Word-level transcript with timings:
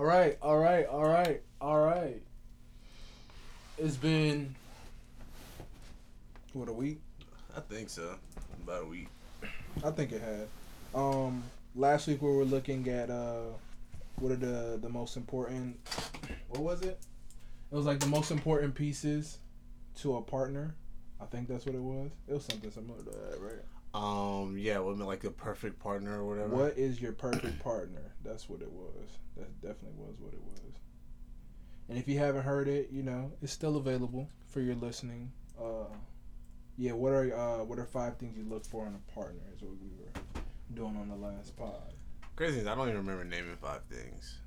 All 0.00 0.06
right, 0.06 0.38
all 0.40 0.56
right, 0.56 0.86
all 0.86 1.04
right, 1.04 1.42
all 1.60 1.78
right. 1.78 2.22
It's 3.76 3.98
been 3.98 4.54
what 6.54 6.70
a 6.70 6.72
week. 6.72 7.02
I 7.54 7.60
think 7.60 7.90
so. 7.90 8.14
About 8.64 8.84
a 8.84 8.86
week. 8.86 9.08
I 9.84 9.90
think 9.90 10.12
it 10.12 10.22
had. 10.22 10.48
Um, 10.94 11.42
last 11.76 12.06
week 12.06 12.22
we 12.22 12.30
were 12.30 12.46
looking 12.46 12.88
at 12.88 13.10
uh, 13.10 13.48
what 14.16 14.32
are 14.32 14.36
the 14.36 14.78
the 14.80 14.88
most 14.88 15.18
important? 15.18 15.78
What 16.48 16.62
was 16.62 16.80
it? 16.80 16.98
It 17.70 17.74
was 17.74 17.84
like 17.84 18.00
the 18.00 18.06
most 18.06 18.30
important 18.30 18.74
pieces 18.74 19.36
to 19.96 20.16
a 20.16 20.22
partner. 20.22 20.74
I 21.20 21.26
think 21.26 21.46
that's 21.46 21.66
what 21.66 21.74
it 21.74 21.82
was. 21.82 22.10
It 22.26 22.32
was 22.32 22.46
something 22.46 22.70
similar 22.70 23.00
to 23.00 23.04
that, 23.04 23.38
right? 23.38 23.64
Um, 23.92 24.56
yeah, 24.56 24.78
women 24.78 25.06
like 25.06 25.24
a 25.24 25.30
perfect 25.30 25.80
partner 25.80 26.20
or 26.20 26.26
whatever. 26.26 26.54
What 26.54 26.78
is 26.78 27.00
your 27.00 27.12
perfect 27.12 27.58
partner? 27.62 28.14
That's 28.24 28.48
what 28.48 28.62
it 28.62 28.70
was. 28.70 29.18
That 29.36 29.60
definitely 29.60 29.98
was 29.98 30.14
what 30.20 30.32
it 30.32 30.42
was. 30.42 30.74
And 31.88 31.98
if 31.98 32.06
you 32.06 32.18
haven't 32.18 32.42
heard 32.42 32.68
it, 32.68 32.90
you 32.92 33.02
know 33.02 33.32
it's 33.42 33.52
still 33.52 33.76
available 33.76 34.28
for 34.48 34.60
your 34.60 34.76
listening. 34.76 35.32
Uh, 35.60 35.92
yeah, 36.76 36.92
what 36.92 37.12
are 37.12 37.34
uh, 37.34 37.64
what 37.64 37.80
are 37.80 37.84
five 37.84 38.16
things 38.16 38.36
you 38.36 38.44
look 38.48 38.64
for 38.64 38.86
in 38.86 38.94
a 38.94 39.12
partner? 39.12 39.42
Is 39.56 39.62
what 39.62 39.72
we 39.82 39.88
were 39.98 40.42
doing 40.74 40.96
on 40.96 41.08
the 41.08 41.16
last 41.16 41.56
pod. 41.56 41.94
Crazy 42.36 42.60
is 42.60 42.66
I 42.68 42.76
don't 42.76 42.88
even 42.88 42.98
remember 42.98 43.24
naming 43.24 43.56
five 43.56 43.82
things. 43.90 44.38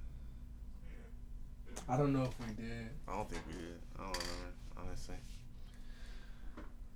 I 1.90 1.98
don't 1.98 2.14
know 2.14 2.24
if 2.24 2.40
we 2.40 2.54
did. 2.54 2.90
I 3.08 3.16
don't 3.16 3.30
think 3.30 3.42
we 3.48 3.54
did. 3.54 3.80
I 4.00 4.04
don't 4.04 4.14
remember, 4.14 4.54
honestly. 4.78 5.16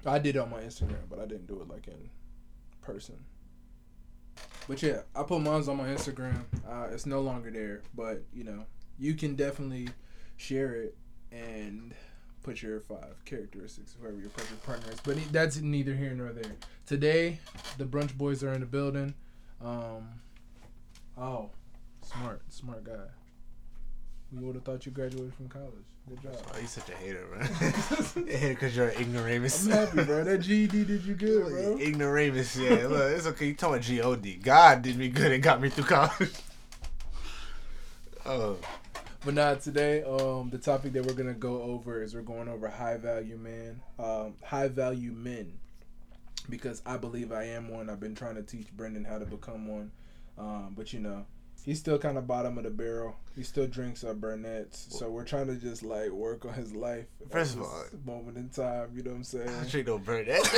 I 0.06 0.20
did 0.20 0.38
on 0.38 0.50
my 0.50 0.62
Instagram, 0.62 1.10
but 1.10 1.20
I 1.20 1.26
didn't 1.26 1.48
do 1.48 1.62
it 1.62 1.68
like 1.68 1.88
in 1.88 2.10
person. 2.88 3.16
But 4.68 4.82
yeah, 4.82 5.02
I 5.16 5.24
put 5.24 5.42
mine 5.42 5.68
on 5.68 5.78
my 5.78 5.88
Instagram. 5.90 6.44
Uh, 6.68 6.88
it's 6.92 7.06
no 7.06 7.22
longer 7.22 7.52
there, 7.52 7.82
but 7.96 8.24
you 8.34 8.44
know, 8.44 8.66
you 8.98 9.14
can 9.14 9.36
definitely 9.36 9.90
share 10.38 10.74
it 10.76 10.98
and 11.32 11.94
put 12.44 12.62
your 12.62 12.80
five 12.80 13.24
characteristics 13.26 13.96
of 13.96 14.20
your 14.20 14.30
perfect 14.30 14.64
partner 14.66 14.92
is. 14.92 15.00
But 15.02 15.18
that's 15.32 15.58
neither 15.58 15.94
here 15.94 16.14
nor 16.14 16.32
there. 16.32 16.56
Today, 16.86 17.40
the 17.78 17.86
brunch 17.86 18.18
boys 18.18 18.44
are 18.44 18.54
in 18.54 18.62
the 18.62 18.66
building. 18.66 19.14
Um, 19.62 20.08
oh, 21.18 21.50
smart, 22.02 22.42
smart 22.50 22.86
guy. 22.86 23.08
We 24.32 24.44
would 24.46 24.56
have 24.56 24.64
thought 24.64 24.86
you 24.86 24.92
graduated 24.92 25.34
from 25.34 25.50
college. 25.50 25.97
Good 26.10 26.22
job. 26.22 26.38
Oh, 26.54 26.60
you 26.60 26.68
such 26.68 26.90
a 26.90 26.94
hater, 26.94 27.26
man. 27.36 28.28
hater 28.28 28.50
because 28.50 28.78
you're 28.78 28.88
an 28.88 29.02
ignoramus. 29.02 29.66
I'm 29.66 29.72
happy, 29.72 30.04
bro. 30.06 30.24
That 30.24 30.40
GED 30.40 30.86
did 30.86 31.04
you 31.04 31.16
good, 31.16 31.50
bro. 31.50 31.78
ignoramus, 31.80 32.56
yeah. 32.56 32.88
Look, 32.88 33.12
it's 33.12 33.28
okay. 33.28 33.48
You 33.48 33.54
talking 33.56 33.76
about 33.76 33.84
G-O-D. 33.84 34.36
God 34.36 34.84
did 34.84 34.98
me 34.98 35.10
good 35.10 35.34
and 35.34 35.44
got 35.44 35.60
me 35.60 35.68
through 35.68 35.84
college. 35.84 36.32
oh. 38.26 38.58
But 39.26 39.34
not 39.34 39.60
today. 39.60 40.02
Um, 40.04 40.50
the 40.50 40.58
topic 40.58 40.94
that 40.94 41.06
we're 41.06 41.14
gonna 41.14 41.34
go 41.34 41.62
over 41.62 42.02
is 42.02 42.16
we're 42.16 42.22
going 42.22 42.48
over 42.48 42.70
high 42.70 42.96
value 42.96 43.36
men, 43.36 43.82
um, 44.00 44.36
high 44.42 44.70
value 44.70 45.12
men, 45.12 45.52
because 46.50 46.82
I 46.86 46.96
believe 46.96 47.34
I 47.34 47.46
am 47.46 47.68
one. 47.68 47.90
I've 47.90 48.00
been 48.00 48.16
trying 48.16 48.36
to 48.36 48.44
teach 48.44 48.68
Brendan 48.72 49.04
how 49.04 49.20
to 49.20 49.26
become 49.26 49.68
one, 49.68 49.92
um, 50.38 50.74
but 50.78 50.94
you 50.94 51.02
know, 51.02 51.26
he's 51.68 51.80
still 51.80 52.00
kind 52.00 52.18
of 52.18 52.26
bottom 52.26 52.58
of 52.58 52.64
the 52.64 52.72
barrel. 52.72 53.16
He 53.36 53.44
still 53.44 53.68
drinks 53.68 54.04
uh, 54.04 54.14
Burnett's, 54.14 54.88
so 54.90 55.12
we're 55.12 55.26
trying 55.26 55.46
to 55.48 55.56
just 55.56 55.84
like 55.84 56.10
work 56.10 56.46
on 56.46 56.54
his 56.54 56.74
life. 56.74 57.06
First 57.30 57.56
of 57.56 57.62
all, 57.62 57.84
moment 58.06 58.38
in 58.38 58.50
time, 58.50 58.90
you 58.96 59.04
know 59.04 59.12
what 59.12 59.18
I'm 59.18 59.24
saying? 59.24 59.50
I 59.50 59.68
drink 59.68 59.86
no 59.86 60.00
Burnett. 60.00 60.42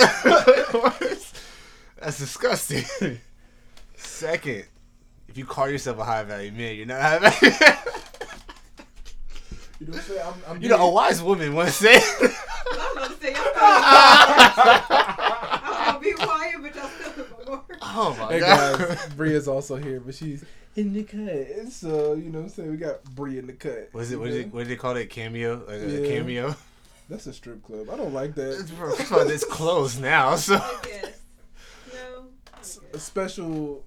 That's 1.99 2.19
disgusting. 2.19 2.85
Second, 3.97 4.63
if 5.27 5.37
you 5.37 5.45
call 5.45 5.67
yourself 5.67 5.99
a 5.99 6.05
high 6.05 6.23
value 6.23 6.53
man, 6.53 6.77
you're 6.77 6.85
not 6.85 7.01
high 7.01 7.19
value. 7.19 7.55
You 9.79 9.87
know 9.87 9.93
what 9.93 9.99
I'm 9.99 10.05
saying? 10.07 10.21
I'm, 10.25 10.33
I'm 10.55 10.61
you 10.61 10.69
know, 10.69 10.77
a 10.77 10.91
wise 10.91 11.23
woman 11.23 11.55
once 11.55 11.75
said. 11.75 12.01
I'm 12.21 12.97
about 12.97 13.11
to 13.11 13.17
say, 13.25 13.33
I'm 13.35 13.45
gonna 15.85 15.99
be 15.99 16.11
quiet, 16.11 16.55
but 16.61 16.75
y'all 16.75 16.89
still 16.89 17.25
more. 17.47 17.63
Oh 18.01 18.15
my 18.17 18.33
Hey 18.33 18.39
god. 18.39 18.79
guys, 18.79 19.09
Bria's 19.17 19.47
also 19.49 19.75
here, 19.75 19.99
but 19.99 20.15
she's 20.15 20.45
in 20.77 20.93
the 20.93 21.03
cut. 21.03 21.69
So 21.71 22.13
you 22.13 22.29
know 22.29 22.39
what 22.39 22.43
I'm 22.45 22.49
saying? 22.49 22.71
We 22.71 22.77
got 22.77 23.03
Bria 23.03 23.39
in 23.39 23.47
the 23.47 23.53
cut. 23.53 23.89
Was 23.93 24.09
it 24.09 24.13
you 24.13 24.19
what 24.21 24.29
know? 24.29 24.35
did, 24.35 24.53
what 24.53 24.59
did 24.59 24.69
they 24.69 24.75
call 24.77 24.95
it? 24.95 25.09
Cameo? 25.09 25.63
Like 25.67 25.81
a 25.81 26.07
cameo? 26.07 26.55
That's 27.09 27.27
a 27.27 27.33
strip 27.33 27.61
club. 27.63 27.89
I 27.89 27.97
don't 27.97 28.13
like 28.13 28.35
that. 28.35 28.69
First 28.77 29.11
of 29.11 29.29
it's 29.31 29.43
closed 29.43 30.01
now, 30.01 30.35
so 30.37 30.61
No. 31.93 32.27
A 32.93 32.99
special 32.99 33.83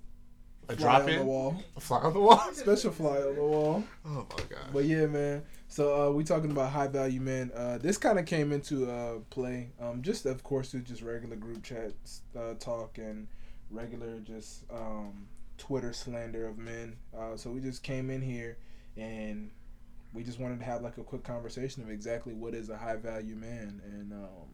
a 0.68 0.76
fly 0.76 0.98
drop 0.98 1.02
on 1.04 1.16
the 1.18 1.24
wall. 1.24 1.62
a 1.76 1.80
fly 1.80 1.98
on 2.00 2.12
the 2.12 2.20
wall. 2.20 2.42
Special 2.52 2.92
fly 2.92 3.16
on 3.16 3.34
the 3.34 3.42
wall. 3.42 3.84
Oh 4.04 4.26
my 4.30 4.44
god. 4.48 4.66
But 4.72 4.84
yeah, 4.84 5.06
man. 5.06 5.42
So 5.68 6.08
uh, 6.08 6.10
we 6.12 6.22
talking 6.24 6.50
about 6.50 6.70
high 6.70 6.88
value 6.88 7.20
men. 7.20 7.50
Uh, 7.54 7.78
this 7.78 7.96
kind 7.96 8.18
of 8.18 8.26
came 8.26 8.52
into 8.52 8.90
uh, 8.90 9.20
play. 9.30 9.70
Um, 9.80 10.02
just 10.02 10.26
of 10.26 10.42
course 10.42 10.70
through 10.70 10.82
just 10.82 11.00
regular 11.02 11.36
group 11.36 11.62
chats, 11.62 12.22
uh, 12.38 12.54
talk, 12.58 12.98
and 12.98 13.26
regular 13.72 14.18
just 14.20 14.64
um, 14.70 15.26
Twitter 15.58 15.92
slander 15.92 16.46
of 16.46 16.58
men. 16.58 16.96
Uh, 17.16 17.36
so 17.36 17.50
we 17.50 17.60
just 17.60 17.82
came 17.82 18.10
in 18.10 18.22
here 18.22 18.56
and 18.96 19.50
we 20.12 20.22
just 20.22 20.38
wanted 20.38 20.58
to 20.58 20.64
have 20.64 20.82
like 20.82 20.98
a 20.98 21.02
quick 21.02 21.24
conversation 21.24 21.82
of 21.82 21.90
exactly 21.90 22.34
what 22.34 22.54
is 22.54 22.68
a 22.68 22.76
high 22.76 22.96
value 22.96 23.34
man 23.34 23.80
and 23.84 24.12
um, 24.12 24.48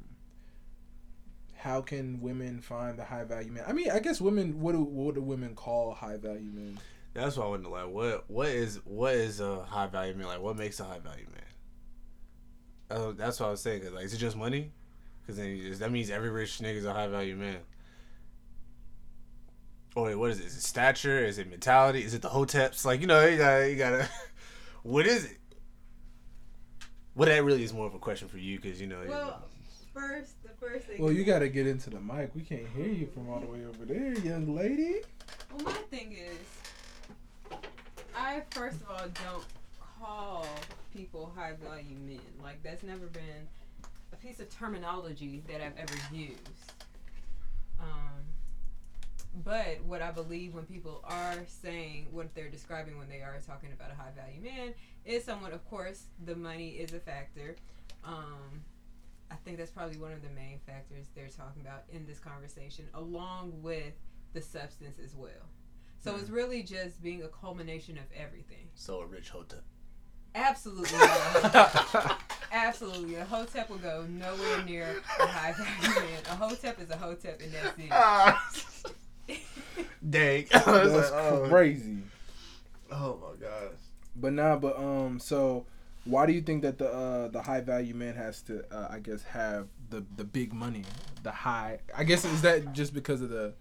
how 1.57 1.81
can 1.81 2.21
women 2.21 2.61
find 2.61 2.99
the 2.99 3.05
high 3.05 3.25
value 3.25 3.51
man. 3.51 3.65
I 3.67 3.73
mean, 3.73 3.91
I 3.91 3.99
guess 3.99 4.21
women. 4.21 4.61
What 4.61 4.73
do 4.73 4.83
what 4.83 5.15
do 5.17 5.23
women 5.23 5.55
call 5.55 5.93
high 5.93 6.17
value 6.17 6.51
men? 6.53 6.79
That's 7.15 7.37
why 7.37 7.47
I 7.47 7.49
wonder, 7.49 7.69
like, 7.69 7.89
what 7.89 8.25
what 8.31 8.49
is 8.49 8.77
what 8.85 9.15
is 9.15 9.41
a 9.41 9.65
high 9.65 9.89
value 9.89 10.15
man? 10.15 10.29
Like, 10.29 10.41
what 10.41 10.57
makes 10.57 10.79
a 10.79 10.85
high 10.85 11.01
value 11.01 11.27
man? 11.33 12.99
Uh, 12.99 13.13
that's 13.13 13.41
what 13.41 13.47
I 13.47 13.51
was 13.51 13.61
saying. 13.61 13.83
'cause, 13.83 13.91
like, 13.93 14.05
is 14.05 14.15
it 14.15 14.19
just 14.19 14.37
money? 14.37 14.71
Because 15.21 15.37
then 15.37 15.61
just, 15.61 15.81
that 15.81 15.91
means 15.91 16.11
every 16.11 16.31
rich 16.31 16.59
nigga 16.61 16.77
is 16.77 16.85
a 16.85 16.93
high 16.95 17.09
value 17.09 17.35
man. 17.37 17.59
Oh 19.97 20.05
wait, 20.05 20.15
what 20.15 20.31
is 20.31 20.41
it? 20.41 20.47
Is 20.47 20.57
it 20.57 20.63
stature? 20.63 21.25
Is 21.25 21.39
it 21.39 21.49
mentality? 21.49 22.05
Is 22.05 22.15
it 22.15 22.23
the 22.23 22.29
hoteps? 22.29 22.85
Like, 22.85 23.01
you 23.01 23.07
know, 23.07 23.27
you 23.27 23.39
gotta, 23.39 23.71
you 23.71 23.77
gotta. 23.77 24.09
what 24.83 25.07
is 25.07 25.25
it? 25.25 25.39
Well, 27.15 27.29
that 27.29 27.43
really 27.43 27.65
is 27.65 27.73
more 27.73 27.87
of 27.87 27.95
a 27.95 27.99
question 27.99 28.29
for 28.29 28.39
you 28.39 28.61
because 28.61 28.81
you 28.81 28.87
know. 28.87 29.01
Well, 29.09 29.43
first, 29.93 30.41
the 30.45 30.51
first 30.51 30.87
thing. 30.87 31.03
Well, 31.03 31.13
you 31.13 31.25
got 31.25 31.41
to 31.41 31.49
get 31.49 31.67
into 31.67 31.91
the 31.91 31.99
mic. 31.99 32.31
We 32.35 32.43
can't 32.43 32.67
hear 32.77 32.87
you 32.87 33.09
from 33.09 33.29
all 33.29 33.41
the 33.41 33.47
way 33.47 33.65
over 33.67 33.85
there, 33.85 34.17
young 34.21 34.55
lady. 34.55 35.01
Well, 35.53 35.65
my 35.65 35.73
thing 35.73 36.13
is, 36.13 37.59
I 38.17 38.43
first 38.51 38.77
of 38.83 38.91
all 38.91 38.99
don't 38.99 39.45
call 40.01 40.47
people 40.95 41.33
high 41.37 41.55
value 41.63 41.97
men. 42.07 42.21
Like 42.43 42.63
that's 42.63 42.83
never 42.83 43.07
been 43.07 43.49
a 44.13 44.17
piece 44.17 44.41
of 44.41 44.49
terminology 44.57 45.43
that 45.49 45.61
I've 45.61 45.77
ever 45.77 45.95
used. 46.13 46.39
Um, 47.81 48.18
but 49.45 49.83
what 49.85 50.03
I 50.03 50.11
believe 50.11 50.55
when 50.55 50.65
people 50.65 51.05
are 51.05 51.37
saying 51.47 52.07
what 52.11 52.35
they're 52.35 52.49
describing 52.49 52.99
when 52.99 53.09
they 53.09 53.21
are 53.21 53.39
talking 53.47 53.73
about 53.73 53.91
a 53.91 53.95
high 53.95 54.11
value 54.17 54.43
man 54.43 54.75
is 55.05 55.25
someone, 55.25 55.53
of 55.53 55.69
course, 55.69 56.05
the 56.25 56.37
money 56.37 56.71
is 56.71 56.93
a 56.93 57.01
factor. 57.01 57.57
Um, 58.05 58.63
I 59.31 59.35
think 59.45 59.59
that's 59.59 59.71
probably 59.71 59.99
one 59.99 60.13
of 60.13 60.23
the 60.23 60.31
main 60.31 60.59
factors 60.67 61.07
they're 61.15 61.29
talking 61.29 61.63
about 61.63 61.85
in 61.91 62.07
this 62.07 62.19
conversation, 62.19 62.87
along 62.95 63.63
with 63.63 63.93
the 64.33 64.41
substance 64.41 64.99
as 65.03 65.15
well. 65.15 65.49
So 66.01 66.15
it's 66.17 66.31
really 66.31 66.63
just 66.63 67.03
being 67.03 67.23
a 67.23 67.29
culmination 67.29 67.99
of 67.99 68.05
everything. 68.17 68.69
So 68.75 69.01
a 69.01 69.07
rich 69.07 69.31
hotep. 69.31 69.65
Absolutely. 70.35 70.97
Absolutely. 72.53 73.17
A 73.17 73.25
hotep 73.25 73.69
will 73.69 73.79
go 73.79 74.07
nowhere 74.09 74.65
near 74.65 75.03
a 75.19 75.27
high 75.27 75.53
value 75.53 76.01
man. 76.01 76.23
A 76.31 76.37
hotep 76.37 76.81
is 76.81 76.91
a 76.91 76.97
hotep 76.97 77.41
and 77.43 77.53
that's 77.53 77.79
it. 77.79 78.65
Dang. 80.09 80.47
That's 80.51 80.67
like, 80.67 81.13
oh. 81.13 81.47
crazy. 81.49 81.99
oh 82.91 83.19
my 83.21 83.47
gosh. 83.47 83.75
But 84.17 84.33
nah, 84.33 84.57
but 84.57 84.77
um, 84.79 85.19
so 85.19 85.67
why 86.05 86.27
do 86.27 86.33
you 86.33 86.41
think 86.41 86.63
that 86.63 86.79
the 86.79 86.91
uh 86.91 87.29
the 87.29 87.43
high 87.43 87.61
value 87.61 87.95
man 87.95 88.15
has 88.15 88.43
to 88.43 88.65
uh, 88.75 88.89
I 88.91 88.99
guess 88.99 89.23
have 89.25 89.69
the 89.91 90.05
the 90.17 90.25
big 90.25 90.53
money, 90.53 90.85
the 91.23 91.31
high? 91.31 91.79
I 91.97 92.05
guess 92.05 92.25
is 92.25 92.43
that 92.43 92.73
just 92.73 92.95
because 92.95 93.21
of 93.23 93.31
the, 93.31 93.55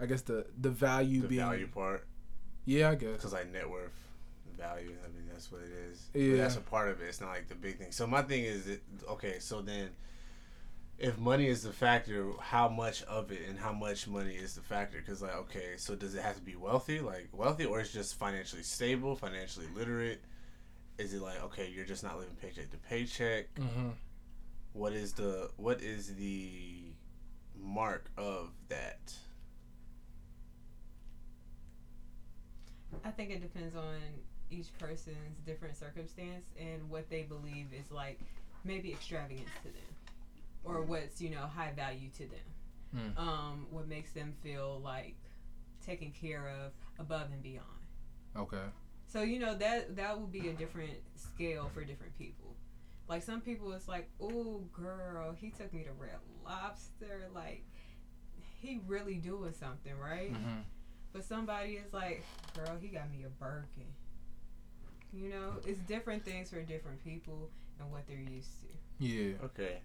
I 0.00 0.06
guess 0.06 0.22
the 0.22 0.46
the 0.60 0.70
value 0.70 1.22
The 1.22 1.28
being 1.28 1.40
value 1.40 1.68
part. 1.68 2.06
yeah 2.64 2.90
I 2.90 2.94
guess 2.94 3.16
Because 3.16 3.32
like 3.32 3.52
net 3.52 3.68
worth, 3.68 3.90
value. 4.56 4.92
I 5.04 5.08
mean, 5.08 5.26
that's 5.30 5.50
what 5.50 5.62
it 5.62 5.70
is. 5.90 6.06
Yeah. 6.14 6.30
But 6.36 6.42
that's 6.42 6.56
a 6.56 6.60
part 6.60 6.88
of 6.88 7.00
it. 7.00 7.04
It's 7.04 7.20
not 7.20 7.30
like 7.30 7.48
the 7.48 7.54
big 7.54 7.78
thing. 7.78 7.92
So 7.92 8.06
my 8.06 8.22
thing 8.22 8.44
is, 8.44 8.64
that, 8.66 8.80
okay, 9.10 9.38
so 9.38 9.60
then, 9.62 9.90
if 10.98 11.18
money 11.18 11.48
is 11.48 11.62
the 11.62 11.72
factor, 11.72 12.30
how 12.40 12.68
much 12.68 13.02
of 13.04 13.32
it 13.32 13.40
and 13.48 13.58
how 13.58 13.72
much 13.72 14.06
money 14.06 14.34
is 14.34 14.54
the 14.54 14.60
factor? 14.60 14.98
Because 14.98 15.22
like, 15.22 15.34
okay, 15.36 15.72
so 15.76 15.94
does 15.94 16.14
it 16.14 16.22
have 16.22 16.36
to 16.36 16.42
be 16.42 16.56
wealthy, 16.56 17.00
like 17.00 17.28
wealthy, 17.32 17.64
or 17.64 17.80
is 17.80 17.92
just 17.92 18.18
financially 18.18 18.62
stable, 18.62 19.16
financially 19.16 19.66
literate? 19.74 20.22
Is 20.98 21.12
it 21.12 21.22
like 21.22 21.42
okay, 21.44 21.70
you're 21.74 21.84
just 21.84 22.04
not 22.04 22.18
living 22.18 22.36
paycheck 22.40 22.70
to 22.70 22.78
paycheck? 22.78 23.52
mm-hmm. 23.56 23.88
What 24.72 24.92
is 24.92 25.12
the 25.12 25.50
what 25.56 25.82
is 25.82 26.14
the 26.14 26.92
mark 27.56 28.10
of 28.16 28.50
that? 28.68 29.14
I 33.04 33.10
think 33.10 33.30
it 33.30 33.42
depends 33.42 33.74
on 33.74 33.96
each 34.50 34.68
person's 34.78 35.38
different 35.46 35.76
circumstance 35.76 36.44
and 36.58 36.88
what 36.88 37.08
they 37.10 37.22
believe 37.22 37.66
is 37.72 37.90
like 37.90 38.20
maybe 38.62 38.92
extravagance 38.92 39.50
to 39.62 39.68
them, 39.68 39.82
or 40.64 40.82
what's 40.82 41.20
you 41.20 41.30
know 41.30 41.46
high 41.46 41.72
value 41.74 42.10
to 42.10 42.26
them. 42.26 42.38
Hmm. 42.94 43.18
Um, 43.18 43.66
what 43.70 43.88
makes 43.88 44.12
them 44.12 44.34
feel 44.42 44.80
like 44.82 45.16
taken 45.84 46.12
care 46.12 46.48
of 46.48 46.72
above 46.98 47.32
and 47.32 47.42
beyond. 47.42 47.66
Okay. 48.36 48.64
So 49.06 49.22
you 49.22 49.38
know 49.38 49.54
that 49.54 49.96
that 49.96 50.18
will 50.18 50.26
be 50.26 50.48
a 50.48 50.52
different 50.52 50.94
scale 51.16 51.70
for 51.72 51.84
different 51.84 52.16
people. 52.18 52.56
Like 53.08 53.22
some 53.22 53.42
people, 53.42 53.72
it's 53.72 53.86
like, 53.86 54.08
oh 54.20 54.64
girl, 54.72 55.34
he 55.38 55.50
took 55.50 55.72
me 55.74 55.84
to 55.84 55.92
Red 55.92 56.16
Lobster. 56.44 57.28
Like 57.34 57.64
he 58.60 58.80
really 58.86 59.16
doing 59.16 59.52
something, 59.52 59.92
right? 59.98 60.32
Mm-hmm. 60.32 60.60
But 61.12 61.24
somebody 61.24 61.74
is 61.74 61.92
like, 61.92 62.24
girl, 62.54 62.76
he 62.80 62.88
got 62.88 63.10
me 63.10 63.24
a 63.24 63.28
Birkin. 63.28 63.84
You 65.12 65.28
know, 65.28 65.52
it's 65.64 65.78
different 65.80 66.24
things 66.24 66.50
for 66.50 66.60
different 66.62 67.04
people 67.04 67.50
and 67.78 67.90
what 67.92 68.06
they're 68.08 68.16
used 68.16 68.50
to. 68.62 69.04
Yeah. 69.04 69.34
Okay. 69.44 69.78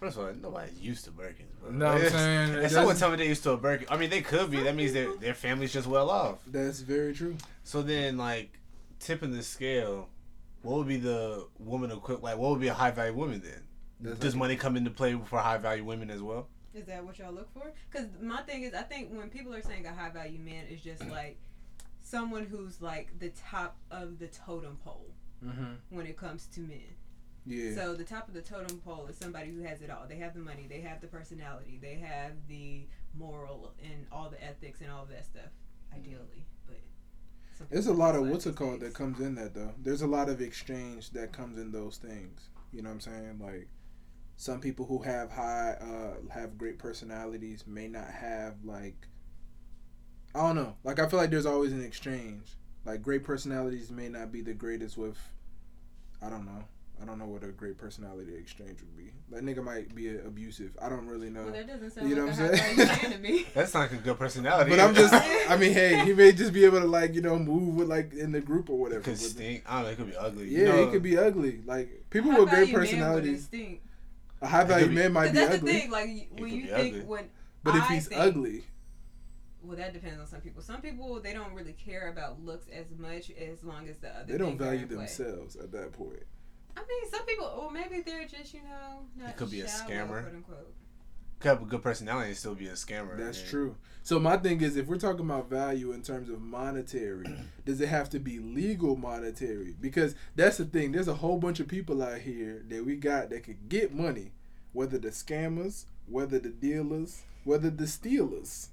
First 0.00 0.16
of 0.16 0.24
all, 0.24 0.32
nobody's 0.34 0.80
used 0.80 1.04
to 1.04 1.10
Birkins, 1.10 1.52
bro. 1.60 1.70
No, 1.70 1.86
I'm 1.88 2.00
saying 2.08 2.54
it 2.54 2.64
If 2.64 2.72
someone 2.72 2.96
tell 2.96 3.10
me 3.10 3.16
they're 3.16 3.26
used 3.26 3.42
to 3.42 3.50
a 3.52 3.56
Birkin, 3.58 3.86
I 3.90 3.98
mean, 3.98 4.08
they 4.10 4.22
could 4.22 4.50
be. 4.50 4.62
That 4.62 4.74
means 4.74 4.92
their 4.94 5.14
their 5.16 5.34
family's 5.34 5.72
just 5.72 5.86
well 5.86 6.08
off. 6.10 6.38
That's 6.46 6.80
very 6.80 7.12
true. 7.14 7.36
So 7.64 7.82
then, 7.82 8.16
like, 8.16 8.58
tipping 8.98 9.30
the 9.32 9.42
scale, 9.42 10.08
what 10.62 10.78
would 10.78 10.88
be 10.88 10.96
the 10.96 11.46
woman 11.58 11.90
equivalent? 11.90 12.24
Like, 12.24 12.38
what 12.38 12.50
would 12.50 12.60
be 12.60 12.68
a 12.68 12.74
high 12.74 12.90
value 12.90 13.14
woman 13.14 13.42
then? 13.44 13.62
That's 14.00 14.18
Does 14.18 14.34
like- 14.34 14.38
money 14.40 14.56
come 14.56 14.76
into 14.78 14.90
play 14.90 15.18
for 15.26 15.38
high 15.38 15.58
value 15.58 15.84
women 15.84 16.08
as 16.10 16.22
well? 16.22 16.48
Is 16.72 16.86
that 16.86 17.04
what 17.04 17.18
y'all 17.18 17.32
look 17.32 17.52
for? 17.52 17.70
Because 17.90 18.06
my 18.22 18.40
thing 18.42 18.62
is, 18.62 18.72
I 18.74 18.82
think 18.82 19.10
when 19.12 19.28
people 19.28 19.52
are 19.54 19.60
saying 19.62 19.84
a 19.86 19.92
high 19.92 20.08
value 20.10 20.38
man, 20.38 20.64
is 20.70 20.80
just 20.80 21.04
like 21.10 21.36
someone 22.00 22.46
who's 22.46 22.80
like 22.80 23.18
the 23.18 23.30
top 23.50 23.76
of 23.90 24.18
the 24.18 24.28
totem 24.28 24.78
pole 24.82 25.10
Mm-hmm. 25.44 25.96
when 25.96 26.04
it 26.06 26.18
comes 26.18 26.44
to 26.48 26.60
men. 26.60 26.80
Yeah. 27.46 27.74
So 27.74 27.94
the 27.94 28.04
top 28.04 28.28
of 28.28 28.34
the 28.34 28.42
totem 28.42 28.78
pole 28.78 29.06
is 29.08 29.16
somebody 29.16 29.50
who 29.50 29.62
has 29.62 29.80
it 29.82 29.90
all. 29.90 30.06
They 30.08 30.16
have 30.16 30.34
the 30.34 30.40
money, 30.40 30.66
they 30.68 30.80
have 30.82 31.00
the 31.00 31.06
personality, 31.06 31.78
they 31.80 31.96
have 31.96 32.32
the 32.48 32.86
moral 33.16 33.72
and 33.82 34.06
all 34.12 34.28
the 34.28 34.42
ethics 34.42 34.80
and 34.80 34.90
all 34.90 35.02
of 35.02 35.08
that 35.10 35.24
stuff. 35.26 35.50
Ideally, 35.94 36.46
but 36.66 36.76
There's 37.70 37.88
a 37.88 37.92
lot 37.92 38.14
of 38.14 38.28
what's 38.28 38.46
it 38.46 38.54
called 38.54 38.80
that 38.80 38.94
comes 38.94 39.20
in 39.20 39.34
that 39.36 39.54
though. 39.54 39.74
There's 39.82 40.02
a 40.02 40.06
lot 40.06 40.28
of 40.28 40.40
exchange 40.40 41.10
that 41.10 41.32
comes 41.32 41.58
in 41.58 41.72
those 41.72 41.96
things. 41.96 42.50
You 42.72 42.82
know 42.82 42.90
what 42.90 42.94
I'm 42.94 43.00
saying? 43.00 43.38
Like 43.40 43.68
some 44.36 44.60
people 44.60 44.86
who 44.86 45.02
have 45.02 45.30
high 45.30 45.76
uh 45.80 46.32
have 46.32 46.56
great 46.56 46.78
personalities 46.78 47.64
may 47.66 47.88
not 47.88 48.08
have 48.08 48.54
like 48.64 49.08
I 50.34 50.40
don't 50.42 50.56
know. 50.56 50.76
Like 50.84 51.00
I 51.00 51.08
feel 51.08 51.18
like 51.18 51.30
there's 51.30 51.46
always 51.46 51.72
an 51.72 51.84
exchange. 51.84 52.56
Like 52.84 53.02
great 53.02 53.24
personalities 53.24 53.90
may 53.90 54.08
not 54.08 54.30
be 54.30 54.42
the 54.42 54.54
greatest 54.54 54.96
with 54.96 55.18
I 56.22 56.28
don't 56.30 56.44
know. 56.46 56.64
I 57.02 57.06
don't 57.06 57.18
know 57.18 57.24
what 57.26 57.42
a 57.42 57.48
great 57.48 57.78
personality 57.78 58.34
exchange 58.36 58.80
would 58.80 58.96
be. 58.96 59.10
That 59.30 59.42
nigga 59.42 59.64
might 59.64 59.94
be 59.94 60.16
abusive. 60.18 60.76
I 60.82 60.88
don't 60.90 61.06
really 61.06 61.30
know. 61.30 61.44
Well, 61.44 61.52
that 61.52 61.66
doesn't 61.66 61.90
sound 61.92 62.10
You 62.10 62.16
know 62.16 62.26
like 62.26 62.38
what 62.38 62.50
I'm 62.50 62.56
saying? 62.56 62.76
value 62.76 63.02
man 63.02 63.12
to 63.12 63.18
me. 63.32 63.46
That's 63.54 63.72
not 63.72 63.90
a 63.90 63.96
good 63.96 64.18
personality. 64.18 64.70
But 64.70 64.80
I'm 64.80 64.94
just 64.94 65.14
I 65.14 65.56
mean, 65.56 65.72
hey, 65.72 66.04
he 66.04 66.12
may 66.12 66.32
just 66.32 66.52
be 66.52 66.64
able 66.64 66.80
to 66.80 66.86
like, 66.86 67.14
you 67.14 67.22
know, 67.22 67.38
move 67.38 67.76
with 67.76 67.88
like 67.88 68.12
in 68.12 68.32
the 68.32 68.40
group 68.40 68.68
or 68.68 68.78
whatever. 68.78 69.00
could 69.00 69.18
stink. 69.18 69.62
I 69.66 69.76
don't 69.76 69.84
know. 69.84 69.90
It 69.90 69.96
could 69.96 70.06
be 70.10 70.16
ugly. 70.16 70.48
Yeah, 70.48 70.58
you 70.58 70.64
know, 70.66 70.82
it 70.82 70.90
could 70.90 71.02
be 71.02 71.16
ugly. 71.16 71.60
Like 71.64 72.04
people 72.10 72.30
with 72.30 72.38
great 72.50 72.50
value 72.50 72.66
man 72.66 72.74
personalities, 72.74 73.26
wouldn't 73.26 73.42
stink. 73.44 73.82
a 74.42 74.46
high 74.46 74.64
value 74.64 74.84
It 74.84 74.88
could 74.88 74.94
be- 74.96 75.02
man 75.02 75.12
might 75.12 75.26
But 75.26 75.32
be 75.32 75.38
that's 75.38 75.54
ugly. 75.54 75.72
the 75.72 75.78
thing. 75.80 75.90
Like 75.90 76.28
when 76.38 76.48
you 76.50 76.62
be 76.62 76.68
think 76.68 76.94
ugly. 76.96 77.00
when 77.06 77.24
But 77.62 77.76
if 77.76 77.82
I 77.82 77.94
he's 77.94 78.08
think- 78.08 78.20
ugly, 78.20 78.64
well, 79.62 79.76
that 79.76 79.92
depends 79.94 80.20
on 80.20 80.26
some 80.26 80.40
people. 80.40 80.62
Some 80.62 80.80
people 80.82 81.20
they 81.20 81.32
don't 81.32 81.54
really 81.54 81.72
care 81.74 82.10
about 82.10 82.44
looks 82.44 82.66
as 82.68 82.86
much 82.98 83.30
as 83.30 83.62
long 83.64 83.88
as 83.88 83.96
the 83.98 84.08
other. 84.08 84.32
they 84.32 84.38
don't 84.38 84.58
value 84.58 84.86
themselves 84.86 85.56
at 85.56 85.72
that 85.72 85.92
point. 85.92 86.24
I 86.76 86.80
mean, 86.80 87.10
some 87.10 87.24
people, 87.26 87.46
or 87.46 87.70
maybe 87.70 88.00
they're 88.02 88.26
just 88.26 88.54
you 88.54 88.60
know 88.62 89.00
not 89.16 89.30
It 89.30 89.36
could 89.36 89.50
be 89.50 89.60
a 89.60 89.66
scammer. 89.66 90.22
quote 90.22 90.34
unquote. 90.34 90.74
could 91.40 91.48
have 91.48 91.62
a 91.62 91.64
good 91.64 91.82
personality 91.82 92.28
and 92.28 92.36
still 92.36 92.54
be 92.54 92.66
a 92.68 92.72
scammer. 92.72 93.16
That's 93.16 93.40
Yeah. 93.42 93.48
true. 93.50 93.76
So 94.02 94.18
my 94.18 94.36
thing 94.38 94.60
is, 94.62 94.76
if 94.76 94.86
we're 94.86 94.98
talking 94.98 95.20
about 95.24 95.48
value 95.50 95.92
in 95.92 96.02
terms 96.02 96.28
of 96.30 96.40
monetary, 96.40 97.24
does 97.64 97.80
it 97.80 97.88
have 97.88 98.08
to 98.10 98.18
be 98.18 98.38
legal 98.38 98.96
monetary? 98.96 99.74
Because 99.80 100.14
that's 100.36 100.56
the 100.58 100.64
thing. 100.64 100.92
There's 100.92 101.08
a 101.08 101.14
whole 101.14 101.38
bunch 101.38 101.60
of 101.60 101.68
people 101.68 102.02
out 102.02 102.18
here 102.18 102.62
that 102.68 102.84
we 102.84 102.96
got 102.96 103.30
that 103.30 103.44
could 103.44 103.68
get 103.68 103.94
money, 103.94 104.32
whether 104.72 104.98
the 104.98 105.08
scammers, 105.10 105.84
whether 106.06 106.38
the 106.38 106.48
dealers, 106.50 107.22
whether 107.44 107.70
the 107.70 107.86
stealers. 107.86 108.68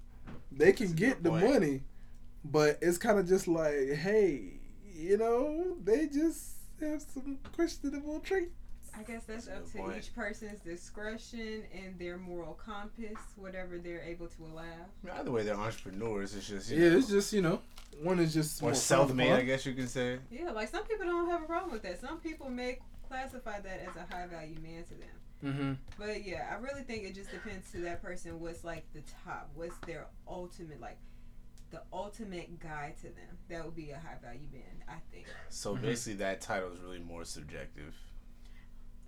They 0.51 0.71
can 0.73 0.87
That's 0.87 0.99
get 0.99 1.23
the 1.23 1.29
point. 1.29 1.43
money, 1.49 1.83
but 2.43 2.79
it's 2.81 2.97
kind 2.97 3.19
of 3.19 3.27
just 3.27 3.47
like, 3.47 3.93
hey, 3.93 4.59
you 4.93 5.17
know, 5.17 5.77
they 5.83 6.07
just 6.07 6.56
have 6.81 7.01
some 7.01 7.37
questionable 7.55 8.19
traits. 8.19 8.51
I 8.97 9.03
guess 9.03 9.23
that's, 9.25 9.45
That's 9.45 9.59
up 9.59 9.71
to 9.73 9.77
point. 9.77 9.97
each 9.97 10.15
person's 10.15 10.59
discretion 10.61 11.63
and 11.73 11.99
their 11.99 12.17
moral 12.17 12.53
compass, 12.53 13.17
whatever 13.35 13.77
they're 13.77 14.01
able 14.01 14.25
to 14.27 14.43
allow. 14.45 14.61
I 14.63 15.05
mean, 15.05 15.15
either 15.19 15.29
way, 15.31 15.43
they're 15.43 15.55
entrepreneurs. 15.55 16.33
It's 16.35 16.47
just 16.47 16.71
you 16.71 16.81
Yeah, 16.83 16.89
know, 16.89 16.97
it's 16.97 17.07
just 17.09 17.31
you 17.31 17.41
know, 17.43 17.61
one 18.01 18.19
is 18.19 18.33
just 18.33 18.59
more 18.61 18.73
self-made. 18.73 19.27
frowned 19.27 19.41
I 19.41 19.45
guess 19.45 19.65
you 19.67 19.73
can 19.75 19.87
say. 19.87 20.17
Yeah, 20.31 20.51
like 20.51 20.69
some 20.69 20.83
people 20.85 21.05
don't 21.05 21.29
have 21.29 21.43
a 21.43 21.45
problem 21.45 21.71
with 21.71 21.83
that. 21.83 22.01
Some 22.01 22.19
people 22.19 22.49
may 22.49 22.79
classify 23.07 23.59
that 23.59 23.81
as 23.87 23.95
a 23.95 24.13
high 24.15 24.25
value 24.25 24.57
man 24.63 24.83
to 24.85 24.93
them. 24.95 25.09
Mm-hmm. 25.45 25.73
But 25.99 26.25
yeah, 26.25 26.47
I 26.51 26.55
really 26.59 26.81
think 26.81 27.03
it 27.03 27.13
just 27.13 27.29
depends 27.31 27.69
to 27.73 27.81
that 27.81 28.01
person. 28.01 28.39
What's 28.39 28.63
like 28.63 28.85
the 28.93 29.01
top? 29.23 29.51
What's 29.53 29.77
their 29.85 30.07
ultimate 30.27 30.81
like? 30.81 30.97
The 31.69 31.81
ultimate 31.91 32.59
guide 32.59 32.95
to 32.97 33.03
them. 33.07 33.37
That 33.49 33.65
would 33.65 33.75
be 33.75 33.91
a 33.91 33.97
high 33.99 34.17
value 34.21 34.47
man, 34.53 34.83
I 34.87 34.99
think, 35.11 35.25
So 35.49 35.75
Mhm. 35.75 35.81
basically, 35.81 36.15
that 36.19 36.39
title 36.41 36.71
is 36.71 36.79
really 36.79 36.99
more 36.99 37.25
subjective. 37.25 37.93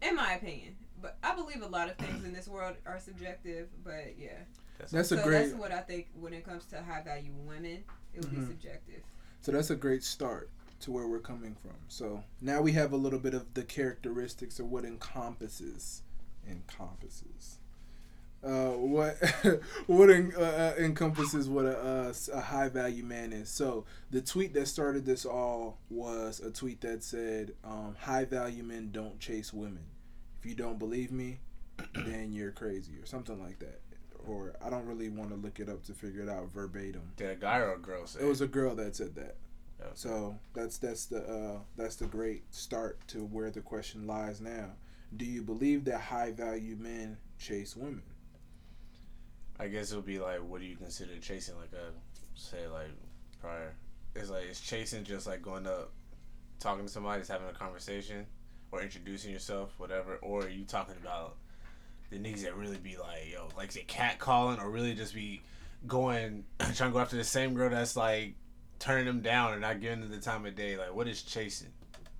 in 0.02 0.16
my 0.16 0.34
opinion. 0.36 0.78
But 1.02 1.18
I 1.22 1.36
believe 1.36 1.62
a 1.62 1.68
lot 1.68 1.90
of 1.90 1.98
things 1.98 2.24
in 2.24 2.32
this 2.32 2.48
world 2.48 2.78
are 2.86 3.00
subjective. 3.02 3.68
But 3.84 4.18
yeah, 4.18 4.44
That's, 4.78 4.92
That's 4.94 5.12
a 5.12 5.18
so 5.18 5.24
great. 5.24 5.50
that's 5.50 5.54
what 5.56 5.74
I 5.74 5.82
think 5.82 6.08
when 6.14 6.32
it 6.32 6.46
comes 6.46 6.64
to 6.68 6.82
high 6.82 7.02
value 7.02 7.34
women. 7.34 7.84
It 8.14 8.22
would 8.22 8.32
Mhm. 8.32 8.40
be 8.40 8.54
subjective. 8.54 9.04
So 9.42 9.52
that's 9.52 9.70
a 9.72 9.76
great 9.76 10.04
start 10.06 10.50
to 10.80 10.92
where 10.94 11.06
we're 11.06 11.20
coming 11.20 11.54
from. 11.54 11.76
So 11.90 12.24
now 12.40 12.62
we 12.62 12.72
have 12.72 12.94
a 12.94 12.98
little 12.98 13.20
bit 13.20 13.34
of 13.34 13.54
the 13.56 13.64
characteristics 13.66 14.58
of 14.58 14.68
what 14.72 14.86
encompasses 14.86 16.04
encompasses. 16.48 17.60
Uh, 18.42 18.70
what 18.70 19.18
what 19.88 20.10
en- 20.10 20.34
uh, 20.38 20.74
uh, 20.78 20.82
encompasses 20.82 21.50
what 21.50 21.66
a, 21.66 21.78
uh, 21.78 22.14
a 22.34 22.40
high 22.40 22.70
value 22.70 23.04
man 23.04 23.34
is. 23.34 23.50
So 23.50 23.86
the 24.12 24.22
tweet 24.22 24.54
that 24.54 24.68
started 24.68 25.06
this 25.06 25.26
all 25.26 25.78
was 25.90 26.40
a 26.40 26.50
tweet 26.50 26.80
that 26.82 27.04
said, 27.04 27.54
um, 27.66 27.98
"High 28.00 28.24
value 28.24 28.64
men 28.64 28.92
don't 28.92 29.20
chase 29.20 29.52
women. 29.52 29.84
If 30.40 30.46
you 30.46 30.56
don't 30.56 30.80
believe 30.80 31.12
me, 31.12 31.40
then 31.94 32.32
you're 32.32 32.52
crazy," 32.52 32.94
or 33.02 33.06
something 33.06 33.42
like 33.44 33.60
that. 33.60 33.82
Or 34.26 34.56
I 34.64 34.70
don't 34.70 34.86
really 34.86 35.10
want 35.10 35.32
to 35.32 35.36
look 35.36 35.60
it 35.60 35.68
up 35.68 35.84
to 35.86 35.94
figure 35.94 36.22
it 36.22 36.30
out 36.30 36.50
verbatim. 36.52 37.12
Did 37.18 37.32
a 37.32 37.36
guy 37.36 37.58
or 37.58 37.74
a 37.74 37.78
girl 37.80 38.08
say? 38.08 38.22
It 38.22 38.26
was 38.26 38.40
a 38.40 38.48
girl 38.48 38.74
that 38.76 38.96
said 38.96 39.16
that. 39.16 39.36
Okay. 39.82 39.92
So 39.96 40.38
that's 40.54 40.78
that's 40.78 41.08
the 41.08 41.24
uh, 41.24 41.60
that's 41.76 41.98
the 41.98 42.06
great 42.06 42.54
start 42.54 43.06
to 43.10 43.26
where 43.26 43.52
the 43.52 43.62
question 43.62 44.08
lies 44.08 44.40
now. 44.40 44.72
Do 45.16 45.26
you 45.26 45.42
believe 45.42 45.86
that 45.86 46.00
high 46.00 46.32
value 46.32 46.76
men 46.78 47.18
chase 47.38 47.76
women? 47.76 48.04
I 49.60 49.68
guess 49.68 49.92
it 49.92 49.96
would 49.96 50.06
be 50.06 50.20
like, 50.20 50.40
what 50.40 50.62
do 50.62 50.68
you 50.68 50.78
consider 50.78 51.18
chasing? 51.20 51.56
Like 51.58 51.74
a 51.74 51.92
say 52.40 52.68
like 52.68 52.92
prior. 53.42 53.74
It's 54.16 54.30
like 54.30 54.46
it's 54.50 54.62
chasing 54.62 55.04
just 55.04 55.28
like 55.28 55.42
going 55.42 55.68
up, 55.68 55.92
talking 56.60 56.86
to 56.86 56.92
somebody, 56.92 57.22
just 57.22 57.32
having 57.32 57.48
a 57.48 57.54
conversation, 57.54 58.26
or 58.72 58.82
introducing 58.82 59.32
yourself, 59.32 59.74
whatever. 59.78 60.16
Or 60.22 60.48
you 60.48 60.64
talking 60.64 60.96
about 61.02 61.36
the 62.10 62.18
niggas 62.18 62.44
that 62.44 62.56
really 62.56 62.78
be 62.78 62.98
like, 62.98 63.32
yo, 63.32 63.50
like 63.58 63.72
say 63.72 63.84
cat 63.84 64.18
calling, 64.18 64.60
or 64.60 64.70
really 64.70 64.94
just 64.94 65.14
be 65.14 65.42
going 65.88 66.46
trying 66.60 66.90
to 66.90 66.92
go 66.92 67.00
after 67.00 67.18
the 67.18 67.24
same 67.24 67.54
girl 67.54 67.70
that's 67.70 67.96
like 67.96 68.36
turning 68.80 69.06
them 69.06 69.22
down 69.22 69.52
and 69.52 69.62
not 69.62 69.82
giving 69.82 70.02
them 70.02 70.10
the 70.10 70.18
time 70.18 70.46
of 70.46 70.56
day. 70.56 70.78
Like, 70.78 70.94
what 70.94 71.08
is 71.08 71.22
chasing? 71.22 71.70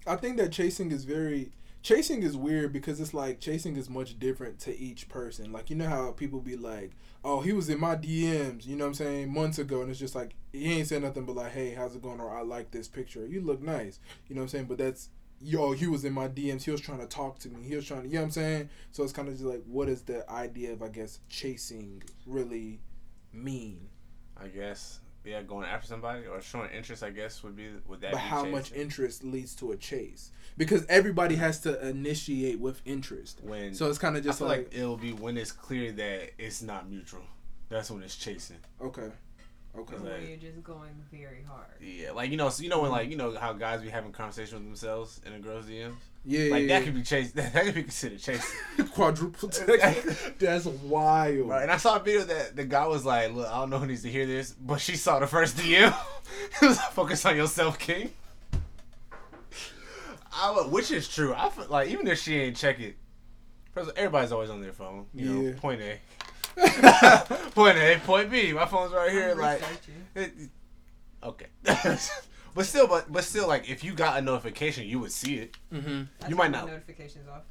I 0.06 0.16
think 0.18 0.38
that 0.38 0.52
chasing 0.52 0.92
is 0.92 1.06
very 1.06 1.52
chasing 1.82 2.24
is 2.24 2.36
weird 2.36 2.74
because 2.74 3.00
it's 3.00 3.14
like 3.14 3.40
chasing 3.40 3.78
is 3.78 3.90
much 3.90 4.20
different 4.20 4.60
to 4.60 4.78
each 4.78 5.08
person. 5.10 5.52
Like 5.52 5.70
you 5.70 5.76
know 5.76 5.88
how 5.88 6.12
people 6.12 6.40
be 6.40 6.56
like, 6.56 6.92
"Oh, 7.24 7.42
he 7.42 7.54
was 7.54 7.70
in 7.70 7.80
my 7.80 7.96
DMs," 7.96 8.66
you 8.66 8.76
know 8.76 8.86
what 8.86 8.90
I'm 8.90 8.94
saying, 8.96 9.34
months 9.34 9.60
ago, 9.60 9.82
and 9.82 9.90
it's 9.90 10.00
just 10.00 10.16
like 10.16 10.36
he 10.54 10.74
ain't 10.74 10.88
said 10.88 11.04
nothing 11.04 11.26
but 11.26 11.36
like, 11.36 11.52
"Hey, 11.52 11.74
how's 11.74 11.96
it 11.96 12.02
going?" 12.02 12.20
or 12.20 12.36
"I 12.36 12.42
like 12.42 12.72
this 12.72 12.88
picture," 12.88 13.26
you 13.26 13.42
look 13.42 13.62
nice, 13.62 14.00
you 14.28 14.36
know 14.36 14.42
what 14.42 14.46
I'm 14.46 14.50
saying. 14.50 14.66
But 14.66 14.78
that's 14.78 15.10
yo, 15.42 15.72
he 15.72 15.88
was 15.88 16.06
in 16.06 16.14
my 16.14 16.28
DMs. 16.28 16.64
He 16.64 16.72
was 16.72 16.82
trying 16.82 17.00
to 17.00 17.08
talk 17.08 17.40
to 17.40 17.50
me. 17.50 17.64
He 17.64 17.76
was 17.76 17.86
trying 17.86 18.04
to, 18.04 18.08
you 18.08 18.16
know 18.16 18.22
what 18.22 18.26
I'm 18.26 18.32
saying. 18.32 18.70
So 18.92 19.04
it's 19.04 19.14
kind 19.14 19.28
of 19.28 19.36
just 19.36 19.46
like, 19.46 19.64
what 19.66 19.88
does 19.88 20.02
the 20.02 20.30
idea 20.30 20.74
of 20.74 20.84
I 20.84 20.90
guess 20.90 21.20
chasing 21.30 22.04
really 22.26 22.82
mean? 23.32 23.88
I 24.38 24.48
guess. 24.48 25.00
Yeah, 25.26 25.42
going 25.42 25.68
after 25.68 25.88
somebody 25.88 26.26
or 26.26 26.42
showing 26.42 26.70
interest. 26.72 27.04
I 27.04 27.10
guess 27.10 27.44
would 27.44 27.56
be 27.56 27.68
would 27.88 28.02
that. 28.02 28.12
but 28.12 28.20
how 28.20 28.46
much 28.46 28.72
interest 28.72 29.24
leads 29.24 29.54
to 29.56 29.72
a 29.72 29.78
chase? 29.78 30.32
Because 30.58 30.86
everybody 30.88 31.36
has 31.36 31.60
to 31.62 31.88
initiate 31.88 32.60
with 32.60 32.82
interest. 32.86 33.42
when 33.44 33.74
So 33.74 33.90
it's 33.90 33.98
kind 33.98 34.18
of 34.18 34.24
just 34.24 34.42
like, 34.42 34.58
like, 34.58 34.70
it'll 34.74 34.98
be 34.98 35.14
when 35.14 35.38
it's 35.38 35.52
clear 35.52 35.92
that 35.94 36.32
it's 36.38 36.62
not 36.62 36.90
mutual. 36.90 37.24
That's 37.70 37.92
when 37.92 38.02
it's 38.02 38.16
chasing. 38.16 38.58
okay, 38.82 39.10
Okay. 39.78 39.96
Like- 39.96 40.04
where 40.04 40.20
you're 40.22 40.38
just 40.38 40.64
going 40.64 40.90
very 41.12 41.44
hard. 41.48 41.68
Yeah, 41.80 42.12
like 42.12 42.32
you 42.32 42.38
know, 42.38 42.50
so 42.50 42.64
you 42.64 42.70
know 42.70 42.82
when 42.82 42.92
like 42.92 43.04
mm-hmm. 43.04 43.12
you 43.12 43.18
know 43.18 43.38
how 43.38 43.54
guys 43.54 43.82
be 43.82 43.90
having 43.90 44.12
conversations 44.12 44.54
with 44.54 44.64
themselves 44.64 45.22
in 45.26 45.34
a 45.34 45.40
girl's 45.40 45.66
DMs. 45.68 45.94
Yeah, 46.26 46.52
Like 46.52 46.62
yeah, 46.64 46.68
that 46.68 46.80
yeah. 46.80 46.82
could 46.82 46.96
be 46.96 47.04
chased. 47.04 47.36
That 47.36 47.54
could 47.66 47.76
be 47.76 47.84
considered 47.84 48.20
chasing. 48.20 48.88
quadruple 48.94 49.48
text. 49.50 50.32
That's 50.40 50.66
wild. 50.66 51.48
Right, 51.48 51.64
and 51.64 51.72
I 51.72 51.78
saw 51.78 51.96
a 51.96 52.00
video 52.00 52.24
that 52.26 52.56
the 52.56 52.66
guy 52.66 52.86
was 52.88 53.06
like, 53.06 53.34
"Look, 53.34 53.48
I 53.48 53.58
don't 53.60 53.70
know 53.70 53.80
who 53.80 53.86
needs 53.86 54.02
to 54.04 54.10
hear 54.12 54.26
this, 54.26 54.52
but 54.52 54.82
she 54.82 54.96
saw 54.96 55.20
the 55.20 55.28
first 55.28 55.56
DM. 55.56 55.96
it 56.62 56.68
was 56.68 56.78
like, 56.78 56.92
focus 56.92 57.26
on 57.26 57.36
yourself, 57.38 57.80
King." 57.80 58.12
I, 60.32 60.52
would- 60.52 60.72
which 60.72 60.92
is 60.92 61.08
true. 61.08 61.34
I 61.36 61.50
feel 61.50 61.68
like 61.70 61.90
even 61.90 62.08
if 62.08 62.20
she 62.20 62.36
ain't 62.36 62.56
check 62.56 62.80
it, 62.80 62.96
first, 63.72 63.92
everybody's 63.96 64.32
always 64.32 64.50
on 64.50 64.62
their 64.62 64.74
phone. 64.74 65.06
You 65.14 65.26
know, 65.26 65.42
Yeah. 65.42 65.54
point 65.60 65.82
A, 65.82 66.00
point 67.56 67.78
A, 67.78 68.00
point 68.06 68.30
B. 68.32 68.54
My 68.54 68.66
phone's 68.66 68.94
right 68.94 69.12
here. 69.12 69.32
I'm 69.32 69.38
Like, 69.40 69.62
researching. 69.62 69.94
it, 70.16 70.32
okay, 71.24 71.46
but 72.56 72.66
still, 72.66 72.88
but 72.88 73.12
but 73.12 73.24
still, 73.24 73.48
like 73.48 73.70
if 73.70 73.84
you 73.84 73.94
got 73.94 74.18
a 74.18 74.22
notification, 74.22 74.86
you 74.88 75.00
would 75.00 75.12
see 75.12 75.36
it. 75.38 75.56
Mm-hmm. 75.74 76.30
You 76.30 76.36
might 76.36 76.52
not- 76.52 76.68
notifications 76.68 77.28
off. 77.30 77.44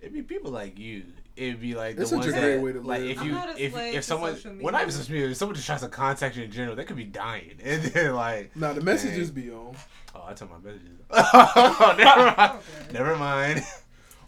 It'd 0.00 0.12
be 0.14 0.22
people 0.22 0.50
like 0.52 0.78
you. 0.78 1.04
It'd 1.36 1.60
be 1.60 1.74
like 1.74 1.96
the 1.96 2.02
It's 2.02 2.10
such 2.10 2.20
ones 2.20 2.32
that, 2.32 2.60
way 2.60 2.72
to 2.72 2.80
like 2.80 3.00
live. 3.00 3.10
if 3.10 3.22
you 3.24 3.38
if 3.56 3.76
if 3.76 4.04
someone 4.04 4.34
social 4.34 4.56
well 4.60 4.72
not 4.72 4.80
even 4.82 4.92
social 4.92 5.12
media 5.12 5.28
if 5.28 5.36
someone 5.36 5.54
just 5.54 5.66
tries 5.66 5.82
to 5.82 5.88
contact 5.88 6.34
you 6.36 6.42
in 6.44 6.50
general 6.50 6.74
they 6.74 6.82
could 6.84 6.96
be 6.96 7.04
dying 7.04 7.52
and 7.62 7.80
then 7.82 8.14
like 8.14 8.56
Now 8.56 8.72
the 8.72 8.80
messages 8.80 9.30
be 9.30 9.50
on. 9.52 9.76
oh 10.16 10.24
I 10.26 10.32
took 10.34 10.50
my 10.50 10.58
messages 10.58 10.98
oh, 11.10 11.94
never 11.96 12.24
mind 12.36 12.50
Okay. 12.50 12.92
never 12.92 13.16
mind 13.16 13.62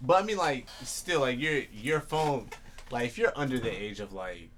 but 0.01 0.23
I 0.23 0.27
mean 0.27 0.37
like 0.39 0.67
still 0.83 1.21
like 1.21 1.39
your 1.39 1.63
your 1.73 2.01
phone 2.01 2.49
like 2.91 3.07
if 3.07 3.19
you're 3.19 3.33
under 3.37 3.59
the 3.59 3.71
age 3.71 4.01
of 4.01 4.13
like 4.13 4.51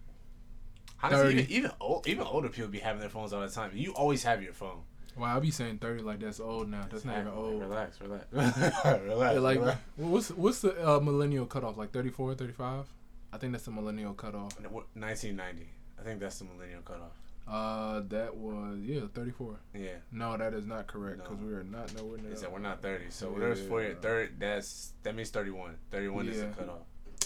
honestly 1.02 1.34
30. 1.34 1.42
even 1.42 1.50
even, 1.50 1.70
old, 1.80 2.06
even 2.06 2.24
older 2.24 2.48
people 2.48 2.70
be 2.70 2.78
having 2.78 3.00
their 3.00 3.10
phones 3.10 3.32
all 3.32 3.40
the 3.40 3.48
time 3.48 3.70
you 3.74 3.92
always 3.94 4.22
have 4.24 4.42
your 4.42 4.52
phone 4.52 4.82
Wow, 5.16 5.36
I 5.36 5.40
be 5.40 5.50
saying 5.50 5.78
thirty 5.78 6.02
like 6.02 6.20
that's 6.20 6.40
old 6.40 6.70
now. 6.70 6.86
That's 6.90 7.04
not 7.04 7.18
even 7.18 7.32
old. 7.32 7.60
relax 7.60 8.00
relax 8.00 8.24
relax 8.32 8.56
Yeah, 8.84 9.32
like 9.32 9.58
relax. 9.58 9.78
what's 9.96 10.30
what's 10.30 10.60
the 10.60 10.72
uh, 10.88 11.00
millennial 11.00 11.44
cutoff? 11.44 11.76
Like 11.76 11.92
34, 11.92 12.34
35? 12.34 12.86
I 13.30 13.36
think 13.36 13.52
that's 13.52 13.64
the 13.64 13.72
millennial 13.72 14.14
cutoff. 14.14 14.58
1990 14.58 15.68
I 15.98 16.02
think 16.02 16.18
that's 16.18 16.38
the 16.38 16.46
millennial 16.46 16.80
cutoff 16.82 17.12
Uh, 17.48 18.02
that 18.08 18.36
was 18.36 18.78
yeah, 18.82 19.00
thirty 19.12 19.32
four. 19.32 19.58
yeah 19.74 19.96
No, 20.12 20.36
that 20.36 20.54
is 20.54 20.64
not 20.64 20.86
correct 20.86 21.18
because 21.24 21.38
No. 21.40 21.46
we 21.46 21.52
are 21.54 21.64
not 21.64 21.94
nowhere 21.96 22.18
near. 22.18 22.30
He 22.30 22.36
said 22.36 22.44
that. 22.44 22.52
we're 22.52 22.58
not 22.60 22.80
30. 22.82 23.06
So 23.10 23.30
whatever's 23.30 23.60
for 23.66 23.82
you, 23.82 23.88
Yeah. 23.90 23.94
third, 24.00 24.38
that's 24.38 24.92
that 25.02 25.14
means 25.16 25.30
31. 25.30 25.76
31 25.90 26.28
is 26.28 26.40
the 26.40 26.46
cutoff. 26.46 26.82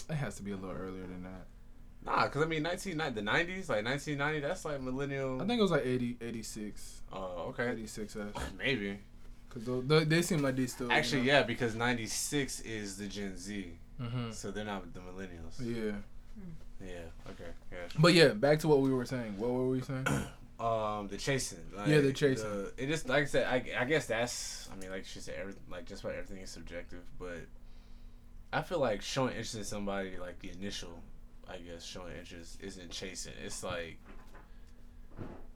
It 0.09 0.15
has 0.15 0.35
to 0.37 0.43
be 0.43 0.51
a 0.51 0.55
little 0.55 0.75
earlier 0.75 1.03
than 1.03 1.23
that. 1.23 1.45
Nah, 2.05 2.23
because 2.25 2.41
I 2.41 2.45
mean, 2.45 2.63
1990, 2.63 3.21
the 3.21 3.29
90s, 3.61 3.69
like 3.69 3.85
1990, 3.85 4.39
that's 4.39 4.65
like 4.65 4.81
millennial. 4.81 5.41
I 5.41 5.45
think 5.45 5.59
it 5.59 5.61
was 5.61 5.71
like 5.71 5.85
80, 5.85 6.17
86, 6.21 7.01
Oh, 7.13 7.49
okay. 7.49 7.69
86 7.71 8.17
Maybe. 8.57 8.99
Because 9.49 9.87
they, 9.87 10.03
they 10.05 10.21
seem 10.21 10.41
like 10.41 10.55
they 10.55 10.65
still. 10.67 10.91
Actually, 10.91 11.21
yeah, 11.23 11.43
because 11.43 11.75
96 11.75 12.61
is 12.61 12.97
the 12.97 13.07
Gen 13.07 13.37
Z. 13.37 13.71
hmm 14.01 14.31
So 14.31 14.51
they're 14.51 14.65
not 14.65 14.93
the 14.93 14.99
millennials. 15.01 15.59
Yeah. 15.59 15.91
Yeah, 16.81 16.93
okay. 17.31 17.49
Yeah. 17.71 17.77
But 17.99 18.13
yeah, 18.13 18.29
back 18.29 18.59
to 18.59 18.67
what 18.67 18.79
we 18.81 18.91
were 18.93 19.05
saying. 19.05 19.37
What 19.37 19.51
were 19.51 19.67
we 19.67 19.81
saying? 19.81 20.05
Um, 20.59 21.07
the 21.07 21.17
chasing. 21.17 21.59
Like, 21.71 21.87
Yeah, 21.87 21.99
the 22.01 22.11
chasing. 22.11 22.49
the- 22.49 22.73
it 22.79 22.87
just, 22.87 23.07
like 23.07 23.21
I 23.21 23.25
said, 23.27 23.45
I, 23.45 23.63
I 23.79 23.85
guess 23.85 24.07
that's, 24.07 24.67
I 24.73 24.75
mean, 24.81 24.89
like 24.89 25.05
she 25.05 25.19
said, 25.19 25.35
every, 25.39 25.53
like 25.69 25.85
just 25.85 26.03
about 26.03 26.15
everything 26.15 26.41
is 26.41 26.49
subjective, 26.49 27.03
but 27.19 27.41
I 28.51 28.63
feel 28.63 28.79
like 28.79 29.03
showing 29.03 29.33
interest 29.33 29.53
in 29.53 29.63
somebody, 29.65 30.17
like 30.17 30.39
the 30.39 30.49
initial, 30.49 30.99
I 31.47 31.57
guess, 31.57 31.83
showing 31.85 32.13
interest 32.17 32.57
isn't 32.59 32.89
chasing. 32.89 33.33
It's 33.45 33.63
like, 33.63 33.99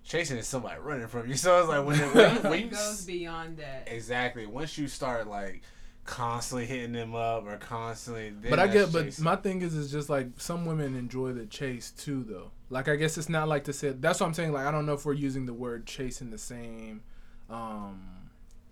chasing 0.03 0.37
is 0.37 0.45
somebody 0.47 0.79
running 0.79 1.07
from 1.07 1.27
you. 1.27 1.33
So 1.35 1.59
it's 1.59 1.67
like 1.69 1.83
when, 1.83 1.99
it, 1.99 2.13
when, 2.13 2.35
when 2.43 2.53
it 2.53 2.65
you 2.65 2.69
goes 2.71 3.03
beyond 3.05 3.57
that. 3.57 3.87
exactly 3.87 4.45
once 4.45 4.77
you 4.77 4.87
start 4.87 5.27
like 5.27 5.63
constantly 6.05 6.65
hitting 6.65 6.93
them 6.93 7.15
up 7.15 7.45
or 7.45 7.57
constantly. 7.57 8.31
but 8.49 8.59
I 8.59 8.67
get. 8.67 8.91
But 8.91 9.19
my 9.19 9.35
thing 9.35 9.61
is, 9.61 9.73
is 9.73 9.91
just 9.91 10.09
like 10.09 10.27
some 10.37 10.65
women 10.65 10.95
enjoy 10.95 11.33
the 11.33 11.45
chase 11.45 11.91
too, 11.91 12.25
though. 12.27 12.51
Like 12.69 12.87
I 12.87 12.95
guess 12.95 13.17
it's 13.17 13.29
not 13.29 13.47
like 13.47 13.65
to 13.65 13.73
say. 13.73 13.89
That's 13.89 14.19
what 14.19 14.27
I'm 14.27 14.33
saying. 14.33 14.51
Like 14.51 14.65
I 14.65 14.71
don't 14.71 14.85
know 14.85 14.93
if 14.93 15.05
we're 15.05 15.13
using 15.13 15.45
the 15.45 15.53
word 15.53 15.85
chase 15.85 16.21
in 16.21 16.31
the 16.31 16.37
same, 16.37 17.01
um, 17.49 18.01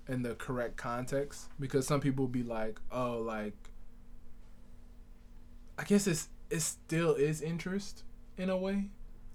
in 0.08 0.22
the 0.24 0.36
correct 0.36 0.78
context 0.78 1.48
because 1.60 1.86
some 1.88 2.02
people 2.02 2.28
be 2.28 2.44
like, 2.44 2.80
oh, 2.92 3.20
like. 3.20 3.54
I 5.78 5.84
guess 5.84 6.08
it's 6.08 6.28
it 6.50 6.60
still 6.60 7.14
is 7.14 7.42
interest 7.42 8.04
in 8.38 8.50
a 8.50 8.58
way. 8.58 8.90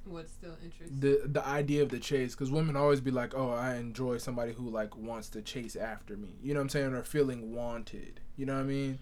What's 0.07 0.33
still 0.33 0.57
interesting? 0.63 0.99
the 1.01 1.21
the 1.27 1.47
idea 1.47 1.83
of 1.83 1.89
the 1.89 1.99
chase 1.99 2.35
because 2.35 2.51
women 2.51 2.77
always 2.77 3.01
be 3.01 3.11
like 3.11 3.35
oh 3.35 3.51
i 3.51 3.77
enjoy 3.77 4.19
somebody 4.19 4.53
who 4.53 4.69
like 4.69 4.97
wants 4.97 5.29
to 5.31 5.43
chase 5.43 5.77
after 5.77 6.17
me. 6.17 6.35
You 6.43 6.53
know 6.55 6.61
what 6.61 6.65
i'm 6.65 6.69
saying? 6.69 6.93
Or 6.93 7.03
feeling 7.03 7.55
wanted. 7.55 8.21
You 8.37 8.47
know 8.47 8.55
what 8.55 8.61
i 8.61 8.65
mean? 8.65 8.99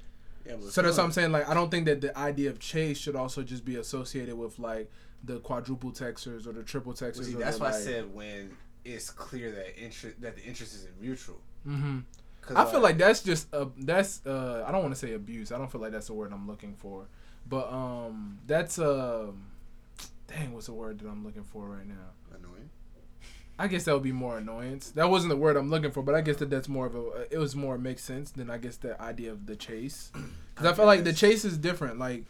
Yeah, 0.46 0.54
but 0.60 0.72
so 0.72 0.82
that's 0.82 0.96
what 0.98 1.04
i'm 1.04 1.12
saying 1.12 1.32
like 1.32 1.48
i 1.48 1.54
don't 1.54 1.70
think 1.70 1.86
that 1.86 2.00
the 2.00 2.16
idea 2.16 2.50
of 2.50 2.58
chase 2.58 2.98
should 2.98 3.16
also 3.16 3.42
just 3.42 3.64
be 3.64 3.76
associated 3.76 4.36
with 4.36 4.58
like 4.58 4.90
the 5.24 5.38
quadruple 5.40 5.90
texters 5.92 6.46
or 6.46 6.52
the 6.52 6.62
triple 6.64 6.92
texters 6.92 7.16
Well, 7.18 7.24
see, 7.26 7.34
that's 7.34 7.58
the, 7.58 7.62
why 7.64 7.68
I 7.70 7.72
said 7.72 8.14
when 8.14 8.56
it's 8.84 9.10
clear 9.10 9.52
that 9.52 9.80
interest 9.80 10.20
that 10.20 10.36
the 10.36 10.42
interest 10.42 10.74
isn't 10.74 11.00
mutual. 11.00 11.40
hmm 11.64 12.00
'Cause, 12.40 12.56
i 12.56 12.64
feel 12.68 12.80
like 12.80 12.98
that's 12.98 13.22
just 13.22 13.54
uh 13.54 13.66
that's 13.78 14.20
uh 14.26 14.64
i 14.66 14.72
don't 14.72 14.82
want 14.82 14.92
to 14.92 14.98
say 14.98 15.14
abuse 15.14 15.52
i 15.52 15.58
don't 15.58 15.70
feel 15.70 15.80
like 15.80 15.92
that's 15.92 16.08
the 16.08 16.12
word 16.14 16.32
i'm 16.32 16.46
looking 16.48 16.74
for. 16.74 17.06
But 17.48 17.72
um 17.72 18.38
that's 18.48 18.78
um 18.80 19.44
dang 20.34 20.52
what's 20.52 20.66
the 20.66 20.72
word 20.72 20.98
that 20.98 21.08
i'm 21.08 21.24
looking 21.24 21.44
for 21.44 21.66
right 21.66 21.86
now 21.86 22.10
annoying. 22.34 22.70
I 23.58 23.68
guess 23.68 23.84
that 23.84 23.94
would 23.94 24.02
be 24.02 24.12
more 24.12 24.38
annoyance. 24.38 24.90
That 24.90 25.10
wasn't 25.10 25.30
the 25.30 25.36
word 25.36 25.56
I'm 25.56 25.70
looking 25.70 25.90
for, 25.90 26.02
but 26.02 26.14
I 26.14 26.20
guess 26.20 26.36
that 26.36 26.50
that's 26.50 26.68
more 26.68 26.86
of 26.86 26.94
a. 26.96 27.26
It 27.30 27.38
was 27.38 27.54
more 27.54 27.78
makes 27.78 28.02
sense 28.02 28.30
than 28.30 28.50
I 28.50 28.58
guess 28.58 28.76
the 28.76 29.00
idea 29.00 29.30
of 29.30 29.46
the 29.46 29.56
chase, 29.56 30.10
because 30.54 30.66
I, 30.66 30.74
feel 30.74 30.86
like 30.86 31.04
the 31.04 31.12
chase 31.12 31.44
is 31.44 31.58
different. 31.58 31.98
Like 31.98 32.24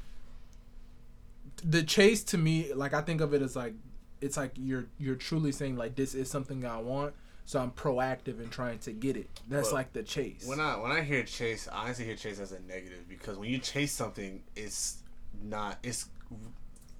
the 1.64 1.82
chase 1.82 2.22
to 2.24 2.38
me, 2.38 2.72
like 2.74 2.92
I 2.92 3.00
think 3.00 3.20
of 3.20 3.32
it 3.34 3.40
as 3.40 3.54
like 3.54 3.74
it's 4.20 4.36
like 4.36 4.52
you're 4.56 4.86
you're 4.98 5.14
truly 5.14 5.52
saying 5.52 5.76
like 5.76 5.94
this 5.94 6.14
is 6.14 6.28
something 6.28 6.66
I 6.66 6.78
want, 6.80 7.14
so 7.44 7.60
I'm 7.60 7.70
proactive 7.70 8.42
in 8.42 8.50
trying 8.50 8.80
to 8.80 8.92
get 8.92 9.16
it. 9.16 9.28
That's 9.48 9.68
But 9.68 9.74
like 9.74 9.92
the 9.92 10.02
chase. 10.02 10.44
When 10.46 10.60
I 10.60 10.76
when 10.76 10.90
I 10.90 11.02
hear 11.02 11.22
chase, 11.22 11.68
I 11.70 11.84
honestly 11.84 12.04
hear 12.04 12.16
chase 12.16 12.40
as 12.40 12.52
a 12.52 12.60
negative 12.60 13.08
because 13.08 13.38
when 13.38 13.48
you 13.48 13.58
chase 13.58 13.92
something, 13.92 14.42
it's 14.56 14.98
not 15.42 15.78
it's 15.82 16.06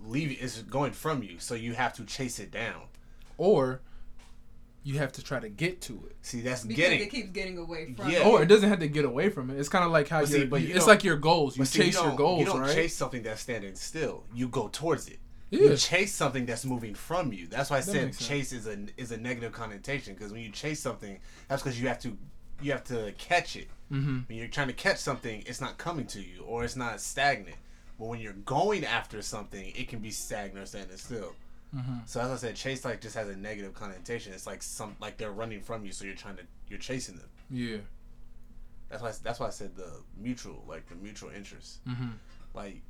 leaving 0.07 0.37
it's 0.41 0.63
going 0.63 0.93
from 0.93 1.23
you, 1.23 1.39
so 1.39 1.55
you 1.55 1.75
have 1.75 1.93
to 1.95 2.05
chase 2.05 2.39
it 2.39 2.51
down. 2.51 2.83
or 3.39 3.81
you 4.85 4.99
have 4.99 5.13
to 5.13 5.23
try 5.23 5.39
to 5.39 5.49
get 5.49 5.81
to 5.81 5.93
it. 6.11 6.17
See, 6.23 6.41
that's 6.41 6.63
Because 6.65 6.77
getting. 6.77 7.01
it 7.03 7.11
keeps 7.11 7.31
getting 7.31 7.57
away 7.57 7.95
from. 7.95 8.11
Yeah. 8.11 8.27
you. 8.27 8.33
Or 8.33 8.43
it 8.43 8.47
doesn't 8.47 8.69
have 8.69 8.81
to 8.81 8.89
get 8.89 9.05
away 9.05 9.29
from 9.31 9.49
it. 9.51 9.57
It's 9.59 9.69
kind 9.69 9.85
of 9.85 9.93
like 9.93 10.09
how 10.09 10.21
But 10.21 10.29
see, 10.29 10.39
you're. 10.39 10.47
but 10.49 10.61
you 10.63 10.75
it's 10.75 10.89
like 10.89 11.05
your 11.05 11.17
goals. 11.17 11.57
You 11.57 11.61
but 11.61 11.69
see, 11.69 11.83
chase 11.85 11.95
don't- 11.95 12.09
your 12.09 12.17
goals, 12.17 12.41
You 12.41 12.47
don't 12.47 12.61
right? 12.63 12.75
chase 12.75 12.97
something 12.97 13.23
that's 13.23 13.41
standing 13.43 13.77
still. 13.77 14.25
You 14.35 14.49
go 14.49 14.67
towards 14.69 15.07
it. 15.07 15.21
yeah. 15.51 15.61
You 15.71 15.77
chase 15.77 16.13
something 16.13 16.47
that's 16.47 16.65
moving 16.65 16.95
from 16.97 17.33
you. 17.33 17.47
That's 17.47 17.71
why 17.71 17.77
I 17.77 17.81
That 17.81 17.87
said 17.93 18.05
makes 18.07 18.19
sense. 18.19 18.29
chase 18.29 18.53
is 18.53 18.67
a 18.67 18.87
is 18.97 19.13
a 19.13 19.17
negative 19.19 19.53
connotation 19.53 20.15
because 20.15 20.33
when 20.33 20.43
you 20.43 20.51
chase 20.51 20.81
something, 20.81 21.21
that's 21.47 21.63
because 21.63 21.81
you 21.81 21.87
have 21.87 22.01
to 22.01 22.17
you 22.61 22.73
have 22.73 22.83
to 22.85 23.13
catch 23.19 23.55
it. 23.55 23.69
mm-hmm. 23.93 24.21
When 24.29 24.37
you're 24.37 24.49
trying 24.49 24.67
to 24.69 24.73
catch 24.75 24.99
something, 24.99 25.45
it's 25.47 25.61
not 25.61 25.79
coming 25.79 26.07
to 26.07 26.21
you 26.21 26.43
or 26.45 26.65
it's 26.65 26.75
not 26.77 27.01
stagnant. 27.01 27.57
But 27.99 28.07
when 28.07 28.21
you're 28.21 28.33
going 28.33 28.85
after 28.85 29.23
something, 29.23 29.73
it 29.77 29.89
can 29.89 30.01
be 30.01 30.11
stagnant 30.11 30.65
or 30.65 30.67
standing 30.67 30.97
still. 30.97 31.35
Mm-hmm. 31.75 31.99
So 32.07 32.21
as 32.21 32.31
I 32.31 32.37
said, 32.37 32.57
chase 32.57 32.85
like 32.85 33.01
just 33.01 33.15
has 33.17 33.29
a 33.29 33.37
negative 33.37 33.75
connotation. 33.75 34.33
It's 34.33 34.47
like 34.47 34.63
some 34.63 34.97
like 35.01 35.17
they're 35.17 35.33
running 35.33 35.61
from 35.61 35.85
you, 35.85 35.93
so 35.93 36.05
you're 36.05 36.15
trying 36.15 36.37
to 36.37 36.43
you're 36.69 36.79
chasing 36.79 37.17
them. 37.17 37.29
Yeah. 37.51 37.79
That's 38.91 39.03
why 39.03 39.13
that's 39.23 39.41
why 39.41 39.47
I 39.47 39.51
said 39.51 39.75
the 39.77 39.91
mutual 40.19 40.65
like 40.69 40.87
the 40.89 40.97
mutual 40.97 41.31
interest. 41.31 41.85
Mm-hmm. 41.87 42.11
Like 42.55 42.83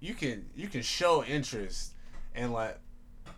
you 0.00 0.14
can 0.14 0.46
you 0.56 0.68
can 0.68 0.82
show 0.82 1.24
interest 1.24 1.92
and 2.34 2.52
like 2.52 2.78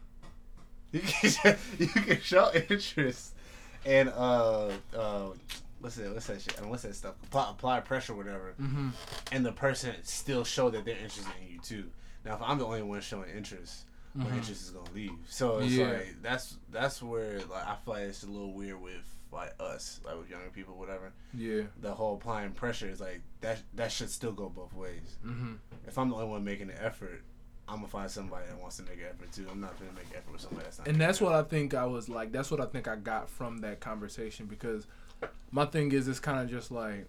you 0.93 1.01
can 1.01 1.57
you 1.79 1.89
can 1.89 2.21
show 2.21 2.51
interest 2.55 3.35
and 3.85 4.09
uh 4.11 4.71
uh 4.97 5.29
what's 5.87 5.97
that 5.97 6.13
what's 6.13 6.27
that 6.27 6.41
shit 6.43 6.55
I 6.59 6.61
mean, 6.63 6.71
what's 6.71 6.83
that 6.83 6.95
stuff 6.97 7.15
apply, 7.25 7.51
apply 7.51 7.81
pressure 7.81 8.13
or 8.13 8.17
whatever 8.17 8.55
Mm-hmm. 8.61 8.89
and 9.33 9.47
the 9.47 9.53
person 9.53 9.95
still 10.03 10.45
show 10.45 10.69
that 10.71 10.85
they're 10.85 10.95
interested 10.97 11.27
in 11.41 11.53
you 11.55 11.61
too. 11.61 11.85
Now 12.25 12.35
if 12.35 12.43
I'm 12.43 12.59
the 12.59 12.67
only 12.67 12.83
one 12.83 13.01
showing 13.01 13.31
interest, 13.31 13.85
my 14.15 14.25
Mhm. 14.25 14.39
interest 14.39 14.63
is 14.63 14.71
gonna 14.71 14.91
leave. 14.93 15.13
So 15.29 15.59
it's 15.59 15.73
Yeah. 15.73 15.87
like 15.93 16.17
that's 16.23 16.57
that's 16.71 17.03
where 17.03 17.39
like 17.41 17.67
I 17.67 17.77
feel 17.85 17.95
like 17.95 18.03
it's 18.05 18.23
a 18.25 18.27
little 18.27 18.53
weird 18.53 18.81
with 18.81 19.05
like 19.33 19.55
us, 19.61 20.01
like 20.05 20.17
with 20.19 20.31
younger 20.31 20.49
people, 20.51 20.77
whatever. 20.79 21.13
Yeah. 21.35 21.63
The 21.81 21.93
whole 21.95 22.15
applying 22.15 22.53
pressure 22.53 22.89
is 22.89 23.01
like 23.01 23.21
that 23.43 23.59
that 23.75 23.93
should 23.93 24.11
still 24.11 24.33
go 24.33 24.49
both 24.49 24.73
ways. 24.73 25.19
Mm-hmm. 25.25 25.55
If 25.87 25.99
I'm 25.99 26.09
the 26.09 26.17
only 26.17 26.29
one 26.29 26.43
making 26.45 26.69
the 26.69 26.83
effort, 26.83 27.23
I'm 27.69 27.77
gonna 27.77 27.89
find 27.89 28.11
somebody 28.11 28.47
that 28.49 28.59
wants 28.61 28.77
to 28.79 28.85
make 28.85 28.99
an 28.99 29.07
effort 29.11 29.31
too. 29.33 29.47
I'm 29.51 29.61
not 29.61 29.79
gonna 29.79 29.93
make 29.93 30.07
effort 30.17 30.33
with 30.33 30.41
somebody 30.41 30.65
that's 30.65 30.79
not. 30.79 30.89
And 30.89 31.01
that's 31.01 31.19
effort. 31.19 31.25
what 31.33 31.35
I 31.35 31.43
think 31.43 31.75
I 31.75 31.85
was 31.85 32.09
like. 32.09 32.33
That's 32.33 32.51
what 32.51 32.61
I 32.61 32.67
think 32.67 32.89
I 32.89 32.97
got 32.97 33.29
from 33.29 33.59
that 33.59 33.81
conversation 33.81 34.47
because 34.47 34.87
my 35.51 35.65
thing 35.67 35.93
is, 35.93 36.09
it's 36.09 36.21
kind 36.21 36.41
of 36.41 36.51
just 36.51 36.71
like 36.71 37.07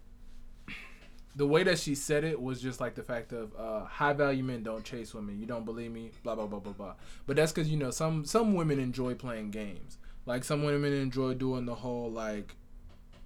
the 1.35 1.45
way 1.45 1.61
that 1.63 1.77
she 1.77 1.93
said 1.93 2.23
it 2.23 2.41
was 2.41 2.59
just 2.59 2.81
like 2.81 2.95
the 2.95 3.03
fact 3.03 3.31
of 3.31 3.53
uh, 3.55 3.85
high 3.85 4.13
value 4.13 4.43
men 4.43 4.63
don't 4.63 4.83
chase 4.83 5.13
women. 5.13 5.39
You 5.39 5.45
don't 5.45 5.65
believe 5.65 5.91
me? 5.91 6.11
Blah 6.23 6.35
blah 6.35 6.47
blah 6.47 6.59
blah 6.59 6.73
blah. 6.73 6.93
But 7.27 7.35
that's 7.35 7.51
because 7.51 7.69
you 7.69 7.77
know 7.77 7.91
some 7.91 8.25
some 8.25 8.55
women 8.55 8.79
enjoy 8.79 9.13
playing 9.13 9.51
games. 9.51 9.99
Like 10.25 10.43
some 10.43 10.63
women 10.63 10.93
enjoy 10.93 11.35
doing 11.35 11.65
the 11.65 11.75
whole 11.75 12.09
like, 12.11 12.55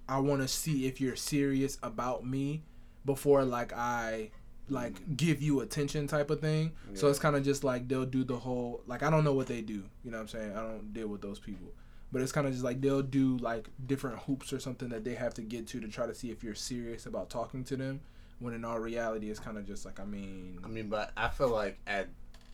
I 0.08 0.18
want 0.18 0.42
to 0.42 0.48
see 0.48 0.86
if 0.86 1.00
you're 1.00 1.16
serious 1.16 1.78
about 1.82 2.26
me 2.26 2.62
before 3.04 3.44
like 3.44 3.72
I 3.72 4.30
like 4.68 5.16
give 5.16 5.42
you 5.42 5.60
attention 5.60 6.06
type 6.06 6.30
of 6.30 6.40
thing. 6.40 6.72
So 6.94 7.08
it's 7.08 7.18
kind 7.18 7.34
of 7.34 7.42
just 7.44 7.64
like 7.64 7.88
they'll 7.88 8.04
do 8.06 8.24
the 8.24 8.36
whole 8.36 8.82
like 8.86 9.02
I 9.02 9.08
don't 9.10 9.24
know 9.24 9.32
what 9.32 9.46
they 9.46 9.62
do. 9.62 9.84
You 10.04 10.10
know 10.10 10.18
what 10.18 10.22
I'm 10.22 10.28
saying? 10.28 10.52
I 10.52 10.60
don't 10.60 10.92
deal 10.92 11.08
with 11.08 11.22
those 11.22 11.38
people. 11.38 11.68
But 12.12 12.20
it's 12.20 12.32
kind 12.32 12.46
of 12.46 12.52
just 12.52 12.64
like 12.64 12.80
they'll 12.80 13.02
do 13.02 13.38
like 13.38 13.68
different 13.86 14.18
hoops 14.20 14.52
or 14.52 14.60
something 14.60 14.90
that 14.90 15.02
they 15.02 15.14
have 15.14 15.32
to 15.34 15.42
get 15.42 15.66
to 15.68 15.80
to 15.80 15.88
try 15.88 16.06
to 16.06 16.14
see 16.14 16.30
if 16.30 16.44
you're 16.44 16.54
serious 16.54 17.06
about 17.06 17.30
talking 17.30 17.64
to 17.64 17.76
them. 17.76 18.00
When 18.38 18.54
in 18.54 18.64
all 18.64 18.78
reality, 18.78 19.30
it's 19.30 19.40
kind 19.40 19.56
of 19.56 19.66
just 19.66 19.84
like 19.86 19.98
I 19.98 20.04
mean, 20.04 20.58
I 20.64 20.68
mean, 20.68 20.88
but 20.88 21.12
I 21.16 21.28
feel 21.28 21.48
like 21.48 21.78
at 21.86 22.08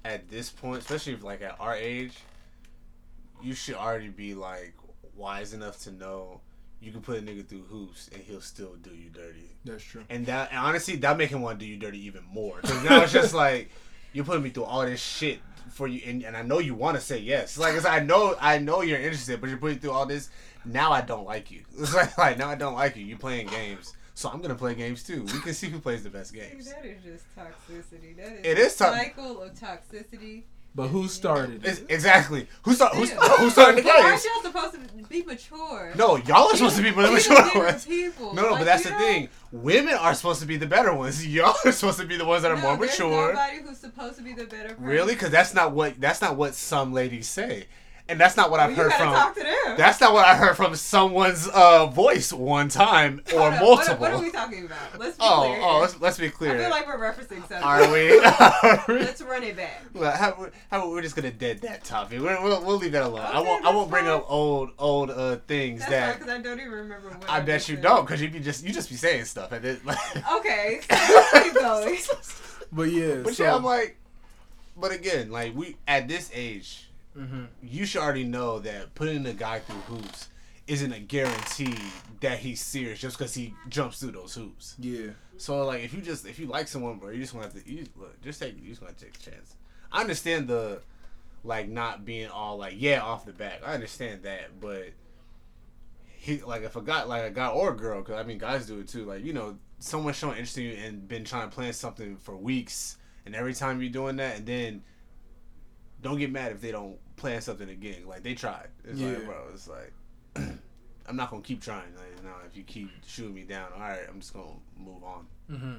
at 0.04 0.28
this 0.28 0.50
point, 0.50 0.82
especially 0.82 1.14
if, 1.14 1.24
like 1.24 1.42
at 1.42 1.56
our 1.58 1.74
age, 1.74 2.14
you 3.42 3.54
should 3.54 3.74
already 3.74 4.08
be 4.08 4.34
like 4.34 4.74
wise 5.16 5.52
enough 5.52 5.80
to 5.80 5.90
know 5.90 6.40
you 6.80 6.92
can 6.92 7.00
put 7.00 7.18
a 7.18 7.20
nigga 7.20 7.46
through 7.46 7.62
hoops 7.62 8.08
and 8.12 8.22
he'll 8.22 8.40
still 8.40 8.74
do 8.82 8.90
you 8.90 9.10
dirty. 9.10 9.50
that's 9.64 9.82
true. 9.82 10.04
And 10.08 10.26
that 10.26 10.50
and 10.50 10.60
honestly, 10.60 10.96
that 10.96 11.16
make 11.18 11.30
him 11.30 11.42
want 11.42 11.58
to 11.58 11.64
do 11.64 11.70
you 11.70 11.76
dirty 11.76 12.04
even 12.06 12.22
more. 12.32 12.58
Because 12.60 12.84
now 12.84 13.02
it's 13.02 13.12
just 13.12 13.34
like 13.46 13.70
you're 14.12 14.24
putting 14.24 14.42
me 14.42 14.50
through 14.50 14.64
all 14.64 14.86
this 14.86 15.02
shit 15.02 15.40
for 15.70 15.86
you, 15.88 16.00
and, 16.06 16.22
and 16.24 16.36
I 16.36 16.42
know 16.42 16.58
you 16.58 16.74
want 16.74 16.96
to 16.96 17.00
say 17.00 17.18
yes. 17.18 17.56
Like 17.58 17.74
it's, 17.74 17.84
I 17.86 18.00
know, 18.00 18.36
I 18.40 18.58
know 18.58 18.82
you're 18.82 18.98
interested, 19.00 19.40
but 19.40 19.48
you're 19.50 19.58
putting 19.58 19.78
through 19.78 19.92
all 19.92 20.06
this. 20.06 20.30
Now 20.64 20.92
I 20.92 21.00
don't 21.00 21.24
like 21.24 21.50
you. 21.50 21.62
It's 21.78 21.94
like, 21.94 22.16
like 22.18 22.38
now 22.38 22.48
I 22.48 22.54
don't 22.56 22.74
like 22.74 22.96
you. 22.96 23.04
You 23.04 23.16
playing 23.16 23.46
games, 23.48 23.94
so 24.14 24.28
I'm 24.28 24.40
gonna 24.40 24.54
play 24.54 24.74
games 24.74 25.02
too. 25.02 25.22
We 25.24 25.40
can 25.40 25.54
see 25.54 25.68
who 25.68 25.78
plays 25.80 26.02
the 26.02 26.10
best 26.10 26.32
See, 26.32 26.38
games. 26.40 26.70
that 26.72 26.84
is 26.84 27.02
just 27.02 27.24
toxicity. 27.36 28.16
That 28.16 28.32
is 28.32 28.46
It 28.46 28.58
a 28.58 28.60
is 28.62 28.72
to- 28.76 28.84
cycle 28.84 29.42
of 29.42 29.54
toxicity. 29.54 30.42
But 30.74 30.88
who 30.88 31.08
started 31.08 31.64
it? 31.64 31.86
exactly. 31.88 32.46
Who 32.62 32.72
start? 32.72 32.94
Who's, 32.94 33.10
Ew. 33.10 33.16
who 33.16 33.50
started 33.50 33.78
the 33.78 33.82
But 33.82 34.00
Aren't 34.00 34.22
y'all 34.24 34.42
supposed 34.42 34.74
to 34.74 35.04
be 35.08 35.22
mature? 35.24 35.92
No, 35.96 36.16
y'all 36.16 36.46
are 36.52 36.56
supposed 36.56 36.76
to 36.76 36.82
be 36.82 36.90
the 36.90 37.10
mature 37.10 37.62
ones. 37.64 37.84
People. 37.84 38.32
No, 38.34 38.42
no, 38.42 38.48
Like, 38.50 38.60
but 38.60 38.64
that's 38.66 38.84
the 38.84 38.90
know? 38.90 38.98
thing. 38.98 39.28
Women 39.50 39.94
are 39.94 40.14
supposed 40.14 40.38
to 40.40 40.46
be 40.46 40.56
the 40.56 40.66
better 40.66 40.94
ones. 40.94 41.26
Y'all 41.34 41.56
are 41.64 41.72
supposed 41.72 41.98
to 41.98 42.06
be 42.06 42.16
the 42.16 42.24
ones 42.24 42.42
that 42.42 42.52
are 42.52 42.56
no, 42.56 42.62
more 42.62 42.76
mature. 42.76 43.32
Nobody 43.32 43.56
who's 43.62 43.67
supposed 43.98 44.18
to 44.18 44.22
be 44.24 44.32
the 44.32 44.44
better. 44.44 44.70
Person. 44.70 44.84
Really? 44.84 45.14
Because 45.14 45.30
that's 45.30 45.54
not 45.54 45.72
what 45.72 46.00
that's 46.00 46.20
not 46.20 46.36
what 46.36 46.54
some 46.54 46.92
ladies 46.92 47.26
say, 47.28 47.66
and 48.08 48.18
that's 48.20 48.36
not 48.36 48.50
what 48.50 48.58
Well, 48.60 48.70
I've 48.70 48.76
heard 48.76 48.92
from. 48.92 49.12
talk 49.12 49.34
to 49.34 49.42
them. 49.42 49.54
That's 49.76 50.00
not 50.00 50.12
what 50.14 50.24
I 50.24 50.34
heard 50.34 50.56
from 50.56 50.74
someone's 50.74 51.46
uh, 51.48 51.86
voice 51.86 52.32
one 52.32 52.68
time 52.68 53.22
or 53.34 53.50
Hold 53.50 53.60
multiple. 53.62 53.96
What, 53.96 54.00
what 54.00 54.12
are 54.12 54.22
we 54.22 54.30
talking 54.32 54.64
about? 54.64 54.98
Let's 54.98 55.16
be 55.18 55.24
oh, 55.24 55.40
clear. 55.42 55.60
oh, 55.62 55.80
let's, 55.80 56.00
let's 56.00 56.18
be 56.18 56.26
I 56.26 56.30
clear. 56.30 56.58
feel 56.58 56.70
like 56.70 56.86
we're 56.86 56.98
referencing 56.98 57.38
something. 57.40 57.58
Are 57.58 57.92
we? 57.92 58.18
Are 58.24 58.84
we? 58.88 58.94
Let's 59.00 59.20
run 59.20 59.42
it 59.42 59.56
back. 59.56 59.82
Well, 59.94 60.10
how, 60.10 60.48
how 60.70 60.90
we're 60.90 61.02
just 61.02 61.16
gonna 61.16 61.30
dead 61.30 61.60
that 61.60 61.84
topic. 61.84 62.20
We're, 62.20 62.42
we'll, 62.42 62.64
we'll 62.64 62.78
leave 62.78 62.92
that 62.92 63.02
alone. 63.02 63.20
I 63.20 63.40
won't. 63.40 63.64
I 63.64 63.70
won't 63.70 63.90
bring 63.90 64.04
fine. 64.06 64.14
up 64.14 64.26
old 64.30 64.70
old 64.78 65.10
uh, 65.10 65.36
things 65.46 65.80
That's 65.80 65.90
that 65.90 66.18
because 66.18 66.32
I 66.32 66.38
don't 66.40 66.58
even 66.58 66.72
remember 66.72 67.10
what. 67.10 67.28
I 67.28 67.40
bet 67.40 67.68
you 67.68 67.74
said. 67.76 67.82
don't, 67.82 68.06
because 68.06 68.22
you 68.22 68.30
be 68.30 68.40
just 68.40 68.64
you 68.64 68.72
just 68.72 68.88
be 68.88 68.96
saying 68.96 69.26
stuff 69.26 69.52
and 69.52 69.64
it. 69.64 69.80
Okay, 70.38 70.80
so 70.88 70.96
let's 70.96 71.42
keep 71.44 71.54
going. 71.54 71.98
But 72.72 72.90
yeah, 72.90 73.22
But 73.24 73.34
so, 73.34 73.44
yeah, 73.44 73.54
I'm 73.54 73.64
like, 73.64 73.96
but 74.76 74.92
again, 74.92 75.30
like 75.30 75.54
we 75.54 75.76
at 75.86 76.08
this 76.08 76.30
age, 76.34 76.88
hmm 77.14 77.44
you 77.62 77.84
should 77.86 78.00
already 78.02 78.24
know 78.24 78.58
that 78.60 78.94
putting 78.94 79.26
a 79.26 79.32
guy 79.32 79.58
through 79.60 79.96
hoops 79.96 80.28
isn't 80.66 80.92
a 80.92 81.00
guarantee 81.00 81.74
that 82.20 82.38
he's 82.40 82.60
serious 82.60 82.98
just 83.00 83.16
because 83.16 83.34
he 83.34 83.54
jumps 83.68 84.00
through 84.00 84.12
those 84.12 84.34
hoops. 84.34 84.74
yeah, 84.78 85.10
So 85.38 85.64
like, 85.64 85.82
if 85.82 85.94
you 85.94 86.02
just 86.02 86.26
if 86.26 86.38
you 86.38 86.46
like 86.46 86.68
someone, 86.68 86.98
bro, 86.98 87.08
you 87.10 87.20
just 87.20 87.32
want 87.34 87.52
to 87.54 87.70
you 87.72 87.86
look, 87.96 88.20
just 88.22 88.40
take 88.40 88.60
you 88.62 88.68
just 88.68 88.82
want 88.82 88.96
to 88.96 89.04
take 89.04 89.16
a 89.16 89.30
chance. 89.30 89.54
I 89.90 90.00
understand 90.02 90.46
the 90.48 90.82
like 91.44 91.68
not 91.68 92.04
being 92.04 92.28
all 92.28 92.58
like 92.58 92.74
yeah 92.76 93.00
off 93.00 93.24
the 93.24 93.32
back. 93.32 93.62
I 93.64 93.72
understand 93.74 94.24
that, 94.24 94.60
but 94.60 94.90
he 96.16 96.42
like 96.42 96.62
if 96.62 96.76
a 96.76 96.82
guy 96.82 97.04
like 97.04 97.24
a 97.24 97.30
guy 97.30 97.48
or 97.48 97.70
a 97.72 97.76
girl, 97.76 98.00
because 98.02 98.16
I 98.16 98.22
mean 98.24 98.38
guys 98.38 98.66
do 98.66 98.78
it 98.80 98.88
too. 98.88 99.04
Like 99.06 99.24
you 99.24 99.32
know, 99.32 99.56
someone 99.78 100.12
showing 100.14 100.34
interest 100.36 100.58
in 100.58 100.64
you 100.64 100.72
and 100.74 101.06
been 101.08 101.24
trying 101.24 101.48
to 101.48 101.54
plan 101.54 101.72
something 101.72 102.16
for 102.16 102.36
weeks, 102.36 102.96
and 103.26 103.34
every 103.34 103.54
time 103.54 103.80
you're 103.80 103.90
doing 103.90 104.16
that, 104.16 104.36
and 104.38 104.46
then 104.46 104.82
don't 106.02 106.18
get 106.18 106.30
mad 106.30 106.52
if 106.52 106.60
they 106.60 106.70
don't 106.72 106.96
plan 107.16 107.40
something 107.40 107.68
again. 107.68 108.06
Like 108.06 108.22
they 108.22 108.34
tried. 108.34 108.68
It's 108.84 108.98
Yeah. 109.00 109.08
like 109.12 109.24
bro, 109.26 109.44
it's 109.52 109.68
like. 109.68 109.92
I'm 111.06 111.16
not 111.16 111.30
gonna 111.30 111.40
keep 111.42 111.62
trying. 111.62 111.94
Like, 111.96 112.22
now, 112.22 112.34
if 112.46 112.54
you 112.54 112.64
keep 112.64 112.90
shooting 113.06 113.32
me 113.34 113.42
down, 113.42 113.72
all 113.74 113.80
right, 113.80 114.00
I'm 114.06 114.20
just 114.20 114.34
gonna 114.34 114.50
move 114.76 115.02
on. 115.02 115.26
hmm 115.48 115.74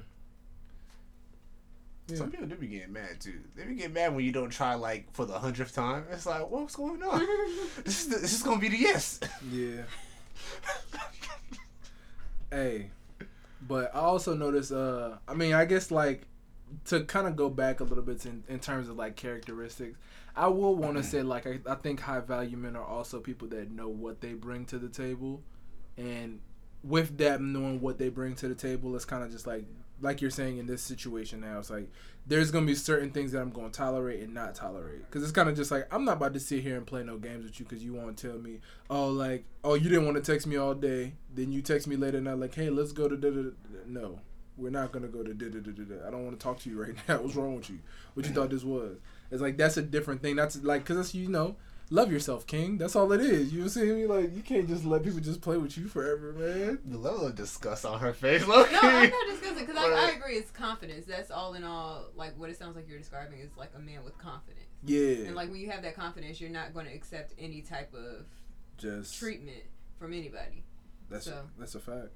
Yeah. 2.07 2.15
Some 2.17 2.31
people 2.31 2.47
do 2.47 2.55
be 2.55 2.65
getting 2.65 2.91
mad 2.93 3.19
too. 3.19 3.39
They 3.55 3.65
be 3.65 3.75
getting 3.75 3.93
mad 3.93 4.15
when 4.15 4.25
you 4.25 4.31
don't 4.31 4.49
try 4.49 4.73
like 4.73 5.05
for 5.13 5.25
the 5.25 5.37
hundredth 5.37 5.75
time. 5.75 6.05
It's 6.11 6.25
like, 6.25 6.49
what's 6.49 6.75
going 6.75 7.03
on? 7.03 7.19
this 7.85 8.01
is 8.01 8.07
the, 8.09 8.15
this 8.17 8.33
is 8.33 8.41
gonna 8.41 8.59
be 8.59 8.69
the 8.69 8.77
yes. 8.77 9.19
yeah. 9.51 9.83
Hey, 12.51 12.89
but 13.69 13.95
I 13.95 13.99
also 13.99 14.33
noticed. 14.33 14.73
Uh, 14.73 15.11
I 15.27 15.35
mean, 15.35 15.53
I 15.53 15.63
guess 15.63 15.91
like 15.91 16.23
to 16.85 17.03
kind 17.05 17.27
of 17.27 17.35
go 17.35 17.49
back 17.49 17.79
a 17.79 17.83
little 17.83 18.03
bit 18.03 18.25
in, 18.25 18.43
in 18.49 18.59
terms 18.59 18.89
of 18.89 18.97
like 18.97 19.15
characteristics. 19.15 19.97
I 20.35 20.47
will 20.47 20.75
want 20.75 20.97
to 20.97 21.03
say 21.03 21.21
like 21.21 21.45
I, 21.47 21.59
I 21.69 21.75
think 21.75 22.01
high 22.01 22.19
value 22.19 22.57
men 22.57 22.75
are 22.75 22.83
also 22.83 23.19
people 23.19 23.47
that 23.49 23.71
know 23.71 23.87
what 23.87 24.21
they 24.21 24.33
bring 24.33 24.65
to 24.65 24.79
the 24.79 24.89
table, 24.89 25.41
and 25.97 26.39
with 26.83 27.17
that 27.19 27.41
knowing 27.41 27.79
what 27.79 27.99
they 27.99 28.09
bring 28.09 28.35
to 28.37 28.47
the 28.47 28.55
table, 28.55 28.95
it's 28.95 29.05
kind 29.05 29.23
of 29.23 29.31
just 29.31 29.45
like 29.45 29.65
like 30.01 30.21
you're 30.21 30.31
saying 30.31 30.57
in 30.57 30.65
this 30.65 30.81
situation 30.81 31.41
now. 31.41 31.59
It's 31.59 31.69
like 31.69 31.89
there's 32.25 32.51
gonna 32.51 32.65
be 32.65 32.75
certain 32.75 33.11
things 33.11 33.31
that 33.31 33.41
I'm 33.41 33.49
gonna 33.49 33.69
tolerate 33.69 34.21
and 34.21 34.33
not 34.33 34.55
tolerate. 34.55 35.01
Because 35.01 35.23
it's 35.23 35.31
kind 35.31 35.49
of 35.49 35.55
just 35.55 35.71
like 35.71 35.87
I'm 35.93 36.05
not 36.05 36.17
about 36.17 36.33
to 36.33 36.39
sit 36.39 36.61
here 36.61 36.77
and 36.77 36.85
play 36.85 37.03
no 37.03 37.17
games 37.17 37.45
with 37.45 37.59
you 37.59 37.65
because 37.65 37.83
you 37.83 37.93
want 37.93 38.15
to 38.17 38.27
tell 38.29 38.37
me 38.37 38.59
oh 38.89 39.07
like 39.09 39.45
oh 39.63 39.73
you 39.75 39.89
didn't 39.89 40.05
want 40.05 40.23
to 40.23 40.31
text 40.31 40.47
me 40.47 40.55
all 40.57 40.73
day 40.73 41.13
then 41.33 41.51
you 41.51 41.61
text 41.61 41.87
me 41.87 41.95
later 41.95 42.17
and 42.17 42.29
I'm 42.29 42.39
like 42.39 42.55
hey 42.55 42.69
let's 42.69 42.91
go 42.91 43.07
to 43.07 43.17
da 43.17 43.29
da 43.29 43.49
no 43.87 44.19
we're 44.57 44.69
not 44.69 44.91
gonna 44.91 45.07
go 45.07 45.23
to 45.23 45.33
da 45.33 45.49
da 45.49 45.59
da 45.59 45.71
da 45.71 46.07
I 46.07 46.11
don't 46.11 46.25
want 46.25 46.39
to 46.39 46.43
talk 46.43 46.59
to 46.59 46.69
you 46.69 46.81
right 46.81 46.95
now. 47.07 47.21
What's 47.21 47.35
wrong 47.35 47.55
with 47.55 47.69
you? 47.69 47.79
What 48.13 48.25
you 48.25 48.33
thought 48.33 48.49
this 48.49 48.63
was? 48.63 48.97
It's 49.31 49.41
like 49.41 49.57
that's 49.57 49.77
a 49.77 49.81
different 49.81 50.21
thing. 50.21 50.35
That's 50.35 50.61
like 50.63 50.83
because 50.83 50.97
that's 50.97 51.15
you 51.15 51.29
know 51.29 51.55
love 51.91 52.11
yourself 52.11 52.45
king 52.45 52.77
that's 52.77 52.95
all 52.95 53.11
it 53.11 53.19
is 53.19 53.51
you 53.51 53.67
see 53.67 53.81
me 53.91 54.05
like 54.05 54.35
you 54.35 54.43
can't 54.43 54.67
just 54.67 54.85
let 54.85 55.03
people 55.03 55.19
just 55.19 55.41
play 55.41 55.57
with 55.57 55.75
you 55.77 55.87
forever 55.87 56.33
man 56.33 56.77
The 56.85 56.97
level 56.97 57.25
of 57.25 57.35
disgust 57.35 57.83
on 57.85 57.99
her 57.99 58.13
face, 58.13 58.45
look. 58.45 58.71
No, 58.71 58.79
I'm 58.83 59.09
not 59.09 59.27
discussing 59.27 59.65
because 59.65 59.75
I, 59.75 60.07
I 60.07 60.11
agree. 60.11 60.35
It's 60.35 60.51
confidence. 60.51 61.05
That's 61.07 61.31
all 61.31 61.55
in 61.55 61.63
all. 61.63 62.05
Like 62.15 62.37
what 62.37 62.49
it 62.51 62.57
sounds 62.59 62.75
like 62.75 62.87
you're 62.87 62.99
describing 62.99 63.39
is 63.39 63.49
like 63.57 63.71
a 63.75 63.79
man 63.79 64.03
with 64.03 64.17
confidence. 64.19 64.67
yeah 64.83 65.25
And 65.25 65.35
like 65.35 65.49
when 65.49 65.59
you 65.59 65.71
have 65.71 65.81
that 65.81 65.95
confidence, 65.95 66.39
you're 66.39 66.51
not 66.51 66.73
going 66.75 66.85
to 66.85 66.93
accept 66.93 67.33
any 67.39 67.61
type 67.61 67.91
of 67.95 68.25
just 68.77 69.17
treatment 69.17 69.63
from 69.97 70.13
anybody. 70.13 70.63
that's 71.09 71.25
so. 71.25 71.41
that's 71.57 71.73
a 71.75 71.79
fact 71.79 72.09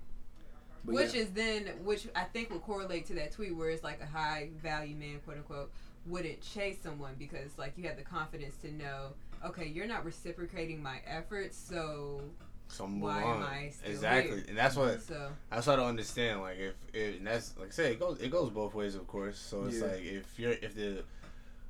But 0.86 0.96
which 0.96 1.14
yeah. 1.16 1.22
is 1.22 1.30
then, 1.32 1.66
which 1.84 2.08
I 2.16 2.26
think 2.26 2.52
would 2.52 2.62
correlate 2.62 3.08
to 3.08 3.14
that 3.16 3.32
tweet 3.32 3.56
where 3.56 3.70
it's 3.72 3.84
like 3.84 4.02
a 4.02 4.06
high 4.06 4.50
value 4.62 4.96
man, 4.96 5.20
quote 5.26 5.38
unquote, 5.38 5.72
wouldn't 6.06 6.42
chase 6.42 6.78
someone 6.84 7.16
because 7.18 7.58
like 7.58 7.74
you 7.78 7.88
have 7.88 7.98
the 7.98 8.04
confidence 8.04 8.56
to 8.58 8.72
know, 8.72 9.14
okay, 9.46 9.68
you're 9.68 9.88
not 9.88 10.06
reciprocating 10.06 10.82
my 10.82 11.00
efforts, 11.08 11.58
so 11.58 12.22
So 12.68 12.88
move 12.88 13.04
Why 13.04 13.24
on. 13.24 13.38
am 13.38 13.44
I 13.44 13.70
still 13.70 13.92
exactly, 13.92 14.36
here? 14.38 14.46
and 14.50 14.58
that's 14.58 14.76
what 14.76 15.02
so 15.02 15.32
that's 15.52 15.68
what 15.68 15.74
I 15.74 15.76
don't 15.78 15.90
understand. 15.90 16.42
Like 16.42 16.58
if, 16.60 16.74
if 16.94 17.18
and 17.18 17.28
that's 17.28 17.56
like 17.58 17.70
I 17.70 17.72
say 17.72 17.92
it 17.92 18.00
goes 18.00 18.20
it 18.20 18.32
goes 18.32 18.50
both 18.50 18.74
ways, 18.74 18.96
of 18.96 19.08
course. 19.08 19.38
So 19.38 19.66
it's 19.66 19.80
Yeah. 19.80 19.88
like 19.88 20.02
if 20.04 20.40
you're 20.40 20.52
if 20.54 20.74
the 20.76 21.04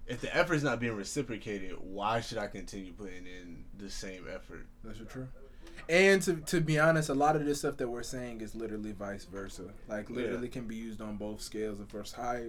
if 0.05 0.19
the 0.21 0.35
effort's 0.35 0.63
not 0.63 0.79
being 0.79 0.95
reciprocated, 0.95 1.75
why 1.79 2.19
should 2.21 2.37
I 2.37 2.47
continue 2.47 2.91
putting 2.93 3.25
in 3.25 3.63
the 3.77 3.89
same 3.89 4.25
effort? 4.33 4.65
That's 4.83 4.97
for 4.99 5.05
true. 5.05 5.27
And 5.89 6.21
to, 6.23 6.35
to 6.35 6.61
be 6.61 6.79
honest, 6.79 7.09
a 7.09 7.13
lot 7.13 7.35
of 7.35 7.45
this 7.45 7.59
stuff 7.59 7.77
that 7.77 7.87
we're 7.89 8.03
saying 8.03 8.41
is 8.41 8.53
literally 8.55 8.91
vice 8.93 9.25
versa. 9.25 9.63
Like 9.87 10.09
literally 10.09 10.47
can 10.47 10.67
be 10.67 10.75
used 10.75 11.01
on 11.01 11.17
both 11.17 11.41
scales 11.41 11.79
of 11.79 11.89
versus 11.89 12.13
high 12.13 12.47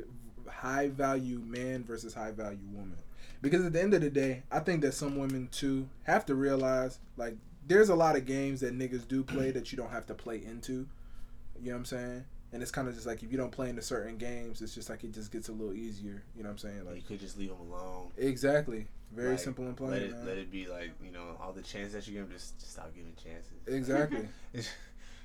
high 0.49 0.89
value 0.89 1.39
man 1.39 1.85
versus 1.85 2.15
high 2.15 2.31
value 2.33 2.59
woman. 2.73 2.99
Because 3.45 3.65
at 3.67 3.73
the 3.75 3.83
end 3.83 3.93
of 3.93 4.01
the 4.01 4.09
day, 4.11 4.43
I 4.51 4.59
think 4.61 4.81
that 4.81 4.93
some 4.95 5.17
women 5.19 5.49
too 5.53 5.87
have 6.05 6.25
to 6.27 6.35
realize 6.35 6.99
like 7.19 7.37
there's 7.67 7.91
a 7.91 7.95
lot 7.95 8.17
of 8.17 8.25
games 8.25 8.61
that 8.61 8.77
niggas 8.77 9.07
do 9.07 9.23
play 9.23 9.51
that 9.51 9.71
you 9.71 9.77
don't 9.79 9.91
have 9.91 10.07
to 10.07 10.15
play 10.15 10.43
into. 10.45 10.89
You 11.63 11.67
know 11.67 11.73
what 11.73 11.77
I'm 11.77 11.85
saying? 11.85 12.25
And 12.53 12.63
it's 12.63 12.71
kind 12.71 12.89
of 12.89 12.95
just 12.95 13.07
like 13.07 13.23
if 13.23 13.31
you 13.31 13.37
don't 13.37 13.51
play 13.53 13.69
into 13.69 13.83
certain 13.83 14.17
games, 14.17 14.63
it's 14.63 14.75
just 14.75 14.89
like 14.89 15.05
it 15.05 15.13
just 15.13 15.31
gets 15.31 15.49
a 15.49 15.53
little 15.53 15.75
easier. 15.75 16.23
You 16.37 16.43
know 16.43 16.49
what 16.49 16.53
I'm 16.53 16.59
saying? 16.59 16.85
Like 16.87 16.97
you 16.97 17.03
could 17.03 17.21
just 17.21 17.37
leave 17.39 17.51
them 17.51 17.61
alone. 17.71 18.13
exactly, 18.17 18.87
very 19.13 19.31
Like, 19.33 19.39
simple 19.41 19.65
and 19.67 19.77
plain. 19.77 19.91
Let 19.91 20.03
it 20.03 20.11
man. 20.13 20.27
let 20.27 20.39
it 20.39 20.51
be 20.51 20.67
like 20.67 20.93
you 21.05 21.11
know 21.13 21.37
all 21.41 21.53
the 21.53 21.63
chances 21.63 21.93
that 21.93 22.07
you 22.07 22.19
give, 22.19 22.33
just, 22.33 22.59
just 22.59 22.73
stop 22.73 22.95
giving 22.95 23.13
chances. 23.23 23.53
Exactly. 23.67 24.29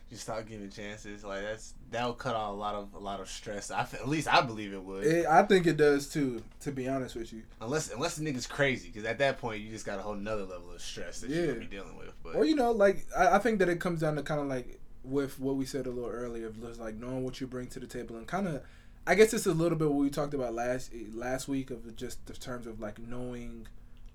just 0.10 0.24
stop 0.24 0.46
giving 0.48 0.70
chances. 0.70 1.24
Like 1.24 1.42
that's 1.42 1.74
that'll 1.92 2.14
cut 2.14 2.36
out 2.36 2.52
a 2.52 2.56
lot 2.56 2.76
of 2.76 2.94
a 2.94 3.00
lot 3.00 3.20
of 3.20 3.30
stress. 3.30 3.72
I 3.72 3.82
at 3.82 4.08
least 4.08 4.32
I 4.32 4.42
believe 4.42 4.74
it 4.74 4.84
would. 4.84 5.06
It, 5.06 5.26
I 5.26 5.44
think 5.44 5.68
it 5.68 5.78
does 5.78 6.10
too. 6.10 6.44
To 6.62 6.72
be 6.72 6.88
honest 6.88 7.16
with 7.16 7.32
you, 7.32 7.44
unless 7.62 7.92
unless 7.92 8.16
the 8.16 8.26
nigga's 8.30 8.48
crazy, 8.48 8.90
because 8.90 9.06
at 9.06 9.20
that 9.20 9.38
point 9.38 9.62
you 9.62 9.70
just 9.70 9.86
got 9.86 10.00
a 10.00 10.02
whole 10.02 10.16
nother 10.16 10.46
level 10.46 10.72
of 10.74 10.82
stress 10.82 11.22
that 11.22 11.30
you're 11.30 11.48
gonna 11.48 11.60
be 11.60 11.66
dealing 11.66 11.98
with. 11.98 12.14
But 12.24 12.36
or 12.36 12.46
you 12.46 12.56
know, 12.56 12.72
like 12.72 13.06
I, 13.16 13.36
I 13.36 13.40
think 13.40 13.60
that 13.60 13.70
it 13.70 13.80
comes 13.80 14.02
down 14.02 14.16
to 14.16 14.24
kind 14.24 14.42
of 14.42 14.48
like 14.48 14.80
with 15.04 15.40
what 15.40 15.56
we 15.56 15.66
said 15.66 15.86
a 15.86 15.92
little 15.92 16.10
earlier, 16.10 16.48
of 16.48 16.62
just 16.62 16.80
like 16.80 16.96
knowing 16.96 17.24
what 17.24 17.40
you 17.40 17.48
bring 17.48 17.68
to 17.68 17.80
the 17.80 17.88
table 17.88 18.18
and 18.18 18.28
kind 18.28 18.48
of, 18.48 18.62
I 19.08 19.16
guess 19.16 19.34
it's 19.34 19.46
a 19.46 19.54
little 19.54 19.78
bit 19.78 19.90
what 19.90 19.98
we 19.98 20.10
talked 20.10 20.34
about 20.34 20.54
last 20.54 20.92
eh, 20.94 21.06
last 21.14 21.48
week 21.48 21.72
of 21.72 21.96
just 21.96 22.26
the 22.26 22.34
terms 22.34 22.68
of 22.68 22.80
like 22.80 23.00
knowing 23.00 23.68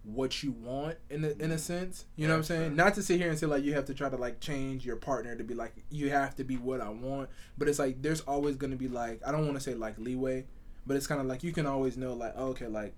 what 0.04 0.42
you 0.42 0.52
want 0.52 0.96
in 1.08 1.24
a, 1.24 1.30
in 1.42 1.50
a 1.50 1.58
sense. 1.58 2.04
You 2.16 2.28
know 2.28 2.34
what 2.34 2.38
I'm 2.38 2.44
saying? 2.44 2.76
Not 2.76 2.94
to 2.94 3.02
sit 3.02 3.18
here 3.18 3.30
and 3.30 3.38
say 3.38 3.46
like 3.46 3.64
you 3.64 3.74
have 3.74 3.86
to 3.86 3.94
try 3.94 4.08
to 4.08 4.16
like 4.16 4.40
change 4.40 4.84
your 4.84 4.96
partner 4.96 5.34
to 5.34 5.44
be 5.44 5.54
like 5.54 5.72
you 5.90 6.10
have 6.10 6.36
to 6.36 6.44
be 6.44 6.56
what 6.56 6.80
I 6.80 6.90
want, 6.90 7.30
but 7.56 7.68
it's 7.68 7.78
like 7.78 8.02
there's 8.02 8.20
always 8.22 8.56
gonna 8.56 8.76
be 8.76 8.88
like 8.88 9.20
I 9.26 9.32
don't 9.32 9.44
want 9.44 9.54
to 9.54 9.60
say 9.60 9.74
like 9.74 9.98
leeway, 9.98 10.44
but 10.86 10.96
it's 10.96 11.06
kind 11.06 11.20
of 11.20 11.26
like 11.26 11.42
you 11.42 11.52
can 11.52 11.66
always 11.66 11.96
know 11.96 12.12
like 12.14 12.34
oh, 12.36 12.48
okay 12.48 12.66
like 12.66 12.94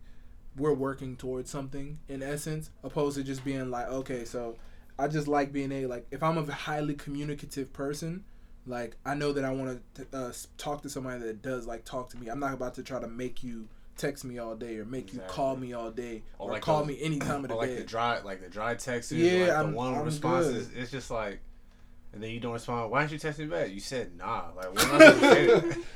we're 0.57 0.73
working 0.73 1.17
towards 1.17 1.51
something 1.51 1.99
in 2.09 2.23
essence, 2.23 2.71
opposed 2.83 3.17
to 3.17 3.23
just 3.23 3.45
being 3.45 3.71
like 3.71 3.89
okay 3.89 4.25
so 4.25 4.57
I 4.99 5.09
just 5.09 5.29
like 5.29 5.53
being 5.53 5.73
a 5.73 5.87
like 5.87 6.07
if 6.11 6.23
I'm 6.23 6.39
a 6.39 6.53
highly 6.53 6.95
communicative 6.95 7.73
person. 7.73 8.25
Like 8.69 8.97
I 9.07 9.15
know 9.15 9.33
that 9.33 9.45
I 9.45 9.51
want 9.51 9.81
to 9.95 10.07
uh, 10.13 10.33
talk 10.59 10.83
to 10.83 10.91
somebody 10.91 11.21
that 11.21 11.41
does 11.41 11.69
like 11.69 11.85
talk 11.85 12.09
to 12.11 12.17
me. 12.17 12.27
I'm 12.27 12.41
not 12.41 12.53
about 12.53 12.75
to 12.75 12.83
try 12.83 12.99
to 12.99 13.07
make 13.07 13.45
you 13.45 13.69
text 13.97 14.25
me 14.25 14.39
all 14.39 14.55
day 14.55 14.79
or 14.79 14.85
make 14.85 15.13
you 15.13 15.21
call 15.29 15.57
me 15.57 15.73
all 15.73 15.91
day 15.91 16.23
Or 16.39 16.49
or, 16.49 16.53
like 16.53 16.63
call 16.63 16.79
those- 16.81 16.89
me 16.89 16.99
any 17.01 17.19
time 17.19 17.43
of 17.45 17.49
the 17.49 17.55
Or 17.55 17.59
like 17.63 17.71
day. 17.71 17.77
the 17.77 17.85
dry, 17.85 18.21
like 18.21 18.43
the 18.43 18.49
dry 18.49 18.75
texts, 18.75 19.13
Yeah, 19.13 19.41
like 19.47 19.51
I'm- 19.53 19.71
the 19.73 19.77
one 19.77 19.95
I'm 19.95 20.05
responses. 20.05 20.69
good. 20.69 20.79
It's 20.83 20.91
just 20.91 21.11
like, 21.11 21.41
and 22.13 22.23
then 22.23 22.31
you 22.31 22.41
don't 22.41 22.53
respond. 22.53 22.91
Why 22.91 23.01
didn't 23.01 23.13
you 23.13 23.19
text 23.19 23.39
me 23.39 23.47
back? 23.47 23.71
You 23.71 23.81
said 23.81 24.17
nah. 24.17 24.51
Like 24.57 24.75
what 24.75 24.85
am 24.85 24.95
I 24.95 24.99
supposed 25.13 25.65
to 25.65 25.73
say? 25.75 25.81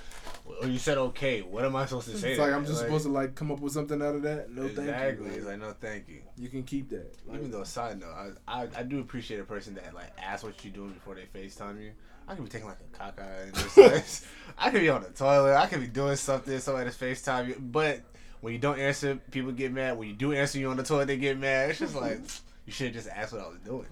Or 0.62 0.66
you 0.66 0.78
said 0.78 0.98
okay. 0.98 1.42
What 1.42 1.64
am 1.64 1.76
I 1.76 1.86
supposed 1.86 2.08
to 2.10 2.18
say? 2.18 2.32
It's 2.32 2.40
like? 2.40 2.52
I'm 2.52 2.66
just 2.66 2.80
supposed 2.80 3.04
to 3.04 3.12
like 3.12 3.36
come 3.36 3.52
up 3.52 3.60
with 3.60 3.72
something 3.72 4.02
out 4.02 4.16
of 4.16 4.22
that. 4.22 4.50
No, 4.50 4.64
exactly. 4.64 4.86
thank 4.92 5.20
you. 5.20 5.38
It's 5.38 5.46
like 5.46 5.58
no, 5.60 5.74
thank 5.80 6.08
you. 6.08 6.22
you 6.36 6.48
can 6.48 6.64
keep 6.64 6.88
that. 6.90 7.14
Like, 7.26 7.38
Even 7.38 7.50
though, 7.52 7.62
side 7.62 8.00
note, 8.00 8.12
I, 8.48 8.62
I 8.62 8.68
I 8.78 8.82
do 8.82 8.98
appreciate 8.98 9.38
a 9.38 9.44
person 9.44 9.74
that 9.74 9.94
like 9.94 10.10
asks 10.20 10.42
what 10.42 10.62
you're 10.64 10.72
doing 10.74 10.90
before 10.90 11.14
they 11.14 11.26
Facetime 11.38 11.80
you. 11.80 11.92
I 12.28 12.34
could 12.34 12.44
be 12.44 12.50
taking 12.50 12.68
like 12.68 12.78
a 12.80 12.96
caca 12.96 13.42
and 13.44 13.54
just 13.54 13.76
like, 13.76 14.04
I 14.58 14.70
could 14.70 14.80
be 14.80 14.88
on 14.88 15.02
the 15.02 15.10
toilet. 15.10 15.56
I 15.56 15.66
could 15.66 15.80
be 15.80 15.86
doing 15.86 16.16
something. 16.16 16.58
Somebody 16.60 16.90
Facetime 16.90 17.48
you, 17.48 17.56
but 17.58 18.02
when 18.40 18.52
you 18.52 18.58
don't 18.58 18.78
answer, 18.78 19.16
people 19.30 19.52
get 19.52 19.72
mad. 19.72 19.98
When 19.98 20.08
you 20.08 20.14
do 20.14 20.32
answer 20.32 20.58
you 20.58 20.70
on 20.70 20.76
the 20.76 20.82
toilet, 20.82 21.06
they 21.06 21.16
get 21.16 21.38
mad. 21.38 21.70
It's 21.70 21.78
just 21.78 21.94
like 21.94 22.20
you 22.66 22.72
should 22.72 22.86
have 22.88 22.94
just 22.94 23.08
asked 23.08 23.32
what 23.32 23.42
I 23.42 23.48
was 23.48 23.58
doing. 23.64 23.86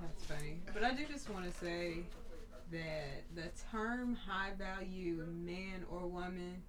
That's 0.00 0.24
funny. 0.24 0.58
But 0.72 0.84
I 0.84 0.92
do 0.92 1.04
just 1.06 1.30
want 1.30 1.44
to 1.50 1.58
say 1.58 1.98
that 2.70 3.24
the 3.34 3.50
term 3.70 4.14
high 4.14 4.52
value 4.58 5.24
man 5.30 5.84
or 5.90 6.06
woman 6.06 6.62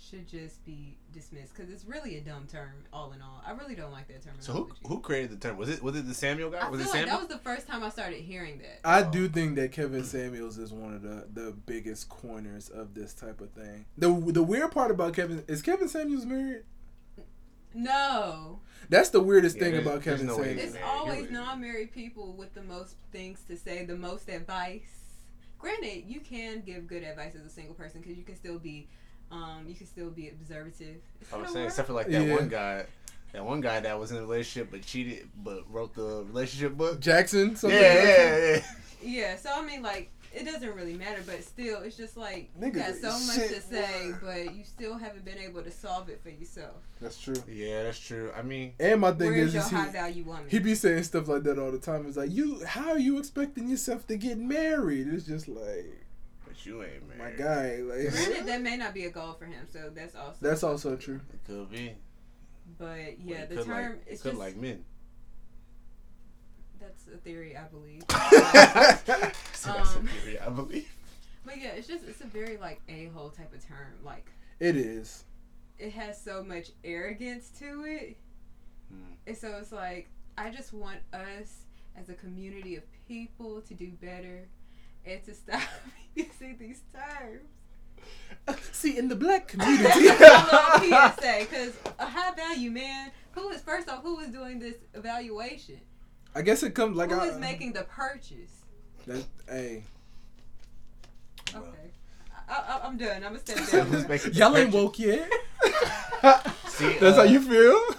should 0.00 0.26
just 0.26 0.64
be 0.64 0.96
dismissed 1.12 1.54
because 1.54 1.70
it's 1.70 1.84
really 1.84 2.16
a 2.16 2.20
dumb 2.22 2.46
term, 2.50 2.70
all 2.92 3.12
in 3.12 3.20
all. 3.20 3.42
I 3.46 3.52
really 3.52 3.74
don't 3.74 3.92
like 3.92 4.08
that 4.08 4.22
term. 4.22 4.34
So 4.38 4.52
who 4.52 4.70
who 4.86 5.00
created 5.00 5.30
the 5.30 5.36
term? 5.36 5.56
Was 5.58 5.68
it 5.68 5.82
was 5.82 5.94
it 5.96 6.08
the 6.08 6.14
Samuel 6.14 6.50
guy? 6.50 6.58
I 6.60 6.68
Was 6.70 6.80
feel 6.80 6.88
it 6.88 6.90
like 6.90 6.98
Samuel? 7.00 7.16
that 7.18 7.28
was 7.28 7.36
the 7.36 7.42
first 7.44 7.66
time 7.66 7.82
I 7.82 7.90
started 7.90 8.20
hearing 8.20 8.58
that. 8.58 8.80
I 8.84 9.02
Oh. 9.02 9.10
do 9.10 9.28
think 9.28 9.56
that 9.56 9.72
Kevin 9.72 10.04
Samuels 10.04 10.56
is 10.58 10.72
one 10.72 10.94
of 10.94 11.02
the, 11.02 11.26
the 11.32 11.52
biggest 11.66 12.08
corners 12.08 12.68
of 12.70 12.94
this 12.94 13.12
type 13.12 13.40
of 13.40 13.50
thing. 13.50 13.84
The 13.98 14.08
the 14.32 14.42
weird 14.42 14.72
part 14.72 14.90
about 14.90 15.14
Kevin 15.14 15.44
is 15.48 15.60
Kevin 15.60 15.88
Samuels 15.88 16.24
married. 16.24 16.62
No. 17.74 18.60
That's 18.88 19.10
the 19.10 19.20
weirdest 19.20 19.56
Yeah, 19.56 19.64
thing 19.64 19.76
about 19.76 20.02
Kevin 20.02 20.26
no 20.26 20.36
Samuels. 20.36 20.74
It's 20.74 20.76
always 20.84 21.30
non-married 21.30 21.92
people 21.92 22.32
with 22.34 22.54
the 22.54 22.62
most 22.62 22.96
things 23.12 23.42
to 23.48 23.56
say, 23.56 23.84
the 23.84 23.96
most 23.96 24.28
advice. 24.28 25.04
Granted, 25.58 26.04
you 26.06 26.20
can 26.20 26.62
give 26.62 26.86
good 26.86 27.02
advice 27.04 27.34
as 27.34 27.44
a 27.44 27.50
single 27.50 27.74
person 27.74 28.00
because 28.00 28.16
you 28.16 28.24
can 28.24 28.34
still 28.34 28.58
be, 28.58 28.88
um, 29.30 29.64
you 29.66 29.74
can 29.74 29.86
still 29.86 30.10
be 30.10 30.28
observative. 30.28 30.96
I 31.32 31.36
was 31.36 31.48
saying, 31.48 31.62
word? 31.64 31.68
except 31.68 31.86
for 31.88 31.94
like 31.94 32.08
that 32.08 32.26
Yeah. 32.26 32.34
one 32.34 32.48
guy, 32.48 32.84
that 33.32 33.44
one 33.44 33.60
guy 33.60 33.80
that 33.80 33.98
was 33.98 34.10
in 34.10 34.18
a 34.18 34.22
relationship 34.22 34.70
but 34.70 34.82
cheated, 34.82 35.28
but 35.42 35.62
wrote 35.72 35.94
the 35.94 36.24
relationship 36.26 36.76
book. 36.76 37.00
Jackson. 37.00 37.50
Yeah, 37.50 37.54
something 37.56 37.78
like 37.80 37.92
that? 37.92 38.04
yeah, 38.04 38.54
yeah. 38.56 38.62
Yeah, 39.02 39.36
so 39.36 39.50
I 39.54 39.62
mean, 39.64 39.82
like, 39.82 40.10
it 40.32 40.44
doesn't 40.44 40.74
really 40.76 40.94
matter, 40.94 41.22
but 41.26 41.42
still, 41.42 41.80
it's 41.82 41.96
just 41.96 42.16
like 42.16 42.50
you 42.60 42.70
got 42.70 42.94
so 42.96 43.10
much 43.10 43.48
to 43.48 43.60
say, 43.62 44.12
boy. 44.20 44.46
but 44.46 44.54
you 44.54 44.62
still 44.64 44.98
haven't 44.98 45.24
been 45.24 45.38
able 45.38 45.62
to 45.62 45.70
solve 45.70 46.08
it 46.10 46.20
for 46.22 46.28
yourself. 46.30 46.74
That's 47.00 47.18
true. 47.18 47.34
Yeah, 47.48 47.84
that's 47.84 47.98
true. 47.98 48.30
I 48.36 48.42
mean, 48.42 48.74
And 48.78 49.00
my 49.00 49.12
thing 49.12 49.32
is, 49.34 49.54
your 49.54 49.62
is 49.62 49.70
high 49.70 49.86
he, 49.86 49.90
value 49.92 50.24
woman? 50.24 50.44
he 50.48 50.58
be 50.58 50.74
saying 50.74 51.02
stuff 51.04 51.28
like 51.28 51.42
that 51.44 51.58
all 51.58 51.72
the 51.72 51.78
time. 51.78 52.04
It's 52.06 52.16
like 52.18 52.30
you, 52.30 52.62
how 52.64 52.90
are 52.90 52.98
you 52.98 53.18
expecting 53.18 53.68
yourself 53.68 54.06
to 54.08 54.16
get 54.16 54.38
married? 54.38 55.08
It's 55.08 55.24
just 55.24 55.48
like 55.48 56.04
but 56.64 56.66
you 56.66 56.82
ain't 56.82 57.18
my 57.18 57.30
guy. 57.30 57.76
Like 57.78 58.10
Granted, 58.10 58.46
that 58.46 58.62
may 58.62 58.76
not 58.76 58.94
be 58.94 59.04
a 59.06 59.10
goal 59.10 59.32
for 59.34 59.46
him, 59.46 59.66
so 59.72 59.90
that's 59.94 60.14
also. 60.14 60.36
that's 60.40 60.62
also 60.62 60.96
true. 60.96 61.20
It 61.32 61.40
could 61.46 61.70
be. 61.70 61.94
But 62.78 63.20
yeah, 63.20 63.38
Well, 63.40 63.46
the 63.48 63.56
could 63.56 63.66
term 63.66 63.92
like, 63.92 64.02
it's 64.06 64.22
could 64.22 64.30
just 64.32 64.40
like 64.40 64.56
men. 64.56 64.84
that's 66.80 67.06
a 67.08 67.16
theory, 67.18 67.56
I 67.56 67.64
believe. 67.64 68.02
so 69.52 69.72
that's 69.72 69.96
Um, 69.96 70.06
a 70.06 70.08
theory, 70.22 70.38
I 70.38 70.48
believe. 70.50 70.88
But 71.44 71.60
yeah, 71.60 71.70
it's 71.70 71.86
just 71.88 72.04
it's 72.04 72.20
a 72.20 72.26
very 72.26 72.56
like 72.56 72.80
a 72.88 73.06
hole 73.06 73.30
type 73.30 73.52
of 73.54 73.66
term. 73.66 73.94
Like 74.04 74.30
it 74.58 74.76
is. 74.76 75.24
it 75.78 75.92
has 75.92 76.20
so 76.22 76.42
much 76.42 76.70
arrogance 76.84 77.50
to 77.58 77.84
it, 77.86 78.16
Mm. 78.92 79.14
and 79.28 79.36
so 79.36 79.56
it's 79.60 79.70
like 79.70 80.08
I 80.36 80.50
just 80.50 80.72
want 80.72 80.98
us 81.12 81.60
as 81.96 82.08
a 82.08 82.14
community 82.14 82.74
of 82.74 82.82
people 83.06 83.60
to 83.62 83.74
do 83.74 83.92
better 84.02 84.48
and 85.04 85.22
to 85.24 85.34
stop 85.34 85.60
using 86.14 86.56
these 86.58 86.82
terms. 86.92 87.48
See, 88.72 88.96
in 88.98 89.08
the 89.08 89.16
black 89.16 89.48
community, 89.48 90.08
a 90.08 90.16
PSA, 90.16 91.46
because 91.48 91.72
a 91.98 92.06
high 92.06 92.34
value 92.34 92.70
man, 92.70 93.10
who 93.32 93.50
is 93.50 93.60
first 93.60 93.88
off, 93.88 94.02
who 94.02 94.18
is 94.20 94.28
doing 94.28 94.58
this 94.58 94.76
evaluation? 94.94 95.80
I 96.34 96.42
guess 96.42 96.62
it 96.62 96.74
comes 96.74 96.96
like 96.96 97.10
Who 97.10 97.20
I, 97.20 97.26
is 97.26 97.38
making 97.38 97.72
the 97.72 97.82
purchase? 97.82 98.64
That, 99.06 99.24
hey, 99.48 99.84
Okay, 101.54 101.90
I, 102.48 102.52
I, 102.52 102.86
I'm 102.86 102.96
done. 102.96 103.16
I'm 103.24 103.34
gonna 103.34 103.38
step 103.40 103.68
down. 103.70 104.32
y'all 104.32 104.56
ain't 104.56 104.72
woke 104.72 104.98
yet. 105.00 105.28
See, 106.68 106.96
That's 106.98 107.02
uh, 107.02 107.14
how 107.16 107.22
you 107.24 107.40
feel. 107.40 107.96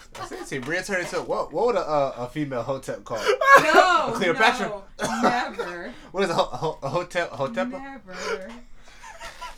I 0.51 0.55
said, 0.55 0.63
see, 0.63 0.65
Bria 0.65 0.83
turned 0.83 1.03
into 1.03 1.21
what? 1.21 1.53
What 1.53 1.67
would 1.67 1.75
a, 1.75 1.79
uh, 1.79 2.13
a 2.17 2.27
female 2.27 2.63
hotep 2.63 3.03
call? 3.03 3.19
No, 3.61 4.11
Cleopatra? 4.15 4.67
no, 5.01 5.21
never, 5.21 5.93
What 6.11 6.23
is 6.23 6.29
a, 6.29 6.33
ho- 6.33 6.49
a, 6.51 6.57
ho- 6.57 6.79
a 6.83 6.89
hotep? 6.89 7.29
Hotep? 7.31 7.67
never. 7.69 8.49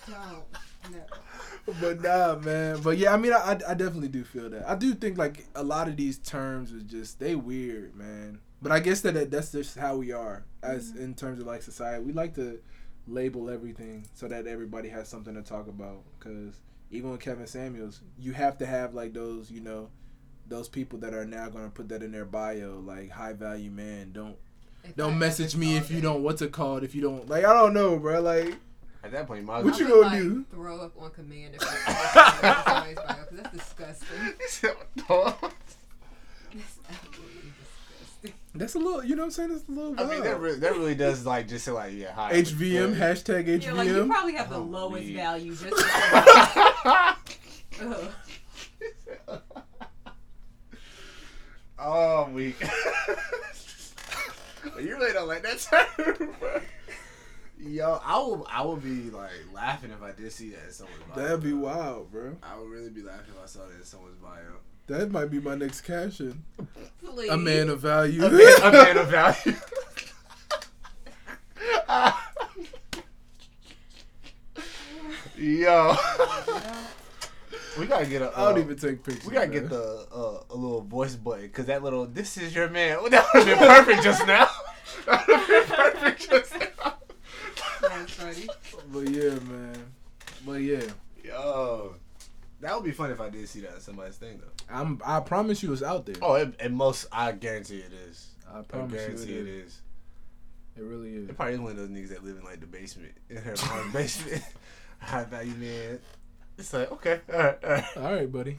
Don't. 0.08 0.44
But 1.80 2.02
nah, 2.02 2.36
man. 2.36 2.82
But 2.82 2.98
yeah, 2.98 3.14
I 3.14 3.18
mean, 3.18 3.32
I, 3.34 3.52
I 3.68 3.74
definitely 3.74 4.10
do 4.10 4.24
feel 4.26 4.50
that. 4.50 4.68
I 4.70 4.76
do 4.76 4.94
think 4.94 5.18
like 5.18 5.46
a 5.56 5.64
lot 5.64 5.88
of 5.88 5.96
these 5.96 6.18
terms 6.18 6.72
is 6.74 6.84
just 6.84 7.20
they 7.20 7.36
weird, 7.36 7.96
man. 7.96 8.40
But 8.62 8.72
I 8.74 8.80
guess 8.80 9.02
that 9.02 9.14
that- 9.14 9.32
that's 9.32 9.52
just 9.52 9.78
how 9.78 9.96
we 9.96 10.12
are 10.12 10.44
as 10.62 10.96
in 10.96 11.14
terms 11.16 11.40
of 11.40 11.48
like 11.48 11.62
society. 11.62 12.04
We 12.04 12.12
like 12.14 12.36
to 12.36 12.60
label 13.08 13.50
everything 13.50 14.06
so 14.14 14.28
that 14.28 14.46
everybody 14.48 14.90
has 14.90 15.08
something 15.08 15.36
to 15.36 15.42
talk 15.42 15.68
about. 15.68 16.04
Because 16.20 16.56
even 16.92 17.12
with 17.12 17.22
Kevin 17.22 17.48
Samuels, 17.48 18.02
you 18.20 18.34
have 18.34 18.58
to 18.58 18.66
have 18.66 18.94
like 18.94 19.14
those, 19.14 19.50
you 19.50 19.62
know, 19.62 19.90
those 20.48 20.68
people 20.70 21.00
that 21.00 21.14
are 21.14 21.26
now 21.26 21.50
gonna 21.50 21.70
put 21.70 21.90
that 21.90 22.04
in 22.04 22.12
their 22.12 22.26
bio, 22.26 22.82
like 22.86 23.10
high 23.12 23.34
value 23.34 23.72
man. 23.72 24.12
Don't 24.12 24.36
If 24.84 24.96
don't 24.96 25.14
I 25.14 25.18
message 25.18 25.56
me 25.56 25.78
if 25.78 25.90
you 25.90 25.98
that, 25.98 26.02
don't 26.04 26.24
what's 26.24 26.42
it 26.42 26.52
called 26.52 26.84
if 26.84 26.94
you 26.96 27.02
don't 27.02 27.28
like 27.30 27.46
I 27.46 27.54
don't 27.54 27.74
know, 27.74 27.98
bro. 27.98 28.22
Like 28.22 28.56
At 29.04 29.12
that 29.12 29.28
point, 29.28 29.42
you 29.42 29.48
might 29.48 29.60
as 29.60 29.66
What 29.66 29.80
you 29.80 29.88
gonna 29.88 30.02
like, 30.02 30.20
do? 30.20 30.46
Throw 30.52 30.80
up 30.82 30.94
on 31.00 31.12
command 31.12 31.56
if 31.56 31.62
I 31.64 32.64
somebody's 32.66 32.96
bio, 32.96 33.06
'cause 33.06 33.28
that's 33.32 33.52
disgusting. 33.52 34.18
That's 36.54 36.78
absolutely 36.88 37.52
disgusting. 38.22 38.34
that's 38.56 38.76
a 38.76 38.80
little, 38.80 39.04
you 39.04 39.16
know 39.16 39.24
what 39.24 39.28
I'm 39.28 39.32
saying? 39.32 39.50
That's 39.50 39.68
a 39.68 39.72
little. 39.72 40.00
I 40.00 40.04
mean, 40.06 40.24
that 40.24 40.40
really, 40.40 40.60
that 40.60 40.72
really 40.74 40.94
does 40.96 41.26
like 41.26 41.48
just 41.48 41.66
say 41.66 41.72
like 41.72 41.94
yeah, 41.94 42.12
hi. 42.14 42.32
HVM 42.34 42.96
hashtag 42.96 43.48
HVM. 43.48 43.64
Yeah, 43.64 43.74
like 43.74 43.88
you 43.88 44.06
probably 44.06 44.34
have 44.36 44.50
the 44.52 44.60
lowest 44.60 45.06
weed. 45.06 45.16
value 45.16 45.56
just. 45.64 45.74
because- 51.84 51.94
Ugh. 51.94 52.28
oh, 52.28 52.32
weak. 52.32 52.56
you 54.84 54.96
really 54.98 55.14
don't 55.14 55.28
like 55.28 55.44
that 55.44 55.60
term, 55.60 56.36
bro. 56.40 56.62
Yo, 57.60 58.02
I 58.04 58.18
will, 58.18 58.46
I 58.52 58.62
would 58.66 58.84
be 58.84 59.10
like 59.10 59.30
laughing 59.54 59.92
if 59.92 60.02
I 60.04 60.12
did 60.12 60.32
see 60.34 60.50
that 60.50 60.66
in 60.66 60.72
someone's 60.72 61.02
bio. 61.14 61.24
That'd 61.24 61.44
be 61.44 61.52
bro. 61.52 61.60
wild, 61.60 62.12
bro. 62.12 62.36
I 62.44 62.58
would 62.60 62.70
really 62.70 62.90
be 62.90 63.02
laughing 63.04 63.34
if 63.36 63.42
I 63.42 63.46
saw 63.46 63.60
that 63.68 63.76
in 63.78 63.84
someone's 63.86 64.18
bio. 64.18 64.58
That 64.88 65.12
might 65.12 65.32
be 65.32 65.40
my 65.40 65.56
next 65.56 65.82
caption. 65.82 66.44
Please. 67.04 67.30
A 67.30 67.38
man 67.38 67.70
of 67.70 67.80
value. 67.80 68.26
A 68.26 68.30
man, 68.30 68.56
a 68.64 68.72
man 68.72 68.98
of 68.98 69.08
value. 69.08 69.56
Yo, 75.38 75.96
we 77.78 77.86
gotta 77.86 78.06
get 78.06 78.22
a. 78.22 78.32
I 78.38 78.46
don't 78.46 78.58
uh, 78.58 78.62
even 78.62 78.78
take 78.78 79.04
pictures. 79.04 79.26
We 79.26 79.34
gotta 79.34 79.48
man. 79.48 79.62
get 79.62 79.70
the 79.70 80.08
uh, 80.14 80.44
a 80.50 80.56
little 80.56 80.82
voice 80.82 81.16
button 81.16 81.44
because 81.44 81.66
that 81.68 81.84
little 81.84 82.06
"This 82.06 82.38
is 82.38 82.54
your 82.56 82.70
man" 82.70 82.98
oh, 83.00 83.10
that 83.10 83.26
would 83.34 83.48
have 83.48 83.60
been 83.60 83.68
perfect 83.68 84.04
just 84.04 84.26
now. 84.28 84.48
That 85.06 85.28
would 85.28 85.38
have 85.38 85.68
been 85.68 85.76
perfect 85.76 86.30
just 86.30 86.60
now. 86.60 86.94
That's 87.82 88.14
funny. 88.14 88.48
But 88.92 89.10
yeah, 89.10 89.32
man. 89.32 89.86
But 90.46 90.62
yeah, 90.62 90.84
Yo, 91.24 91.96
that 92.60 92.76
would 92.76 92.84
be 92.84 92.92
fun 92.92 93.12
if 93.12 93.20
I 93.20 93.30
did 93.30 93.48
see 93.48 93.62
that 93.62 93.76
in 93.76 93.80
somebody's 93.82 94.18
thing 94.18 94.40
though. 94.40 94.76
I'm. 94.76 95.02
I 95.04 95.20
promise 95.20 95.64
you, 95.64 95.74
it's 95.74 95.82
out 95.84 96.06
there. 96.06 96.16
Oh, 96.22 96.36
it, 96.36 96.54
and 96.60 96.76
most 96.76 97.08
I 97.12 97.32
guarantee 97.32 97.80
it 97.80 97.92
is. 98.10 98.28
I 98.50 98.60
I 98.60 98.62
promise 98.62 98.92
you, 98.92 98.98
guarantee 98.98 99.34
it 99.34 99.48
it 99.48 99.48
is. 99.48 99.68
is. 99.68 99.82
It 100.78 100.84
really 100.84 101.16
is. 101.16 101.30
It 101.30 101.36
probably 101.36 101.54
is 101.54 101.60
one 101.60 101.72
of 101.72 101.78
those 101.78 101.90
niggas 101.90 102.10
that 102.10 102.24
live 102.24 102.38
in 102.38 102.44
like 102.44 102.60
the 102.60 102.68
basement, 102.68 103.14
in 103.30 103.38
her 103.38 103.54
apartment 103.54 103.94
basement. 103.94 104.44
High 105.00 105.24
value 105.26 105.54
man. 105.56 106.00
It's 106.58 106.74
like 106.74 106.92
okay, 106.92 107.20
all 107.32 107.40
right, 107.40 107.58
all 107.64 107.70
right. 107.72 107.98
All 107.98 108.14
right, 108.14 108.32
buddy. 108.32 108.58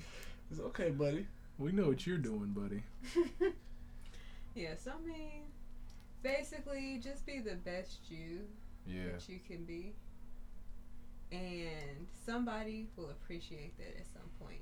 It's 0.50 0.60
okay, 0.60 0.90
buddy. 0.90 1.26
We 1.58 1.72
know 1.72 1.86
what 1.88 2.06
you're 2.06 2.18
doing, 2.18 2.52
buddy. 2.52 2.82
yeah, 4.54 4.70
so 4.82 4.92
I 4.92 5.06
mean, 5.06 5.42
basically, 6.22 7.00
just 7.02 7.24
be 7.24 7.38
the 7.40 7.54
best 7.54 7.98
you 8.08 8.40
Yeah. 8.86 9.12
that 9.12 9.28
you 9.28 9.38
can 9.46 9.64
be, 9.64 9.94
and 11.30 12.06
somebody 12.26 12.88
will 12.96 13.10
appreciate 13.10 13.76
that 13.78 13.96
at 13.98 14.06
some 14.12 14.28
point. 14.40 14.60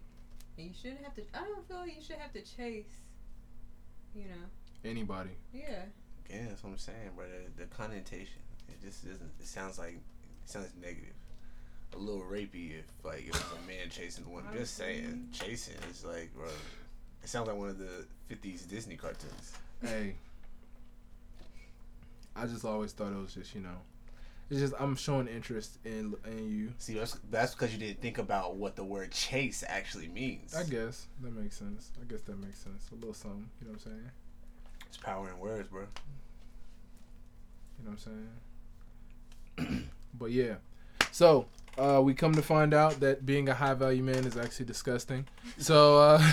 And 0.58 0.66
you 0.68 0.74
shouldn't 0.80 1.02
have 1.02 1.14
to. 1.14 1.22
I 1.34 1.44
don't 1.44 1.66
feel 1.66 1.78
like 1.78 1.96
you 1.96 2.02
should 2.02 2.16
have 2.16 2.32
to 2.34 2.42
chase. 2.42 3.00
You 4.14 4.24
know. 4.24 4.44
Anybody. 4.90 5.30
Yeah. 5.54 5.84
Yeah, 6.28 6.46
that's 6.48 6.62
what 6.62 6.70
I'm 6.70 6.78
saying, 6.78 7.10
bro. 7.16 7.24
The, 7.26 7.62
the 7.62 7.66
connotation, 7.68 8.42
it 8.68 8.80
just 8.84 9.04
doesn't. 9.04 9.30
It 9.40 9.46
sounds 9.46 9.78
like 9.78 9.94
it 9.94 10.00
sounds 10.50 10.68
negative. 10.80 11.14
A 11.94 11.98
little 11.98 12.22
rapey 12.22 12.78
if 12.78 12.86
like 13.04 13.20
if 13.20 13.28
it's 13.28 13.44
a 13.52 13.66
man 13.66 13.90
chasing 13.90 14.30
one. 14.30 14.44
Just 14.56 14.76
saying, 14.76 15.28
chasing 15.32 15.76
is 15.90 16.04
like, 16.04 16.32
bro. 16.34 16.48
It 17.22 17.28
sounds 17.28 17.48
like 17.48 17.56
one 17.56 17.68
of 17.68 17.78
the 17.78 18.06
'50s 18.30 18.68
Disney 18.68 18.96
cartoons. 18.96 19.52
Hey. 19.82 20.14
I 22.34 22.46
just 22.46 22.64
always 22.64 22.92
thought 22.92 23.12
it 23.12 23.20
was 23.20 23.34
just, 23.34 23.54
you 23.54 23.60
know, 23.60 23.76
it's 24.52 24.60
just 24.60 24.74
I'm 24.78 24.96
showing 24.96 25.28
interest 25.28 25.78
in 25.84 26.14
in 26.26 26.50
you. 26.50 26.72
See, 26.78 26.94
that's 26.94 27.18
that's 27.30 27.54
because 27.54 27.72
you 27.72 27.78
didn't 27.78 28.02
think 28.02 28.18
about 28.18 28.56
what 28.56 28.76
the 28.76 28.84
word 28.84 29.10
chase 29.10 29.64
actually 29.66 30.08
means. 30.08 30.54
I 30.54 30.64
guess 30.64 31.06
that 31.22 31.32
makes 31.32 31.56
sense. 31.56 31.90
I 32.00 32.04
guess 32.10 32.20
that 32.22 32.38
makes 32.38 32.58
sense. 32.58 32.88
A 32.92 32.94
little 32.96 33.14
something, 33.14 33.48
you 33.60 33.66
know 33.66 33.72
what 33.72 33.86
I'm 33.86 33.92
saying? 33.92 34.10
It's 34.88 34.98
power 34.98 35.28
in 35.30 35.38
words, 35.38 35.68
bro. 35.68 35.86
You 37.78 37.84
know 37.86 37.96
what 37.96 38.06
I'm 39.56 39.68
saying? 39.68 39.88
but 40.18 40.30
yeah. 40.32 40.56
So, 41.12 41.46
uh, 41.78 42.00
we 42.02 42.14
come 42.14 42.34
to 42.34 42.42
find 42.42 42.74
out 42.74 43.00
that 43.00 43.24
being 43.24 43.48
a 43.48 43.54
high 43.54 43.74
value 43.74 44.02
man 44.02 44.24
is 44.24 44.36
actually 44.36 44.66
disgusting. 44.66 45.26
So, 45.58 45.98
uh, 45.98 46.18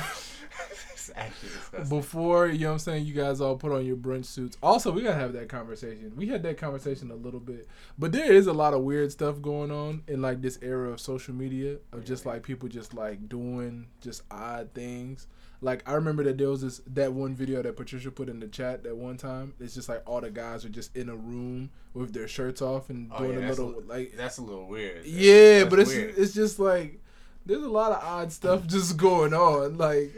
it's 0.92 1.12
actually 1.16 1.50
disgusting. 1.50 1.90
before, 1.90 2.48
you 2.48 2.60
know 2.60 2.68
what 2.68 2.74
I'm 2.74 2.80
saying, 2.80 3.06
you 3.06 3.14
guys 3.14 3.40
all 3.42 3.56
put 3.56 3.72
on 3.72 3.86
your 3.86 3.96
brunch 3.96 4.26
suits. 4.26 4.58
Also, 4.62 4.92
we 4.92 5.02
got 5.02 5.14
to 5.14 5.20
have 5.20 5.34
that 5.34 5.50
conversation. 5.50 6.14
We 6.16 6.28
had 6.28 6.44
that 6.44 6.58
conversation 6.58 7.12
a 7.12 7.16
little 7.16 7.40
bit. 7.40 7.68
But 7.98 8.12
there 8.12 8.32
is 8.32 8.48
a 8.48 8.54
lot 8.54 8.74
of 8.74 8.82
weird 8.82 9.12
stuff 9.12 9.42
going 9.42 9.72
on 9.72 10.04
in 10.08 10.22
like 10.22 10.42
this 10.42 10.60
era 10.62 10.90
of 10.92 11.00
social 11.00 11.34
media 11.34 11.78
of 11.92 12.06
just 12.06 12.26
like 12.26 12.44
people 12.44 12.68
just 12.70 12.94
like 12.94 13.30
doing 13.30 13.88
just 14.02 14.24
odd 14.30 14.74
things. 14.74 15.28
Like 15.62 15.88
I 15.90 15.94
remember 15.94 16.24
that 16.24 16.38
there 16.38 16.50
was 16.50 16.62
this 16.62 16.82
that 16.88 17.12
one 17.14 17.36
video 17.36 17.62
that 17.62 17.76
Patricia 17.76 18.12
put 18.12 18.30
in 18.30 18.40
the 18.40 18.48
chat 18.48 18.84
that 18.84 18.96
one 18.96 19.18
time. 19.18 19.54
It's 19.60 19.74
just 19.76 19.90
like 19.90 20.02
all 20.06 20.22
the 20.22 20.30
guys 20.30 20.64
are 20.64 20.70
just 20.70 20.96
in 20.96 21.10
a 21.10 21.16
room 21.16 21.70
with 21.94 22.14
their 22.14 22.28
shirts 22.30 22.62
off 22.62 22.90
and 22.90 23.12
Oh, 23.14 23.20
doing 23.20 23.40
yeah, 23.40 23.48
a 23.48 23.50
little 23.50 23.80
a- 23.80 23.82
like 23.88 24.14
That's 24.16 24.38
a 24.38 24.42
little 24.42 24.68
weird. 24.68 25.06
yeah, 25.06 25.60
That's 25.60 25.70
but 25.70 25.80
it's 25.80 25.90
weird. 25.90 26.14
it's 26.18 26.34
just 26.34 26.60
like 26.60 27.00
there's 27.46 27.64
a 27.64 27.68
lot 27.70 27.92
of 27.92 28.02
odd 28.04 28.32
stuff 28.32 28.66
just 28.68 28.96
going 28.96 29.34
on. 29.34 29.78
Like 29.78 30.14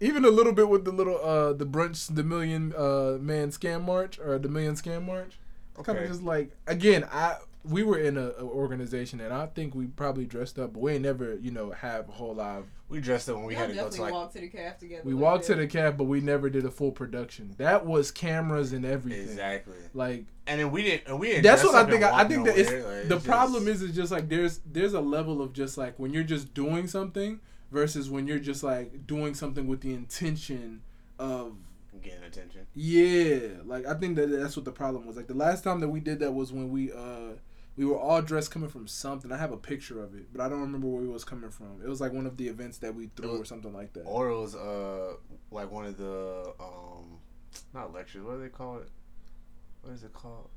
even 0.00 0.24
a 0.24 0.30
little 0.30 0.52
bit 0.52 0.68
with 0.68 0.84
the 0.84 0.92
little 0.92 1.18
uh 1.24 1.52
the 1.52 1.66
brunch 1.66 2.14
the 2.14 2.22
million 2.22 2.72
uh 2.76 3.16
man 3.20 3.48
scam 3.50 3.82
march 3.84 4.18
or 4.18 4.38
the 4.38 4.48
million 4.48 4.74
scam 4.74 5.04
march. 5.06 5.38
It's 5.74 5.84
kind 5.86 5.98
of 5.98 6.06
just 6.06 6.22
like 6.22 6.52
again 6.66 7.04
I 7.10 7.36
we 7.64 7.82
were 7.82 7.98
in 7.98 8.16
a, 8.16 8.28
a 8.38 8.44
organization 8.44 9.20
and 9.20 9.34
I 9.34 9.46
think 9.46 9.74
we 9.74 9.86
probably 9.86 10.24
dressed 10.24 10.56
up, 10.58 10.74
but 10.74 10.80
we 10.80 10.92
ain't 10.92 11.02
never 11.02 11.34
you 11.34 11.50
know 11.50 11.70
have 11.72 12.08
a 12.08 12.12
whole 12.12 12.34
lot. 12.34 12.58
Of, 12.58 12.64
We 12.88 13.00
dressed 13.00 13.28
up 13.28 13.36
when 13.36 13.46
we 13.46 13.54
Y'all 13.54 13.62
had 13.62 13.70
to 13.70 13.74
go 13.74 13.90
to 13.90 14.00
like. 14.02 14.12
walked 14.12 14.34
to 14.34 14.40
the 14.40 14.48
calf 14.48 14.78
together. 14.78 15.02
we 15.04 15.12
like 15.12 15.22
walked 15.22 15.44
to 15.46 15.54
the 15.56 15.66
cab, 15.66 15.96
but 15.98 16.04
we 16.04 16.20
never 16.20 16.48
did 16.48 16.64
a 16.64 16.70
full 16.70 16.92
production. 16.92 17.54
That 17.58 17.84
was 17.84 18.10
cameras 18.12 18.72
and 18.72 18.84
everything. 18.84 19.22
Exactly. 19.22 19.74
Like 19.92 20.26
And 20.46 20.60
then 20.60 20.70
we 20.70 20.82
didn't. 20.82 21.08
And 21.08 21.18
we 21.18 21.28
didn't. 21.28 21.42
that's 21.42 21.62
dress 21.62 21.74
what 21.74 21.86
I 21.86 21.90
think. 21.90 22.04
I, 22.04 22.20
I 22.20 22.24
think 22.28 22.46
that 22.46 22.56
it's 22.56 22.70
nowhere, 22.70 22.98
like, 23.00 23.08
the 23.08 23.16
it's 23.16 23.26
problem 23.26 23.66
is 23.66 23.82
is 23.82 23.94
just 23.94 24.12
like 24.12 24.28
there's 24.28 24.60
there's 24.70 24.94
a 24.94 25.00
level 25.00 25.42
of 25.42 25.52
just 25.52 25.76
like 25.76 25.98
when 25.98 26.12
you're 26.12 26.22
just 26.22 26.54
doing 26.54 26.86
something 26.86 27.40
versus 27.72 28.08
when 28.08 28.28
you're 28.28 28.38
just 28.38 28.62
like 28.62 29.04
doing 29.06 29.34
something 29.34 29.66
with 29.66 29.80
the 29.80 29.92
intention 29.92 30.82
of 31.18 31.56
getting 32.02 32.22
attention. 32.22 32.66
yeah. 32.74 33.48
Like 33.64 33.84
I 33.86 33.94
think 33.94 34.14
that 34.14 34.30
that's 34.30 34.54
what 34.56 34.64
the 34.64 34.70
problem 34.72 35.06
was. 35.06 35.16
Like 35.16 35.26
the 35.26 35.34
last 35.34 35.64
time 35.64 35.80
that 35.80 35.88
we 35.88 35.98
did 35.98 36.20
that 36.20 36.32
was 36.32 36.52
when 36.52 36.70
we 36.70 36.92
uh 36.92 37.32
we 37.76 37.84
were 37.84 37.98
all 37.98 38.22
dressed 38.22 38.50
coming 38.50 38.68
from 38.68 38.86
something. 38.86 39.30
I 39.30 39.36
have 39.36 39.52
a 39.52 39.56
picture 39.56 40.02
of 40.02 40.14
it, 40.14 40.28
but 40.32 40.40
I 40.40 40.48
don't 40.48 40.60
remember 40.60 40.86
where 40.86 41.04
it 41.04 41.08
was 41.10 41.24
coming 41.24 41.50
from. 41.50 41.80
It 41.84 41.88
was 41.88 42.00
like 42.00 42.12
one 42.12 42.26
of 42.26 42.36
the 42.36 42.48
events 42.48 42.78
that 42.78 42.94
we 42.94 43.10
threw 43.16 43.32
was- 43.32 43.40
or 43.40 43.44
something 43.44 43.72
like 43.72 43.92
that. 43.94 44.02
Or 44.04 44.28
it 44.30 44.38
was 44.38 44.54
uh 44.54 45.14
like 45.50 45.70
one 45.70 45.84
of 45.86 45.96
the 45.98 46.52
um 46.60 47.18
not 47.74 47.92
lectures. 47.92 48.24
What 48.24 48.36
do 48.36 48.42
they 48.42 48.48
call 48.48 48.78
it? 48.78 48.88
What 49.82 49.92
is 49.94 50.02
it 50.04 50.12
called? 50.12 50.48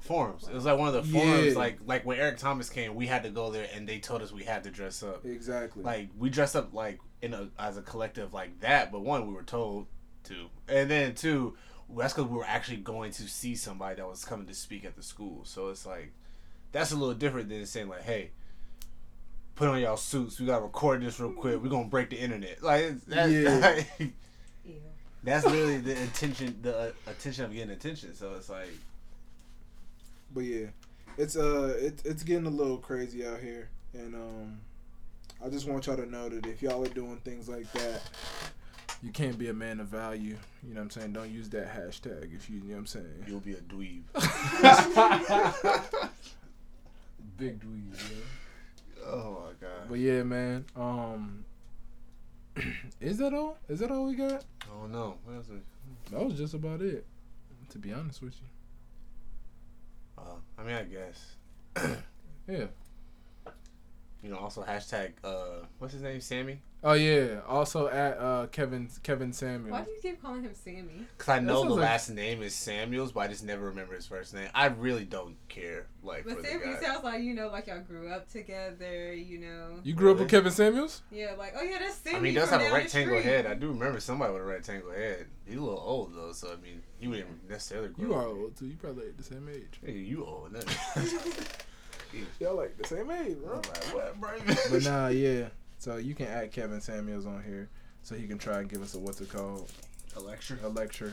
Forums. 0.00 0.46
It 0.48 0.54
was 0.54 0.66
like 0.66 0.78
one 0.78 0.88
of 0.88 0.94
the 0.94 1.02
forums. 1.02 1.52
Yeah. 1.54 1.58
Like 1.58 1.78
like 1.86 2.04
when 2.04 2.18
Eric 2.18 2.36
Thomas 2.38 2.68
came, 2.68 2.94
we 2.94 3.06
had 3.06 3.22
to 3.22 3.30
go 3.30 3.50
there, 3.50 3.66
and 3.74 3.88
they 3.88 3.98
told 3.98 4.20
us 4.20 4.32
we 4.32 4.44
had 4.44 4.64
to 4.64 4.70
dress 4.70 5.02
up. 5.02 5.24
Exactly. 5.24 5.82
Like 5.82 6.10
we 6.18 6.28
dressed 6.28 6.56
up 6.56 6.74
like 6.74 7.00
in 7.22 7.32
a 7.32 7.48
as 7.58 7.78
a 7.78 7.82
collective 7.82 8.34
like 8.34 8.60
that. 8.60 8.92
But 8.92 9.00
one, 9.00 9.26
we 9.26 9.32
were 9.32 9.42
told 9.44 9.86
to, 10.24 10.48
and 10.68 10.90
then 10.90 11.14
two, 11.14 11.56
that's 11.96 12.12
because 12.12 12.30
we 12.30 12.36
were 12.36 12.44
actually 12.44 12.78
going 12.78 13.12
to 13.12 13.22
see 13.22 13.54
somebody 13.56 13.96
that 13.96 14.06
was 14.06 14.24
coming 14.26 14.46
to 14.46 14.54
speak 14.54 14.84
at 14.84 14.94
the 14.94 15.02
school. 15.02 15.44
So 15.46 15.68
it's 15.70 15.86
like 15.86 16.12
that's 16.74 16.92
a 16.92 16.96
little 16.96 17.14
different 17.14 17.48
than 17.48 17.64
saying 17.64 17.88
like, 17.88 18.02
hey. 18.02 18.30
Put 19.56 19.68
on 19.68 19.78
y'all 19.80 19.96
suits. 19.96 20.40
We 20.40 20.46
gotta 20.46 20.64
record 20.64 21.00
this 21.00 21.20
real 21.20 21.30
quick. 21.32 21.62
We're 21.62 21.68
gonna 21.70 21.86
break 21.86 22.10
the 22.10 22.16
internet. 22.18 22.60
Like 22.60 22.80
it's- 22.82 23.00
that, 23.06 23.30
Yeah. 23.30 23.58
like, 24.00 24.12
that's 25.22 25.44
literally 25.46 25.78
the 25.78 25.96
intention, 25.96 26.58
the 26.60 26.76
uh, 26.76 26.90
attention 27.06 27.44
of 27.44 27.52
getting 27.52 27.70
attention. 27.70 28.14
So 28.16 28.32
it's 28.34 28.50
like, 28.50 28.66
But 30.34 30.40
yeah, 30.42 30.66
it's 31.16 31.36
uh, 31.36 31.76
it, 31.80 32.02
it's 32.04 32.24
getting 32.24 32.46
a 32.46 32.50
little 32.50 32.78
crazy 32.78 33.24
out 33.24 33.38
here, 33.38 33.68
and 33.92 34.16
um, 34.16 34.58
I 35.44 35.48
just 35.50 35.68
want 35.68 35.86
y'all 35.86 35.96
to 35.98 36.06
know 36.06 36.28
that 36.28 36.44
if 36.46 36.60
y'all 36.60 36.84
are 36.84 36.88
doing 36.88 37.18
things 37.18 37.48
like 37.48 37.70
that, 37.74 38.02
you 39.04 39.12
can't 39.12 39.38
be 39.38 39.50
a 39.50 39.54
man 39.54 39.78
of 39.78 39.86
value. 39.86 40.36
You 40.66 40.74
know 40.74 40.80
what 40.80 40.86
I'm 40.86 40.90
saying? 40.90 41.12
Don't 41.12 41.30
use 41.30 41.48
that 41.50 41.72
hashtag 41.72 42.34
if 42.34 42.50
you, 42.50 42.56
you 42.56 42.62
know 42.64 42.72
what 42.72 42.78
I'm 42.80 42.86
saying. 42.86 43.24
you'll 43.28 43.38
be 43.38 43.52
a 43.52 43.60
dweeb. 43.60 44.02
Big 47.36 47.60
dweeb, 47.60 47.92
yeah. 47.92 49.04
oh 49.06 49.44
my 49.46 49.66
god. 49.66 49.88
But 49.88 49.98
yeah, 49.98 50.22
man. 50.22 50.64
Um, 50.76 51.44
is 53.00 53.18
that 53.18 53.34
all? 53.34 53.58
Is 53.68 53.80
that 53.80 53.90
all 53.90 54.06
we 54.06 54.14
got? 54.14 54.44
I 54.62 54.80
don't 54.80 54.92
know. 54.92 55.16
What 55.24 55.36
else? 55.36 55.46
That 56.10 56.24
was 56.24 56.34
just 56.38 56.54
about 56.54 56.80
it. 56.80 57.04
To 57.70 57.78
be 57.78 57.92
honest 57.92 58.22
with 58.22 58.34
you. 58.34 60.22
Uh, 60.22 60.36
I 60.58 60.62
mean, 60.62 60.76
I 60.76 60.82
guess. 60.84 61.96
Yeah. 62.46 62.66
You 64.22 64.30
know, 64.30 64.36
also 64.36 64.62
hashtag. 64.62 65.12
Uh, 65.22 65.64
what's 65.78 65.94
his 65.94 66.02
name? 66.02 66.20
Sammy. 66.20 66.58
Oh 66.86 66.92
yeah. 66.92 67.40
Also 67.48 67.88
at 67.88 68.18
uh 68.18 68.46
Kevin 68.52 68.90
Kevin 69.02 69.32
Samuel. 69.32 69.72
Why 69.72 69.82
do 69.84 69.90
you 69.90 69.98
keep 70.02 70.20
calling 70.20 70.42
him 70.42 70.52
Sammy? 70.52 71.06
Cause 71.16 71.30
I 71.30 71.38
know 71.40 71.64
the 71.64 71.70
like- 71.70 71.80
last 71.80 72.10
name 72.10 72.42
is 72.42 72.54
Samuels, 72.54 73.10
but 73.12 73.20
I 73.20 73.28
just 73.28 73.42
never 73.42 73.64
remember 73.66 73.94
his 73.94 74.06
first 74.06 74.34
name. 74.34 74.48
I 74.54 74.66
really 74.66 75.06
don't 75.06 75.36
care. 75.48 75.86
Like 76.02 76.26
But 76.26 76.42
Sammy 76.44 76.76
sounds 76.82 77.02
like 77.02 77.22
you 77.22 77.32
know, 77.34 77.48
like 77.48 77.68
y'all 77.68 77.80
grew 77.80 78.10
up 78.10 78.28
together. 78.30 79.14
You 79.14 79.38
know. 79.38 79.80
You 79.82 79.94
grew 79.94 80.12
up 80.12 80.18
with 80.18 80.28
Kevin 80.28 80.52
Samuels? 80.52 81.00
Yeah, 81.10 81.32
like 81.38 81.54
oh 81.58 81.62
yeah, 81.62 81.78
that's 81.78 81.94
Sammy. 81.96 82.16
I 82.16 82.20
mean, 82.20 82.32
he 82.34 82.38
does 82.38 82.50
have 82.50 82.60
a 82.60 82.64
down 82.64 82.72
the 82.72 82.78
rectangle 82.78 83.22
head. 83.22 83.46
I 83.46 83.54
do 83.54 83.68
remember 83.68 83.98
somebody 84.00 84.34
with 84.34 84.42
a 84.42 84.44
rectangle 84.44 84.92
head. 84.92 85.26
He's 85.46 85.56
a 85.56 85.60
little 85.62 85.82
old 85.82 86.14
though, 86.14 86.32
so 86.32 86.52
I 86.52 86.56
mean, 86.56 86.82
he 86.98 87.08
wouldn't 87.08 87.48
necessarily. 87.48 87.88
Grow 87.88 88.06
you 88.06 88.14
are 88.14 88.26
old 88.26 88.56
too. 88.56 88.66
You 88.66 88.76
probably 88.76 89.06
like 89.06 89.16
the 89.16 89.22
same 89.22 89.48
age. 89.50 89.80
Hey, 89.82 89.92
you 89.92 90.24
old. 90.24 90.52
That- 90.52 90.66
Y'all 92.40 92.56
like 92.56 92.76
the 92.76 92.86
same 92.86 93.10
age, 93.10 93.36
I'm 93.44 93.56
like, 93.56 93.84
what, 93.92 94.20
bro? 94.20 94.30
But 94.70 94.84
nah, 94.84 95.08
yeah. 95.08 95.48
So 95.84 95.96
you 95.96 96.14
can 96.14 96.28
add 96.28 96.50
Kevin 96.50 96.80
Samuels 96.80 97.26
on 97.26 97.42
here, 97.44 97.68
so 98.02 98.14
he 98.14 98.26
can 98.26 98.38
try 98.38 98.60
and 98.60 98.70
give 98.70 98.80
us 98.80 98.94
a 98.94 98.98
what's 98.98 99.20
it 99.20 99.28
called 99.28 99.70
a 100.16 100.20
lecture. 100.20 100.58
a 100.64 100.68
lecture 100.70 101.12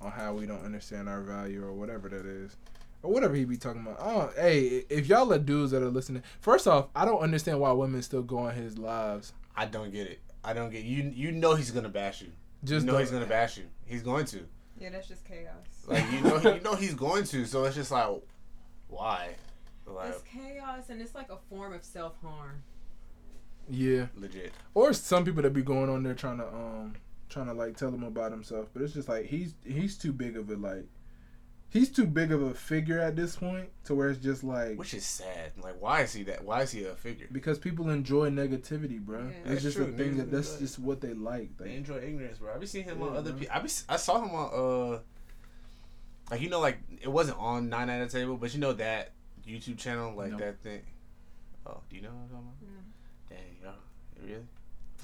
on 0.00 0.10
how 0.10 0.34
we 0.34 0.44
don't 0.44 0.64
understand 0.64 1.08
our 1.08 1.20
value 1.20 1.64
or 1.64 1.72
whatever 1.72 2.08
that 2.08 2.26
is. 2.26 2.56
Or 3.04 3.12
whatever 3.12 3.36
he 3.36 3.44
be 3.44 3.56
talking 3.56 3.80
about. 3.80 3.98
Oh, 4.00 4.32
hey, 4.34 4.84
if 4.88 5.06
y'all 5.06 5.32
are 5.32 5.38
dudes 5.38 5.70
that 5.70 5.84
are 5.84 5.88
listening, 5.88 6.24
first 6.40 6.66
off, 6.66 6.88
I 6.96 7.04
don't 7.04 7.20
understand 7.20 7.60
why 7.60 7.70
women 7.70 8.02
still 8.02 8.22
go 8.22 8.38
on 8.38 8.56
his 8.56 8.76
lives. 8.76 9.34
I 9.56 9.66
don't 9.66 9.92
get 9.92 10.08
it. 10.08 10.18
I 10.42 10.52
don't 10.52 10.70
get 10.70 10.82
you. 10.82 11.12
You 11.14 11.30
know 11.30 11.54
he's 11.54 11.70
gonna 11.70 11.88
bash 11.88 12.20
you. 12.20 12.32
Just 12.64 12.86
you 12.86 12.90
know 12.90 12.98
he's 12.98 13.12
gonna 13.12 13.24
bash 13.24 13.56
you. 13.56 13.66
He's 13.86 14.02
going 14.02 14.24
to. 14.26 14.40
Yeah, 14.80 14.90
that's 14.90 15.06
just 15.06 15.24
chaos. 15.26 15.54
Like 15.86 16.04
you 16.10 16.22
know, 16.22 16.38
you 16.54 16.60
know 16.62 16.74
he's 16.74 16.94
going 16.94 17.22
to. 17.22 17.44
So 17.44 17.66
it's 17.66 17.76
just 17.76 17.92
like, 17.92 18.20
why? 18.88 19.28
Like 19.86 20.08
it's 20.08 20.22
chaos 20.22 20.88
and 20.88 21.00
it's 21.00 21.14
like 21.14 21.30
a 21.30 21.38
form 21.48 21.72
of 21.72 21.84
self 21.84 22.20
harm. 22.20 22.64
Yeah. 23.70 24.06
legit. 24.16 24.52
Or 24.74 24.92
some 24.92 25.24
people 25.24 25.42
that 25.42 25.52
be 25.52 25.62
going 25.62 25.88
on 25.90 26.02
there 26.02 26.14
trying 26.14 26.38
to 26.38 26.46
um 26.46 26.94
trying 27.28 27.46
to 27.46 27.52
like 27.52 27.76
tell 27.76 27.90
him 27.90 28.02
about 28.04 28.30
himself, 28.32 28.68
but 28.72 28.82
it's 28.82 28.94
just 28.94 29.08
like 29.08 29.26
he's 29.26 29.54
he's 29.64 29.96
too 29.98 30.12
big 30.12 30.36
of 30.36 30.48
a 30.50 30.56
like 30.56 30.86
he's 31.70 31.90
too 31.90 32.06
big 32.06 32.32
of 32.32 32.40
a 32.40 32.54
figure 32.54 32.98
at 32.98 33.14
this 33.14 33.36
point 33.36 33.68
to 33.84 33.94
where 33.94 34.08
it's 34.08 34.18
just 34.22 34.42
like 34.42 34.78
Which 34.78 34.94
is 34.94 35.04
sad. 35.04 35.52
Like 35.62 35.76
why 35.80 36.00
is 36.02 36.12
he 36.14 36.22
that? 36.24 36.44
Why 36.44 36.62
is 36.62 36.70
he 36.70 36.84
a 36.84 36.94
figure? 36.94 37.26
because 37.30 37.58
people 37.58 37.90
enjoy 37.90 38.30
negativity, 38.30 38.98
bro. 38.98 39.20
Yeah. 39.20 39.26
It's 39.28 39.48
That's 39.48 39.62
just 39.62 39.76
true. 39.76 39.86
a 39.86 39.92
thing 39.92 40.16
that 40.16 40.30
that's 40.30 40.48
enjoy 40.52 40.56
it. 40.56 40.60
just 40.60 40.78
what 40.78 41.00
they 41.02 41.12
like. 41.14 41.56
They 41.58 41.66
Like, 41.66 41.74
enjoy 41.74 41.96
ignorance, 41.98 42.38
bro. 42.38 42.54
I 42.54 42.58
be 42.58 42.66
seeing 42.66 42.86
him 42.86 43.02
on 43.02 43.16
other 43.16 43.32
people. 43.32 43.54
I 43.54 43.60
be 43.60 43.70
I 43.88 43.96
saw 43.96 44.22
him 44.22 44.30
on 44.30 44.94
uh 44.94 44.98
Like 46.30 46.40
you 46.40 46.48
know, 46.48 46.60
like 46.60 46.78
it 47.02 47.08
wasn't 47.08 47.38
on 47.38 47.68
Nine 47.68 47.90
at 47.90 48.00
a 48.00 48.08
Table, 48.08 48.36
but 48.38 48.54
you 48.54 48.60
know 48.60 48.72
that 48.74 49.12
YouTube 49.46 49.76
channel, 49.78 50.14
like 50.16 50.30
No. 50.32 50.38
that 50.38 50.60
thing. 50.62 50.80
Oh, 51.66 51.80
do 51.90 51.96
you 51.96 52.02
know 52.02 52.08
what 52.08 52.22
I'm 52.22 52.28
talking 52.28 52.46
about? 52.46 52.62
No. 52.62 52.68
Dang, 54.28 54.36
really? 54.36 54.46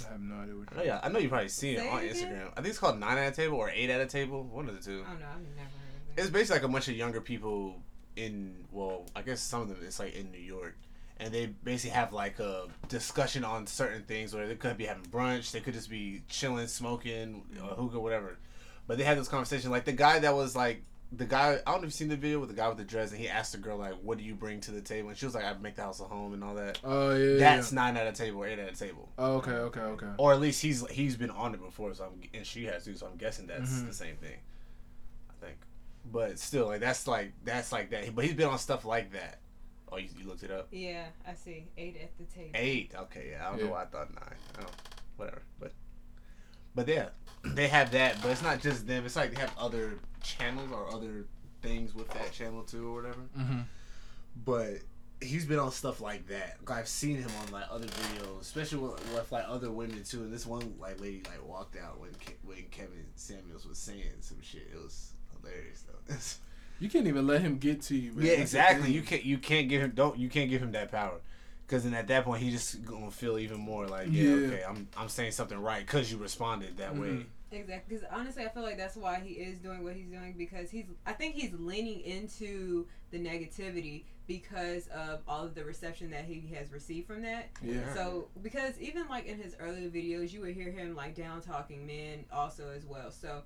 I 0.06 0.12
have 0.12 0.20
no 0.20 0.34
idea 0.36 0.54
what. 0.56 0.68
I 0.72 0.76
know, 0.76 0.82
yeah, 0.82 1.00
I 1.02 1.08
know 1.08 1.18
you 1.18 1.28
probably 1.28 1.48
seen 1.48 1.76
it 1.76 1.86
on 1.86 2.02
it 2.02 2.10
again? 2.10 2.32
Instagram. 2.32 2.48
I 2.52 2.54
think 2.56 2.66
it's 2.68 2.78
called 2.78 2.98
Nine 2.98 3.18
at 3.18 3.32
a 3.32 3.36
Table 3.36 3.56
or 3.56 3.70
Eight 3.70 3.90
at 3.90 4.00
a 4.00 4.06
Table, 4.06 4.44
one 4.44 4.68
of 4.68 4.74
the 4.74 4.82
two. 4.82 5.04
Oh 5.06 5.12
no, 5.12 5.12
I've 5.12 5.20
never 5.20 5.28
heard 5.28 6.10
of 6.10 6.16
that. 6.16 6.22
It's 6.22 6.30
basically 6.30 6.56
like 6.60 6.68
a 6.68 6.72
bunch 6.72 6.88
of 6.88 6.96
younger 6.96 7.20
people 7.20 7.76
in 8.16 8.54
well, 8.72 9.06
I 9.14 9.22
guess 9.22 9.40
some 9.40 9.62
of 9.62 9.68
them 9.68 9.78
it's 9.82 9.98
like 9.98 10.14
in 10.14 10.30
New 10.30 10.38
York. 10.38 10.76
And 11.20 11.32
they 11.32 11.46
basically 11.46 11.94
have 11.94 12.12
like 12.12 12.40
a 12.40 12.66
discussion 12.88 13.44
on 13.44 13.68
certain 13.68 14.02
things 14.02 14.34
where 14.34 14.48
they 14.48 14.56
could 14.56 14.76
be 14.76 14.86
having 14.86 15.04
brunch, 15.04 15.52
they 15.52 15.60
could 15.60 15.74
just 15.74 15.88
be 15.88 16.22
chilling, 16.28 16.66
smoking, 16.66 17.42
uh, 17.62 17.74
hookah, 17.74 18.00
whatever. 18.00 18.36
But 18.88 18.98
they 18.98 19.04
had 19.04 19.16
this 19.18 19.28
conversation. 19.28 19.70
Like 19.70 19.84
the 19.84 19.92
guy 19.92 20.18
that 20.18 20.34
was 20.34 20.56
like 20.56 20.82
the 21.16 21.24
guy 21.26 21.58
I 21.66 21.70
don't 21.70 21.74
know 21.74 21.76
if 21.78 21.82
you've 21.84 21.94
seen 21.94 22.08
the 22.08 22.16
video 22.16 22.40
with 22.40 22.48
the 22.48 22.54
guy 22.54 22.68
with 22.68 22.78
the 22.78 22.84
dress 22.84 23.10
and 23.10 23.20
he 23.20 23.28
asked 23.28 23.52
the 23.52 23.58
girl 23.58 23.76
like, 23.78 23.94
What 24.02 24.18
do 24.18 24.24
you 24.24 24.34
bring 24.34 24.60
to 24.62 24.70
the 24.70 24.80
table? 24.80 25.08
And 25.10 25.18
she 25.18 25.26
was 25.26 25.34
like, 25.34 25.44
I 25.44 25.52
make 25.54 25.76
the 25.76 25.82
house 25.82 26.00
a 26.00 26.04
home 26.04 26.32
and 26.34 26.42
all 26.42 26.54
that. 26.54 26.78
Oh 26.82 27.14
yeah. 27.14 27.38
That's 27.38 27.72
yeah. 27.72 27.76
nine 27.76 27.96
at 27.96 28.06
a 28.06 28.12
table 28.12 28.40
or 28.42 28.46
eight 28.46 28.58
at 28.58 28.72
a 28.72 28.76
table. 28.76 29.08
Oh, 29.18 29.34
okay. 29.36 29.50
Okay. 29.52 29.80
Okay. 29.80 30.06
Or 30.18 30.32
at 30.32 30.40
least 30.40 30.62
he's 30.62 30.86
he's 30.90 31.16
been 31.16 31.30
on 31.30 31.54
it 31.54 31.60
before, 31.62 31.92
so 31.94 32.04
I'm 32.04 32.20
and 32.32 32.46
she 32.46 32.64
has 32.64 32.84
too, 32.84 32.94
so 32.96 33.06
I'm 33.06 33.16
guessing 33.16 33.46
that's 33.46 33.70
Mhm. 33.70 33.86
the 33.88 33.94
same 33.94 34.16
thing. 34.16 34.38
I 35.30 35.44
think, 35.46 35.56
but 36.10 36.38
still, 36.38 36.66
like 36.66 36.80
that's 36.80 37.06
like 37.06 37.32
that's 37.44 37.70
like 37.72 37.90
that. 37.90 38.14
But 38.14 38.24
he's 38.24 38.34
been 38.34 38.48
on 38.48 38.58
stuff 38.58 38.84
like 38.84 39.12
that. 39.12 39.38
Oh, 39.92 39.98
you, 39.98 40.08
you 40.18 40.26
looked 40.26 40.42
it 40.42 40.50
up. 40.50 40.68
Yeah, 40.72 41.04
I 41.28 41.34
see. 41.34 41.66
Eight 41.76 41.96
at 42.02 42.16
the 42.18 42.24
table. 42.34 42.50
Eight. 42.54 42.92
Okay, 42.96 43.28
yeah. 43.32 43.46
I 43.46 43.50
don't 43.50 43.58
Yeah. 43.60 43.66
know 43.66 43.72
why 43.72 43.82
I 43.82 43.86
thought 43.86 44.12
nine. 44.14 44.36
Oh, 44.60 44.64
whatever. 45.16 45.42
But 45.60 45.72
but 46.74 46.88
yeah, 46.88 47.10
they 47.44 47.68
have 47.68 47.90
that. 47.92 48.20
But 48.22 48.30
it's 48.30 48.42
not 48.42 48.60
just 48.60 48.86
them. 48.86 49.04
It's 49.06 49.16
like 49.16 49.34
they 49.34 49.40
have 49.40 49.52
other 49.58 49.98
channels 50.22 50.70
or 50.72 50.92
other 50.94 51.26
things 51.62 51.94
with 51.94 52.08
that 52.10 52.32
channel 52.32 52.62
too, 52.62 52.88
or 52.88 52.94
whatever. 53.02 53.20
Mm-hmm. 53.38 53.58
But 54.44 54.70
he's 55.20 55.46
been 55.46 55.58
on 55.58 55.70
stuff 55.70 56.00
like 56.00 56.26
that. 56.28 56.56
Like, 56.68 56.78
I've 56.80 56.88
seen 56.88 57.16
him 57.16 57.30
on 57.44 57.52
like 57.52 57.64
other 57.70 57.86
videos, 57.86 58.40
especially 58.42 58.78
with, 58.78 59.14
with 59.14 59.30
like 59.32 59.44
other 59.48 59.70
women 59.70 60.02
too. 60.04 60.22
And 60.22 60.32
this 60.32 60.46
one 60.46 60.74
like 60.80 61.00
lady 61.00 61.22
like 61.26 61.46
walked 61.46 61.76
out 61.76 62.00
when 62.00 62.10
Ke- 62.12 62.38
when 62.44 62.64
Kevin 62.70 63.04
Samuels 63.14 63.66
was 63.66 63.78
saying 63.78 64.02
some 64.20 64.40
shit. 64.42 64.68
It 64.72 64.82
was 64.82 65.12
hilarious 65.40 65.82
though. 65.82 66.14
You 66.80 66.90
can't 66.90 67.06
even 67.06 67.28
let 67.28 67.40
him 67.40 67.58
get 67.58 67.82
to 67.82 67.96
you. 67.96 68.12
Man. 68.12 68.26
yeah, 68.26 68.30
That's 68.32 68.40
exactly. 68.52 68.90
You 68.90 69.02
can't 69.02 69.24
you 69.24 69.38
can't 69.38 69.68
give 69.68 69.80
him 69.80 69.92
don't 69.94 70.18
you 70.18 70.28
can't 70.28 70.50
give 70.50 70.60
him 70.60 70.72
that 70.72 70.90
power. 70.90 71.20
Cause 71.68 71.84
then 71.84 71.94
at 71.94 72.08
that 72.08 72.24
point 72.24 72.42
he 72.42 72.50
just 72.50 72.84
gonna 72.84 73.12
feel 73.12 73.38
even 73.38 73.60
more 73.60 73.86
like 73.86 74.08
yeah, 74.10 74.24
Yeah. 74.24 74.46
okay 74.48 74.62
I'm 74.68 74.88
I'm 74.96 75.08
saying 75.08 75.30
something 75.32 75.56
right 75.58 75.86
because 75.86 76.10
you 76.10 76.18
responded 76.18 76.76
that 76.78 76.96
way. 76.96 77.26
Exactly. 77.54 77.96
Because 77.96 78.08
honestly, 78.12 78.44
I 78.44 78.48
feel 78.48 78.62
like 78.62 78.76
that's 78.76 78.96
why 78.96 79.20
he 79.24 79.34
is 79.34 79.58
doing 79.58 79.82
what 79.84 79.94
he's 79.94 80.08
doing 80.08 80.34
because 80.36 80.70
he's. 80.70 80.86
I 81.06 81.12
think 81.12 81.34
he's 81.34 81.52
leaning 81.52 82.00
into 82.00 82.86
the 83.10 83.18
negativity 83.18 84.04
because 84.26 84.86
of 84.88 85.20
all 85.28 85.44
of 85.44 85.54
the 85.54 85.64
reception 85.64 86.10
that 86.10 86.24
he 86.24 86.52
has 86.54 86.72
received 86.72 87.06
from 87.06 87.22
that. 87.22 87.50
Yeah. 87.62 87.92
So 87.94 88.28
because 88.42 88.78
even 88.80 89.08
like 89.08 89.26
in 89.26 89.38
his 89.38 89.54
earlier 89.60 89.88
videos, 89.88 90.32
you 90.32 90.40
would 90.40 90.54
hear 90.54 90.70
him 90.70 90.94
like 90.94 91.14
down 91.14 91.40
talking 91.40 91.86
men 91.86 92.24
also 92.32 92.70
as 92.74 92.84
well. 92.84 93.10
So 93.10 93.42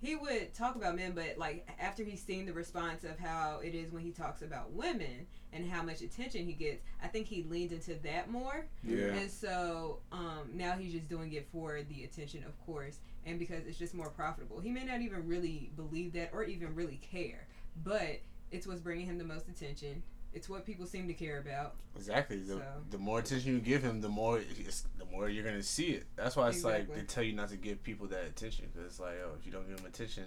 he 0.00 0.14
would 0.14 0.52
talk 0.54 0.76
about 0.76 0.96
men, 0.96 1.12
but 1.12 1.38
like 1.38 1.66
after 1.80 2.04
he's 2.04 2.22
seen 2.22 2.46
the 2.46 2.52
response 2.52 3.04
of 3.04 3.18
how 3.18 3.60
it 3.62 3.74
is 3.74 3.92
when 3.92 4.02
he 4.02 4.10
talks 4.10 4.42
about 4.42 4.72
women 4.72 5.26
and 5.52 5.70
how 5.70 5.82
much 5.82 6.02
attention 6.02 6.46
he 6.46 6.52
gets, 6.52 6.82
I 7.02 7.08
think 7.08 7.26
he 7.26 7.42
leaned 7.44 7.72
into 7.72 7.94
that 8.02 8.30
more. 8.30 8.66
Yeah. 8.82 9.06
And 9.06 9.30
so 9.30 10.00
um, 10.12 10.50
now 10.52 10.72
he's 10.72 10.92
just 10.92 11.08
doing 11.08 11.32
it 11.32 11.48
for 11.50 11.80
the 11.88 12.04
attention, 12.04 12.44
of 12.44 12.58
course, 12.66 12.98
and 13.26 13.38
because 13.38 13.66
it's 13.66 13.78
just 13.78 13.94
more 13.94 14.08
profitable. 14.08 14.60
He 14.60 14.70
may 14.70 14.84
not 14.84 15.00
even 15.02 15.26
really 15.26 15.70
believe 15.76 16.12
that 16.14 16.30
or 16.32 16.44
even 16.44 16.74
really 16.74 17.00
care, 17.10 17.46
but 17.84 18.20
it's 18.50 18.66
what's 18.66 18.80
bringing 18.80 19.06
him 19.06 19.18
the 19.18 19.24
most 19.24 19.48
attention. 19.48 20.02
It's 20.32 20.48
what 20.48 20.66
people 20.66 20.86
seem 20.86 21.06
to 21.08 21.14
care 21.14 21.38
about. 21.38 21.74
Exactly. 21.96 22.38
The, 22.38 22.54
So- 22.56 22.62
the 22.90 22.98
more 22.98 23.18
attention 23.20 23.52
you 23.52 23.58
give 23.60 23.82
him, 23.82 24.00
the 24.00 24.08
more 24.08 24.38
it's, 24.38 24.84
the 24.98 25.04
more 25.06 25.28
you're 25.28 25.44
gonna 25.44 25.62
see 25.62 25.88
it. 25.92 26.06
That's 26.14 26.36
why 26.36 26.48
it's 26.50 26.62
like 26.64 26.94
they 26.94 27.02
tell 27.02 27.24
you 27.24 27.32
not 27.32 27.48
to 27.50 27.56
give 27.56 27.82
people 27.82 28.06
that 28.08 28.24
attention 28.24 28.66
because 28.72 28.86
it's 28.90 29.00
like, 29.00 29.14
oh, 29.24 29.32
if 29.38 29.44
you 29.46 29.52
don't 29.52 29.66
give 29.68 29.76
them 29.78 29.86
attention, 29.86 30.24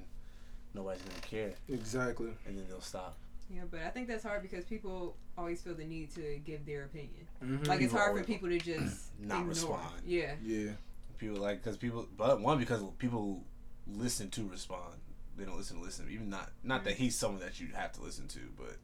nobody's 0.74 1.02
gonna 1.04 1.22
care, 1.22 1.54
Exactly. 1.70 2.32
and 2.48 2.58
then 2.58 2.66
they'll 2.70 2.82
stop. 2.82 3.18
Yeah, 3.52 3.62
but 3.70 3.80
I 3.82 3.90
think 3.90 4.08
that's 4.08 4.24
hard 4.24 4.42
because 4.44 4.64
people 4.66 5.16
always 5.38 5.62
feel 5.62 5.74
the 5.74 5.84
need 5.86 6.14
to 6.16 6.40
give 6.46 6.66
their 6.68 6.84
opinion. 6.86 7.28
Mm-hmm. 7.44 7.64
Like 7.64 7.82
it's 7.82 7.92
People 7.92 7.98
hard 7.98 8.18
for 8.18 8.24
people 8.24 8.50
to 8.50 8.60
just 8.60 9.12
not 9.20 9.38
ignore. 9.38 9.50
respond. 9.50 9.94
Yeah. 10.06 10.34
yeah. 10.44 10.72
People 11.20 11.38
like 11.38 11.62
because 11.62 11.78
people, 11.78 12.08
but 12.18 12.40
one 12.42 12.58
because 12.58 12.82
people 12.98 13.44
listen 13.88 14.30
to 14.32 14.48
respond. 14.48 14.96
They 15.38 15.44
don't 15.46 15.58
listen 15.58 15.78
to 15.78 15.84
listen. 15.84 16.08
Even 16.10 16.30
not 16.30 16.50
not 16.64 16.84
that 16.86 16.94
he's 16.96 17.16
someone 17.16 17.42
that 17.42 17.60
you 17.60 17.68
have 17.76 17.92
to 17.94 18.02
listen 18.02 18.28
to, 18.30 18.40
but 18.58 18.78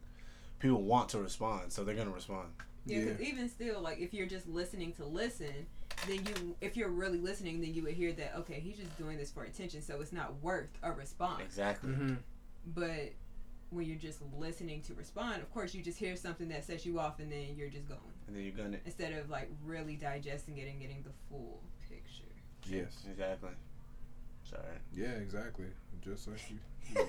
people 0.60 0.82
want 0.82 1.10
to 1.10 1.20
respond, 1.20 1.72
so 1.72 1.84
they're 1.84 1.96
gonna 1.96 2.12
respond. 2.12 2.50
Yeah, 2.86 3.00
Yeah. 3.00 3.12
'cause 3.14 3.22
even 3.22 3.50
still, 3.50 3.82
like 3.82 4.00
if 4.00 4.14
you're 4.14 4.28
just 4.28 4.48
listening 4.48 4.92
to 4.94 5.06
listen, 5.06 5.66
then 6.08 6.26
you, 6.26 6.56
if 6.62 6.76
you're 6.78 6.90
really 6.90 7.20
listening, 7.20 7.62
then 7.62 7.74
you 7.74 7.84
would 7.84 7.94
hear 7.94 8.12
that 8.14 8.36
okay, 8.36 8.60
he's 8.60 8.78
just 8.78 8.96
doing 8.98 9.18
this 9.18 9.32
for 9.32 9.44
attention, 9.46 9.82
so 9.82 10.02
it's 10.02 10.12
not 10.14 10.42
worth 10.44 10.70
a 10.84 10.92
response. 10.92 11.42
Exactly. 11.42 11.92
Mm-hmm. 11.92 12.16
But 12.68 13.14
when 13.70 13.86
you're 13.86 13.98
just 13.98 14.20
listening 14.38 14.82
to 14.84 14.94
respond, 14.94 15.42
of 15.42 15.52
course, 15.54 15.74
you 15.74 15.82
just 15.82 15.98
hear 16.00 16.16
something 16.16 16.50
that 16.50 16.64
sets 16.66 16.86
you 16.86 17.00
off, 17.00 17.20
and 17.20 17.32
then 17.32 17.56
you're 17.56 17.70
just 17.70 17.88
going 17.88 18.00
And 18.28 18.36
then 18.36 18.44
you're 18.44 18.52
gonna 18.54 18.80
instead 18.86 19.14
of 19.14 19.30
like 19.30 19.50
really 19.64 19.96
digesting 19.96 20.58
it 20.58 20.68
and 20.68 20.80
getting 20.82 21.02
the 21.04 21.12
full 21.30 21.54
picture. 21.56 21.72
Yes. 22.70 23.04
exactly. 23.10 23.50
Sorry. 24.50 24.62
Yeah. 24.94 25.12
Exactly. 25.22 25.66
Just 26.04 26.28
like 26.28 26.42
you. 26.50 26.58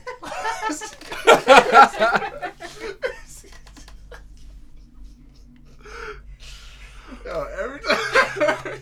Yo, 7.25 7.47
every 7.61 7.81
time, 7.81 7.99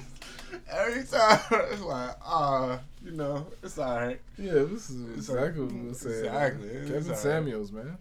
every 0.70 1.04
time, 1.04 1.40
it's 1.72 1.82
like, 1.82 2.16
ah, 2.24 2.78
you 3.04 3.12
know, 3.12 3.46
it's 3.62 3.78
alright. 3.78 4.20
Yeah. 4.38 4.52
This 4.52 4.90
is 4.90 5.02
It's 5.18 5.28
exactly 5.28 5.62
like- 5.62 5.72
what 5.72 5.82
we 5.82 5.88
were 5.88 5.94
saying. 5.94 6.24
exactly, 6.24 6.68
it's 6.68 6.90
Kevin 6.90 7.02
alright. 7.04 7.18
Samuels, 7.18 7.72
man. 7.72 7.98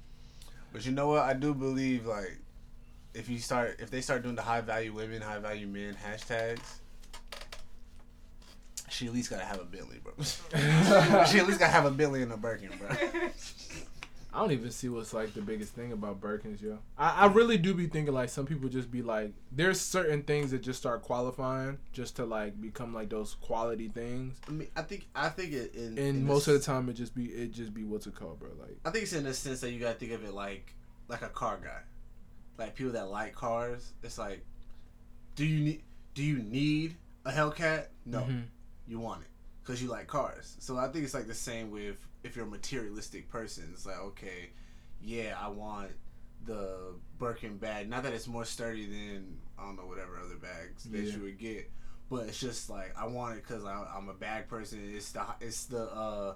But 0.71 0.85
you 0.85 0.91
know 0.91 1.09
what? 1.09 1.23
I 1.23 1.33
do 1.33 1.53
believe 1.53 2.05
like, 2.05 2.37
if 3.13 3.29
you 3.29 3.39
start, 3.39 3.77
if 3.79 3.89
they 3.91 4.01
start 4.01 4.23
doing 4.23 4.35
the 4.35 4.41
high 4.41 4.61
value 4.61 4.93
women, 4.93 5.21
high 5.21 5.39
value 5.39 5.67
men 5.67 5.95
hashtags, 5.95 6.79
she 8.93 9.07
at 9.07 9.13
least 9.13 9.29
gotta 9.29 9.43
have 9.45 9.59
a 9.59 9.65
Bentley, 9.65 9.99
bro. 10.03 10.13
she 10.23 11.39
at 11.39 11.47
least 11.47 11.59
gotta 11.59 11.71
have 11.71 11.85
a 11.85 11.91
Bentley 11.91 12.21
and 12.21 12.31
a 12.31 12.37
Birkin, 12.37 12.69
bro. 12.79 12.89
I 14.35 14.39
don't 14.39 14.51
even 14.51 14.71
see 14.71 14.89
what's 14.89 15.13
like 15.13 15.35
the 15.35 15.41
biggest 15.43 15.75
thing 15.75 15.91
about 15.91 16.19
Birkins, 16.19 16.59
yo. 16.59 16.79
I, 16.97 17.23
I 17.23 17.25
really 17.27 17.57
do 17.59 17.75
be 17.75 17.85
thinking 17.85 18.15
like 18.15 18.29
some 18.29 18.47
people 18.47 18.67
just 18.67 18.89
be 18.89 19.03
like, 19.03 19.31
there's 19.51 19.79
certain 19.79 20.23
things 20.23 20.49
that 20.51 20.63
just 20.63 20.79
start 20.79 21.03
qualifying 21.03 21.77
just 21.91 22.15
to 22.15 22.25
like 22.25 22.59
become 22.59 22.95
like 22.95 23.09
those 23.09 23.35
quality 23.35 23.89
things, 23.89 24.35
I 24.47 24.51
mean, 24.51 24.69
I 24.75 24.81
think, 24.81 25.05
I 25.15 25.29
think 25.29 25.53
it 25.53 25.75
in, 25.75 25.85
and 25.89 25.99
in 25.99 26.25
most 26.25 26.45
this- 26.47 26.55
of 26.55 26.61
the 26.61 26.65
time 26.65 26.89
it 26.89 26.93
just 26.93 27.13
be 27.13 27.25
it 27.25 27.51
just 27.51 27.73
be 27.75 27.83
what's 27.83 28.07
it 28.07 28.15
called, 28.15 28.39
bro? 28.39 28.49
Like, 28.59 28.75
I 28.85 28.89
think 28.89 29.03
it's 29.03 29.13
in 29.13 29.23
the 29.23 29.33
sense 29.35 29.61
that 29.61 29.69
you 29.71 29.79
gotta 29.79 29.95
think 29.95 30.11
of 30.13 30.23
it 30.23 30.33
like 30.33 30.73
like 31.07 31.21
a 31.21 31.29
car 31.29 31.59
guy, 31.63 31.81
like 32.57 32.73
people 32.75 32.93
that 32.93 33.09
like 33.09 33.35
cars. 33.35 33.93
It's 34.01 34.17
like, 34.17 34.43
do 35.35 35.45
you 35.45 35.63
need 35.63 35.83
do 36.15 36.23
you 36.23 36.39
need 36.39 36.95
a 37.23 37.31
Hellcat? 37.31 37.85
No, 38.07 38.21
mhm. 38.21 38.43
You 38.87 38.99
want 38.99 39.21
it 39.21 39.27
because 39.61 39.81
you 39.81 39.89
like 39.89 40.07
cars. 40.07 40.55
So 40.59 40.77
I 40.77 40.87
think 40.87 41.05
it's 41.05 41.13
like 41.13 41.27
the 41.27 41.33
same 41.33 41.71
with 41.71 41.97
if 42.23 42.35
you're 42.35 42.45
a 42.45 42.49
materialistic 42.49 43.29
person. 43.29 43.69
It's 43.73 43.85
like 43.85 43.99
okay, 43.99 44.49
yeah, 45.01 45.35
I 45.39 45.47
want 45.49 45.91
the 46.45 46.95
Birkin 47.17 47.57
bag. 47.57 47.89
Not 47.89 48.03
that 48.03 48.13
it's 48.13 48.27
more 48.27 48.45
sturdy 48.45 48.85
than 48.85 49.37
I 49.57 49.63
don't 49.65 49.75
know 49.77 49.85
whatever 49.85 50.19
other 50.23 50.35
bags 50.35 50.83
that 50.85 50.97
Yeah. 50.99 51.15
you 51.15 51.21
would 51.23 51.37
get, 51.37 51.71
but 52.09 52.27
it's 52.27 52.39
just 52.39 52.69
like 52.69 52.93
I 52.97 53.07
want 53.07 53.37
it 53.37 53.43
because 53.47 53.63
I'm 53.65 54.09
a 54.09 54.13
bag 54.13 54.47
person. 54.47 54.79
It's 54.93 55.11
the 55.11 55.23
it's 55.39 55.65
the 55.65 55.83
uh 55.83 56.35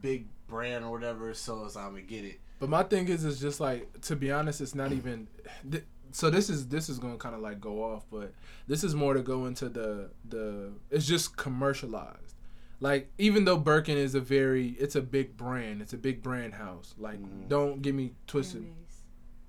big 0.00 0.26
brand 0.48 0.84
or 0.84 0.90
whatever, 0.90 1.32
so 1.34 1.64
it's 1.64 1.76
I'm 1.76 1.90
gonna 1.90 2.02
get 2.02 2.24
it. 2.24 2.40
But 2.58 2.70
my 2.70 2.82
thing 2.82 3.06
is, 3.08 3.24
is 3.24 3.38
just 3.38 3.60
like 3.60 4.00
to 4.02 4.16
be 4.16 4.32
honest, 4.32 4.60
it's 4.60 4.74
not 4.74 4.90
even. 4.92 5.28
th- 5.70 5.84
So 6.12 6.30
this 6.30 6.48
is 6.50 6.68
this 6.68 6.88
is 6.88 6.98
gonna 6.98 7.16
kind 7.18 7.34
of 7.34 7.40
like 7.40 7.60
go 7.60 7.82
off, 7.84 8.04
but 8.10 8.32
this 8.66 8.82
is 8.84 8.94
more 8.94 9.14
to 9.14 9.22
go 9.22 9.46
into 9.46 9.68
the 9.68 10.10
the. 10.28 10.72
It's 10.90 11.06
just 11.06 11.36
commercialized. 11.36 12.34
Like 12.80 13.10
even 13.18 13.44
though 13.44 13.56
Birkin 13.56 13.96
is 13.96 14.14
a 14.14 14.20
very, 14.20 14.68
it's 14.78 14.96
a 14.96 15.00
big 15.02 15.36
brand. 15.36 15.80
It's 15.82 15.92
a 15.92 15.98
big 15.98 16.22
brand 16.22 16.54
house. 16.54 16.94
Like 16.98 17.20
Mhm. 17.20 17.48
don't 17.48 17.82
get 17.82 17.94
me 17.94 18.12
twisted. 18.26 18.62
Hermes. 18.62 19.02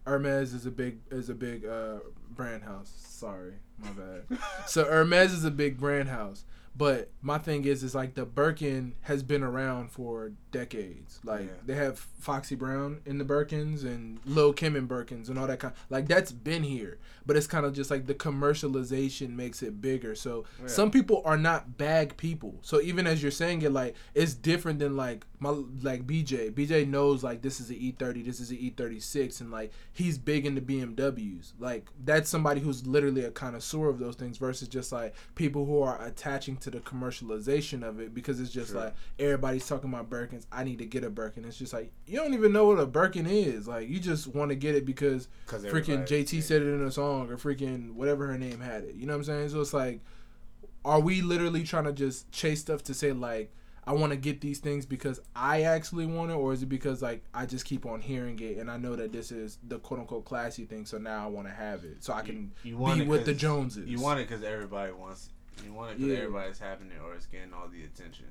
Hermes 0.05 0.53
is 0.53 0.65
a 0.65 0.71
big 0.71 0.99
is 1.11 1.29
a 1.29 1.36
big 1.36 1.65
uh, 1.65 1.99
brand 2.29 2.63
house. 2.63 2.91
Sorry, 2.95 3.55
my 3.79 3.89
bad. 3.91 4.39
so 4.67 4.86
Hermes 4.86 5.34
is 5.34 5.43
a 5.43 5.51
big 5.51 5.77
brand 5.77 6.09
house. 6.09 6.45
But 6.75 7.09
my 7.23 7.39
thing 7.39 7.65
is, 7.65 7.84
is 7.84 7.95
like 7.95 8.13
the 8.13 8.23
Birkin 8.25 8.93
has 9.01 9.23
been 9.23 9.41
around 9.43 9.91
for 9.91 10.31
decades. 10.57 11.19
Like 11.23 11.41
Yeah. 11.45 11.51
they 11.65 11.75
have 11.75 11.99
Foxy 12.19 12.55
Brown 12.55 13.01
in 13.05 13.17
the 13.17 13.25
Birkins 13.25 13.83
and 13.83 14.19
Lil 14.25 14.53
Kim 14.53 14.75
in 14.75 14.87
Birkins 14.87 15.29
and 15.29 15.37
all 15.37 15.47
that 15.47 15.59
kind. 15.59 15.73
Like 15.89 16.07
that's 16.07 16.31
been 16.31 16.63
here, 16.63 16.97
but 17.25 17.35
it's 17.37 17.47
kind 17.47 17.65
of 17.65 17.73
just 17.73 17.91
like 17.91 18.07
the 18.07 18.15
commercialization 18.15 19.29
makes 19.35 19.61
it 19.61 19.81
bigger. 19.81 20.15
So 20.15 20.45
Yeah. 20.61 20.67
some 20.67 20.91
people 20.91 21.21
are 21.25 21.37
not 21.37 21.77
bag 21.77 22.17
people. 22.17 22.55
So 22.61 22.81
even 22.81 23.05
as 23.07 23.21
you're 23.21 23.31
saying 23.31 23.61
it, 23.61 23.71
like 23.71 23.95
it's 24.15 24.33
different 24.33 24.79
than 24.79 24.95
like 24.95 25.25
my 25.39 25.49
like 25.83 26.07
BJ. 26.07 26.49
BJ 26.51 26.87
knows 26.87 27.23
like 27.23 27.41
this 27.43 27.59
is 27.59 27.69
an 27.69 27.75
E30, 27.77 28.25
this 28.25 28.39
is 28.39 28.49
an 28.49 28.57
E36, 28.57 29.41
and 29.41 29.51
like 29.51 29.71
he's 29.93 30.17
big 30.17 30.45
into 30.47 30.61
BMWs. 30.61 31.53
Like 31.59 31.87
that's 32.03 32.29
somebody 32.29 32.61
who's 32.61 32.87
literally 32.87 33.23
a 33.25 33.31
connoisseur 33.31 33.89
of 33.89 33.99
those 33.99 34.15
things 34.15 34.37
versus 34.37 34.67
just 34.67 34.91
like 34.91 35.13
people 35.35 35.65
who 35.65 35.81
are 35.81 36.01
attaching 36.03 36.57
to 36.57 36.71
the 36.71 36.79
commercialization 36.79 37.83
of 37.83 37.99
it 37.99 38.13
because 38.13 38.39
it's 38.39 38.49
just 38.51 38.71
Sure. 38.71 38.81
like 38.85 38.95
everybody's 39.19 39.67
talking 39.67 39.93
about 39.93 40.09
Birkins. 40.09 40.45
I 40.51 40.63
need 40.63 40.79
to 40.79 40.85
get 40.85 41.03
a 41.03 41.09
Birkin. 41.09 41.43
It's 41.45 41.57
just 41.57 41.73
like 41.73 41.91
you 42.05 42.17
don't 42.17 42.33
even 42.33 42.53
know 42.53 42.67
what 42.67 42.79
a 42.79 42.85
Birkin 42.85 43.25
is. 43.27 43.67
Like 43.67 43.89
you 43.89 43.99
just 43.99 44.27
want 44.27 44.49
to 44.49 44.55
get 44.55 44.75
it 44.75 44.85
because 44.85 45.27
freaking 45.71 46.07
JT 46.07 46.41
said 46.43 46.61
it 46.61 46.67
in 46.73 46.81
a 46.83 46.91
song 46.91 47.29
or 47.29 47.37
freaking 47.37 47.93
whatever 47.93 48.27
her 48.27 48.37
name 48.37 48.59
had 48.61 48.83
it. 48.83 48.95
You 48.95 49.05
know 49.05 49.13
what 49.13 49.17
I'm 49.19 49.23
saying? 49.25 49.49
So 49.49 49.61
it's 49.61 49.73
like, 49.73 49.99
are 50.85 50.99
we 50.99 51.21
literally 51.21 51.63
trying 51.63 51.83
to 51.85 51.93
just 51.93 52.31
chase 52.31 52.61
stuff 52.61 52.83
to 52.83 52.93
say 52.93 53.11
like, 53.11 53.51
I 53.85 53.93
want 53.93 54.11
to 54.11 54.17
get 54.17 54.41
these 54.41 54.59
things 54.59 54.85
because 54.85 55.19
I 55.35 55.61
actually 55.63 56.05
want 56.05 56.31
it, 56.31 56.33
or 56.35 56.51
is 56.53 56.61
it 56.63 56.67
because 56.67 57.01
like 57.01 57.23
I 57.33 57.45
just 57.45 57.65
keep 57.65 57.85
on 57.85 58.01
hearing 58.01 58.37
it 58.39 58.57
and 58.57 58.69
I 58.69 58.75
know 58.77 58.95
that 58.97 59.11
this 59.13 59.31
is 59.31 59.57
the 59.67 59.79
quote 59.79 59.99
unquote 60.01 60.25
classy 60.25 60.65
thing, 60.65 60.85
so 60.85 60.97
now 60.97 61.23
I 61.23 61.27
want 61.27 61.47
to 61.47 61.53
have 61.53 61.83
it 61.85 62.03
so 62.03 62.13
I 62.13 62.21
can 62.21 62.51
you 62.63 62.77
want 62.77 62.99
be 62.99 63.05
with 63.05 63.25
the 63.25 63.33
Joneses. 63.33 63.87
You 63.87 63.99
want 64.01 64.19
it 64.19 64.27
because 64.27 64.43
everybody 64.43 64.91
wants. 64.91 65.29
You 65.65 65.73
want 65.73 65.91
it 65.91 65.97
because 65.99 66.11
Yeah. 66.11 66.17
everybody's 66.19 66.59
having 66.59 66.87
it 66.87 66.99
or 67.03 67.13
it's 67.15 67.25
getting 67.25 67.53
all 67.53 67.67
the 67.67 67.83
attention. 67.83 68.25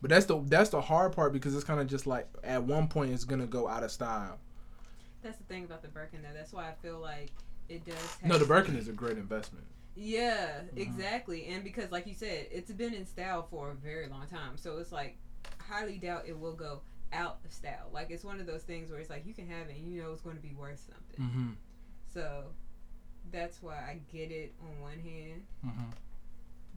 But 0.00 0.10
that's 0.10 0.26
the 0.26 0.40
that's 0.46 0.70
the 0.70 0.80
hard 0.80 1.12
part 1.12 1.32
because 1.32 1.54
it's 1.54 1.64
kind 1.64 1.80
of 1.80 1.86
just 1.86 2.06
like 2.06 2.26
at 2.44 2.62
one 2.62 2.88
point 2.88 3.12
it's 3.12 3.24
gonna 3.24 3.46
go 3.46 3.68
out 3.68 3.82
of 3.82 3.90
style. 3.90 4.38
That's 5.22 5.36
the 5.38 5.44
thing 5.44 5.64
about 5.64 5.82
the 5.82 5.88
Birkin, 5.88 6.22
though. 6.22 6.28
That's 6.32 6.52
why 6.52 6.68
I 6.68 6.74
feel 6.80 6.98
like 7.00 7.32
it 7.68 7.84
does. 7.84 7.96
Have 8.20 8.30
No, 8.30 8.38
the 8.38 8.44
Birkin 8.46 8.76
is 8.76 8.88
a 8.88 8.92
great 8.92 9.18
investment. 9.18 9.64
Yeah, 9.96 10.60
Mhm. 10.60 10.78
exactly. 10.78 11.46
And 11.46 11.64
because, 11.64 11.90
like 11.90 12.06
you 12.06 12.14
said, 12.14 12.46
it's 12.52 12.70
been 12.70 12.94
in 12.94 13.04
style 13.04 13.42
for 13.50 13.70
a 13.72 13.74
very 13.74 14.06
long 14.08 14.28
time. 14.28 14.56
So 14.56 14.78
it's 14.78 14.92
like, 14.92 15.18
highly 15.58 15.98
doubt 15.98 16.28
it 16.28 16.38
will 16.38 16.54
go 16.54 16.82
out 17.12 17.40
of 17.44 17.52
style. 17.52 17.90
Like, 17.92 18.10
it's 18.12 18.22
one 18.22 18.38
of 18.38 18.46
those 18.46 18.62
things 18.62 18.90
where 18.90 19.00
it's 19.00 19.10
like, 19.10 19.26
you 19.26 19.34
can 19.34 19.48
have 19.48 19.68
it 19.68 19.76
and 19.76 19.92
you 19.92 20.00
know 20.00 20.12
it's 20.12 20.22
going 20.22 20.36
to 20.36 20.42
be 20.42 20.54
worth 20.54 20.78
something. 20.88 21.26
Mm-hmm. 21.26 21.50
So 22.14 22.44
that's 23.32 23.60
why 23.60 23.74
I 23.74 24.00
get 24.12 24.30
it 24.30 24.54
on 24.62 24.80
one 24.80 25.00
hand. 25.00 25.44
Mm-hmm. 25.66 25.90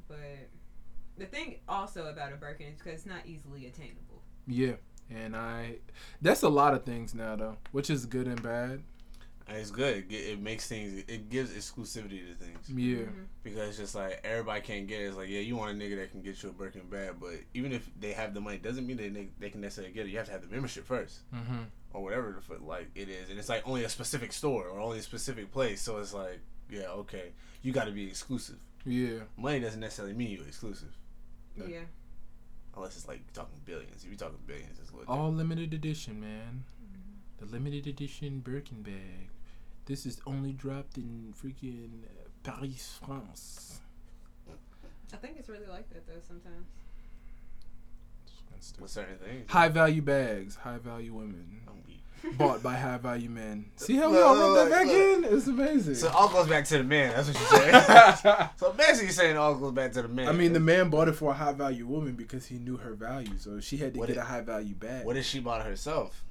But 0.08 0.50
the 1.18 1.26
thing 1.26 1.58
also 1.68 2.08
about 2.08 2.34
a 2.34 2.36
Birkin 2.36 2.68
is 2.68 2.78
because 2.78 2.94
it's 3.00 3.06
not 3.06 3.26
easily 3.26 3.68
attainable. 3.68 4.22
Yeah, 4.48 4.74
and 5.10 5.36
I 5.36 5.78
that's 6.22 6.44
a 6.44 6.50
lot 6.50 6.74
of 6.74 6.84
things 6.84 7.14
now 7.14 7.36
though, 7.36 7.58
which 7.72 7.90
is 7.90 8.06
good 8.06 8.28
and 8.28 8.42
bad. 8.42 8.82
It's 9.54 9.72
good. 9.72 10.06
It, 10.10 10.16
it 10.16 10.40
makes 10.42 10.68
things. 10.70 11.04
It 11.10 11.30
gives 11.30 11.52
exclusivity 11.52 12.26
to 12.30 12.36
things 12.36 12.70
Yeah. 12.70 13.00
Mhm. 13.08 13.26
because 13.44 13.70
it's 13.70 13.78
just 13.80 13.96
like 13.96 14.22
everybody 14.24 14.62
can't 14.62 14.88
get 14.88 15.02
it. 15.02 15.06
It's 15.06 15.18
like 15.18 15.28
yeah, 15.30 15.42
you 15.42 15.58
want 15.58 15.72
a 15.72 15.74
nigga 15.84 15.98
that 15.98 16.12
can 16.12 16.22
get 16.22 16.42
you 16.42 16.50
a 16.50 16.52
Birkin 16.54 16.84
bag, 16.90 17.16
but 17.20 17.34
even 17.54 17.74
if 17.74 17.90
they 18.00 18.14
have 18.14 18.34
the 18.34 18.40
money, 18.40 18.58
doesn't 18.60 18.88
mean 18.88 18.96
that 18.98 19.14
they, 19.14 19.28
they 19.40 19.50
can 19.50 19.60
necessarily 19.60 19.94
get 19.94 20.06
it. 20.06 20.10
You 20.10 20.18
have 20.20 20.28
to 20.28 20.32
have 20.32 20.42
the 20.42 20.48
membership 20.48 20.86
first. 20.86 21.20
Mm-hmm. 21.34 21.64
or 21.94 22.02
whatever 22.04 22.32
the 22.32 22.40
fuck 22.42 22.66
like 22.66 22.90
it 22.96 23.10
is, 23.10 23.30
and 23.30 23.38
it's 23.38 23.50
like 23.50 23.68
only 23.68 23.84
a 23.84 23.90
specific 23.90 24.32
store 24.32 24.68
or 24.68 24.80
only 24.80 25.00
a 25.00 25.02
specific 25.02 25.52
place. 25.52 25.82
So 25.82 25.98
it's 25.98 26.14
like, 26.14 26.40
yeah, 26.70 26.88
okay, 27.02 27.34
you 27.62 27.74
got 27.74 27.86
to 27.86 27.92
be 27.92 28.08
exclusive. 28.08 28.56
Yeah. 28.86 29.20
Money 29.38 29.60
doesn't 29.60 29.82
necessarily 29.82 30.14
mean 30.14 30.30
you're 30.32 30.48
exclusive, 30.48 30.96
Yeah. 31.58 31.66
Yeah. 31.68 31.80
unless 32.76 32.96
it's 32.96 33.08
like 33.08 33.22
talking 33.34 33.60
billions. 33.66 34.04
If 34.04 34.10
you're 34.10 34.18
talking 34.18 34.40
billions, 34.46 34.80
it's 34.80 34.92
a 34.92 34.96
little. 34.96 35.14
All 35.14 35.32
limited 35.32 35.74
edition, 35.74 36.20
man. 36.20 36.64
The 37.40 37.46
limited 37.48 37.88
edition 37.88 38.40
Birkin 38.40 38.84
bag. 38.84 39.30
This 39.86 40.06
is 40.06 40.22
only 40.28 40.54
dropped 40.54 40.98
in 40.98 41.34
freaking 41.34 42.04
uh, 42.04 42.30
Paris, 42.44 43.00
France. 43.06 43.80
I 45.14 45.18
think 45.18 45.38
it's 45.38 45.50
really 45.50 45.66
like 45.66 45.90
that, 45.90 46.08
though, 46.08 46.22
sometimes. 46.26 46.68
with 48.80 48.92
certain 48.92 49.18
things. 49.18 49.52
High 49.52 49.70
value 49.70 50.02
bags, 50.02 50.56
high 50.56 50.78
value 50.78 51.14
women. 51.14 51.62
I'm 51.68 51.82
weak. 51.88 52.01
Bought 52.38 52.62
by 52.62 52.76
high 52.76 52.98
value 52.98 53.30
men. 53.30 53.66
See 53.78 53.96
how 53.96 54.10
we 54.10 54.18
Look, 54.18 54.26
all 54.26 54.56
rub 54.56 54.70
that 54.70 54.70
back 54.70 54.86
look. 54.88 54.96
in? 54.96 55.24
It's 55.38 55.48
amazing. 55.48 55.96
So 55.96 56.10
all 56.10 56.30
goes 56.30 56.48
back 56.48 56.66
to 56.66 56.78
the 56.78 56.84
man. 56.84 57.14
That's 57.16 57.30
what 57.30 57.40
you're 57.40 57.60
saying. 57.72 58.50
so 58.58 58.72
basically, 58.74 59.04
you're 59.06 59.12
saying 59.14 59.38
all 59.38 59.56
goes 59.56 59.72
back 59.74 59.92
to 59.94 60.04
the 60.04 60.08
man. 60.08 60.28
I 60.28 60.32
mean, 60.32 60.54
the 60.54 60.60
man 60.60 60.90
bought 60.90 61.08
it 61.08 61.14
for 61.14 61.32
a 61.32 61.34
high 61.34 61.54
value 61.54 61.88
woman 61.88 62.14
because 62.14 62.46
he 62.46 62.58
knew 62.60 62.78
her 62.78 62.94
value. 62.94 63.38
So 63.40 63.60
she 63.60 63.78
had 63.78 63.94
to 63.96 64.00
What 64.00 64.08
get 64.08 64.18
if- 64.18 64.24
a 64.24 64.26
high 64.26 64.42
value 64.42 64.76
bag. 64.76 65.06
what 65.06 65.18
if 65.18 65.26
she 65.26 65.40
bought 65.40 65.62
it 65.62 65.68
herself 65.68 66.24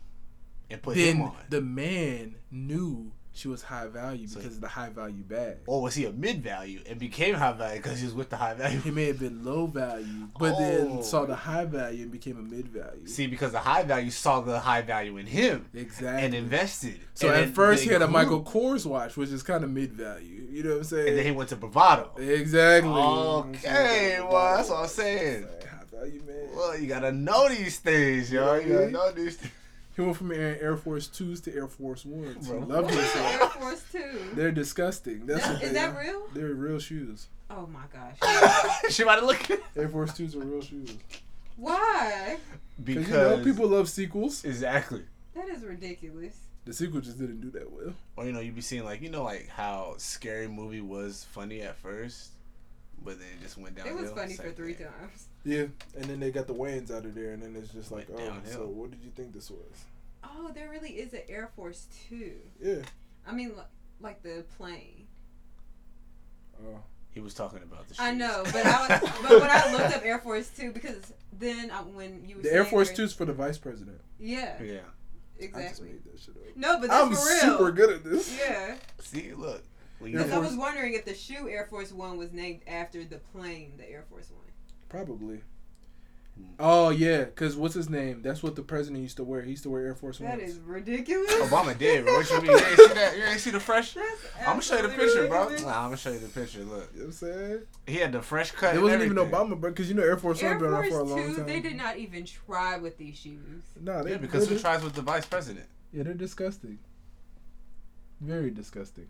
and 0.71 0.81
put 0.81 0.97
him 0.97 1.23
on? 1.23 1.35
the 1.49 1.61
man 1.61 2.37
knew 2.51 3.11
she 3.33 3.47
was 3.49 3.63
high 3.63 3.87
value 3.87 4.27
So- 4.27 4.41
because 4.41 4.57
of 4.57 4.61
the 4.61 4.69
high 4.69 4.89
value 4.91 5.23
bag. 5.23 5.59
or 5.67 5.81
was 5.83 5.95
he 5.95 6.05
a 6.05 6.13
mid 6.13 6.43
value 6.43 6.81
and 6.89 6.99
became 6.99 7.35
high 7.37 7.53
value 7.53 7.77
because 7.81 7.99
he 8.01 8.05
was 8.07 8.15
with 8.15 8.29
the 8.29 8.37
high 8.37 8.55
value? 8.55 8.81
He 8.81 8.91
may 8.91 9.07
have 9.07 9.21
been 9.21 9.45
low 9.45 9.67
value, 9.67 10.29
but 10.39 10.55
Oh. 10.55 10.59
then 10.59 11.03
saw 11.03 11.25
the 11.27 11.37
high 11.37 11.65
value 11.65 12.03
and 12.03 12.11
became 12.13 12.39
a 12.39 12.43
mid 12.43 12.69
value. 12.69 13.07
See, 13.07 13.27
because 13.29 13.53
the 13.53 13.61
high 13.61 13.85
value 13.85 14.11
saw 14.11 14.41
the 14.41 14.59
high 14.59 14.83
value 14.83 15.17
in 15.17 15.27
him 15.27 15.67
exactly. 15.73 16.25
and 16.25 16.35
invested. 16.35 16.99
so 17.15 17.29
And 17.29 17.37
at 17.51 17.55
first 17.55 17.85
he 17.85 17.91
had 17.91 18.03
a. 18.03 18.09
Michael 18.09 18.43
Kors 18.43 18.85
watch, 18.85 19.17
which 19.17 19.31
is 19.31 19.43
kind 19.43 19.63
of 19.65 19.71
mid 19.71 19.93
value. 19.93 20.47
You 20.51 20.65
know 20.65 20.71
what 20.71 20.77
I'm 20.79 20.85
saying? 20.85 21.09
and 21.11 21.19
then 21.19 21.25
he 21.25 21.31
went 21.31 21.49
to 21.51 21.57
Movado. 21.57 22.19
exactly. 22.19 22.91
Okay, 22.91 24.19
well, 24.21 24.57
that's 24.57 24.69
what 24.69 24.81
I'm 24.81 24.89
saying. 24.89 25.45
High 25.45 25.85
value 25.99 26.23
man. 26.27 26.37
Well, 26.57 26.77
you 26.79 26.89
gotta 26.89 27.13
know 27.13 27.49
these 27.49 27.79
things, 27.79 28.33
yo. 28.33 28.57
You 28.57 28.73
gotta 28.73 28.91
know 28.91 29.13
these 29.13 29.37
things. 29.37 29.53
He 29.97 30.03
went 30.03 30.17
from 30.17 30.33
Air 30.33 30.77
Force 30.77 31.07
Twos 31.09 31.41
to 31.43 31.55
Air 31.55 31.67
Force 31.67 32.05
Ones. 32.07 32.47
He 32.47 32.53
Bro. 32.53 32.61
loved 32.61 32.71
What's 32.95 32.97
the 32.97 33.03
himself. 33.03 33.43
Air 33.43 33.49
Force 33.61 33.85
Two? 33.93 34.31
They're 34.35 34.53
disgusting. 34.53 35.27
That's 35.27 35.43
That- 35.47 35.55
what 35.55 35.63
is 35.63 35.69
they 35.71 35.75
that 35.75 35.95
are. 35.97 36.01
real? 36.01 36.23
They're 36.33 36.55
real 36.55 36.79
shoes. 36.79 37.27
Oh 37.51 37.67
my 37.67 37.83
gosh. 37.93 38.73
she 38.91 39.05
might 39.05 39.19
to 39.21 39.27
look 39.27 39.51
at 39.51 39.61
Air 39.77 39.89
Force 39.89 40.17
Twos 40.17 40.37
are 40.37 40.41
real 40.41 40.63
shoes. 40.63 40.97
Why? 41.57 42.39
Because 42.83 43.07
because 43.07 43.31
you 43.33 43.37
know 43.39 43.45
people 43.45 43.69
love 43.69 43.89
sequels. 43.89 44.45
exactly. 44.45 45.03
That 45.35 45.49
is 45.49 45.63
ridiculous. 45.65 46.37
The 46.65 46.73
sequel 46.73 47.01
just 47.01 47.19
didn't 47.19 47.41
do 47.41 47.51
that 47.53 47.71
well. 47.71 47.93
Or 48.17 48.25
you 48.25 48.33
know, 48.33 48.41
you'd 48.41 48.55
be 48.55 48.61
seeing 48.61 48.85
like 48.85 49.03
you 49.03 49.11
know 49.11 49.25
like 49.25 49.49
how 49.49 49.95
scary 49.99 50.47
movie 50.49 50.81
was 50.81 51.27
funny 51.33 51.63
at 51.63 51.77
first, 51.77 52.31
but 53.05 53.19
then 53.19 53.29
it 53.39 53.43
just 53.43 53.59
went 53.59 53.75
down. 53.77 53.89
It 53.89 53.95
was 53.95 54.11
funny 54.13 54.35
for 54.35 54.51
three 54.53 54.75
times. 54.75 55.27
Yeah, 55.45 55.67
and 55.97 56.05
then 56.05 56.21
they 56.21 56.31
got 56.31 56.47
the 56.47 56.55
Wayans 56.55 56.91
out 56.91 57.05
of 57.07 57.15
there, 57.15 57.33
and 57.33 57.43
then 57.43 57.57
it's 57.57 57.73
just 57.73 57.91
like, 57.91 58.09
oh, 58.13 58.19
downhill. 58.19 58.53
so 58.53 58.67
what 58.67 58.91
did 58.91 59.03
you 59.03 59.11
think 59.11 59.33
this 59.33 59.51
was? 59.51 59.85
Oh, 60.23 60.51
there 60.55 60.69
really 60.69 60.91
is 60.91 61.13
an 61.15 61.23
Air 61.29 61.51
Force 61.57 61.87
Two. 62.09 62.35
Yeah. 62.63 62.83
I 63.27 63.33
mean, 63.33 63.51
li- 63.57 63.63
like 64.01 64.23
the 64.23 64.45
plane. 64.59 65.07
Oh. 66.63 66.81
He 67.13 67.19
was 67.21 67.35
talking 67.35 67.61
about 67.63 67.89
the. 67.89 67.97
I 68.01 68.13
know, 68.15 68.43
but 68.45 68.65
I 68.67 68.99
was, 69.03 69.11
but 69.23 69.41
when 69.41 69.51
I 69.51 69.73
looked 69.73 69.97
up 69.97 70.05
Air 70.05 70.19
Force 70.21 70.49
Two, 70.57 70.71
because 70.73 71.13
then 71.39 71.71
I, 71.71 71.79
when 71.83 72.23
you 72.25 72.37
were 72.37 72.43
The 72.43 72.53
Air 72.53 72.65
Force 72.65 72.97
where- 72.97 73.05
is 73.05 73.13
for 73.13 73.25
the 73.25 73.33
vice 73.33 73.59
president. 73.59 74.01
yeah, 74.19 74.63
Yeah. 74.63 74.75
I 75.39 75.43
just 75.47 75.55
exactly. 75.57 75.89
made 75.89 76.05
that 76.05 76.21
shit 76.21 76.37
up. 76.37 76.57
No, 76.57 76.79
but 76.81 76.91
that's 76.91 77.03
I'm 77.03 77.15
for 77.15 77.27
real. 77.27 77.41
super 77.59 77.73
good 77.73 77.91
at 77.91 78.05
this. 78.05 78.39
Yeah, 78.39 78.75
See, 79.01 79.33
look. 79.33 79.63
Because 80.03 80.31
I 80.31 80.39
was 80.39 80.55
wondering 80.55 80.93
if 80.95 81.05
the 81.07 81.15
shoe 81.15 81.49
Air 81.49 81.67
Force 81.69 81.93
One 81.93 82.17
was 82.19 82.31
named 82.33 82.61
after 82.67 83.05
the 83.05 83.19
plane, 83.35 83.73
the 83.79 83.91
Air 83.91 84.05
Force 84.11 84.31
One. 84.31 84.45
Probably. 84.91 85.37
Hmm. 86.37 86.45
Oh 86.59 86.91
yeah, 86.91 87.25
cause 87.25 87.57
what's 87.57 87.75
his 87.75 87.89
name? 87.89 88.23
That's 88.23 88.43
what 88.43 88.55
the 88.57 88.63
president 88.63 89.03
used 89.03 89.17
to 89.17 89.25
wear. 89.25 89.41
He 89.43 89.51
used 89.53 89.63
to 89.65 89.71
wear 89.71 89.87
Air 89.87 89.95
Force 89.95 90.21
Ones. 90.21 90.33
That 90.39 90.43
is 90.43 90.59
ridiculous. 90.59 91.33
Obama 91.35 91.77
did, 91.77 92.05
bro. 92.05 92.15
What 92.15 92.31
you 92.31 92.41
mean? 92.43 92.51
You 92.51 92.57
ain't 92.57 92.77
see 92.77 92.95
that? 92.95 93.17
You 93.17 93.25
ain't 93.25 93.41
see 93.41 93.51
the 93.51 93.61
fresh? 93.61 93.95
That's 93.95 94.07
I'm 94.41 94.45
gonna 94.47 94.63
show 94.63 94.77
you 94.77 94.83
the 94.83 94.89
absolutely 94.89 95.07
picture, 95.23 95.29
bro. 95.29 95.49
Nah, 95.71 95.79
I'm 95.79 95.85
gonna 95.87 95.97
show 95.97 96.13
you 96.13 96.19
the 96.19 96.29
picture. 96.29 96.61
Look, 96.65 96.91
You 96.95 97.01
know 97.01 97.07
what 97.07 97.07
I'm 97.07 97.13
saying? 97.13 97.61
he 97.87 97.95
had 97.97 98.13
the 98.13 98.23
fresh 98.23 98.51
cut. 98.53 98.75
It 98.75 98.83
wasn't 98.83 99.03
even. 99.03 99.17
Obama, 99.17 99.59
bro, 99.61 99.71
because 99.71 99.89
you 99.89 99.95
know 99.95 100.03
Air 100.03 100.17
Force 100.19 100.43
Air 100.43 100.51
One 100.51 100.59
been 100.59 100.69
around 100.69 100.91
for 100.91 100.99
a 101.01 101.03
long 101.05 101.19
Two, 101.31 101.37
time. 101.37 101.47
they 101.47 101.61
did 101.61 101.77
not 101.77 101.99
even 101.99 102.25
try 102.25 102.77
with 102.79 102.99
these 102.99 103.17
shoes. 103.17 103.39
Nah, 103.81 104.03
they, 104.03 104.13
Yeah, 104.13 104.17
because 104.19 104.47
they're, 104.49 104.57
who 104.57 104.63
tries 104.63 104.83
with 104.83 104.95
the 104.95 105.03
vice 105.03 105.27
president? 105.27 105.67
yeah, 105.93 106.03
they're 106.05 106.15
disgusting. 106.15 106.79
Very 108.21 108.51
disgusting. 108.51 109.07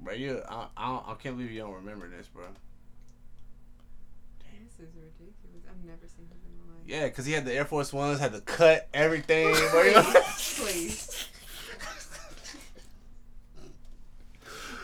Bro, 0.00 0.14
you, 0.14 0.42
I, 0.48 0.66
I, 0.76 1.00
I 1.08 1.14
can't 1.20 1.36
believe 1.36 1.50
you 1.52 1.60
don't 1.60 1.74
remember 1.74 2.08
this, 2.08 2.26
bro. 2.28 2.44
This 4.78 4.88
is 4.90 4.94
ridiculous. 4.94 5.64
I've 5.68 5.84
never 5.84 6.06
seen 6.06 6.26
this 6.30 6.38
in 6.46 6.56
my 6.56 6.74
life. 6.74 6.82
Yeah, 6.86 7.06
because 7.06 7.26
he 7.26 7.32
had 7.32 7.44
the 7.44 7.52
Air 7.54 7.64
Force 7.64 7.92
Ones, 7.92 8.20
had 8.20 8.32
to 8.32 8.40
cut, 8.40 8.88
everything. 8.94 9.54
Please, 9.54 10.60
please. 10.60 11.28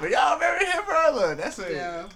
But 0.00 0.10
y'all 0.10 0.34
remember 0.34 0.64
him, 0.64 0.84
bro? 0.84 1.10
Look, 1.14 1.38
that's 1.38 1.58
it. 1.60 1.72
Yeah. 1.72 2.06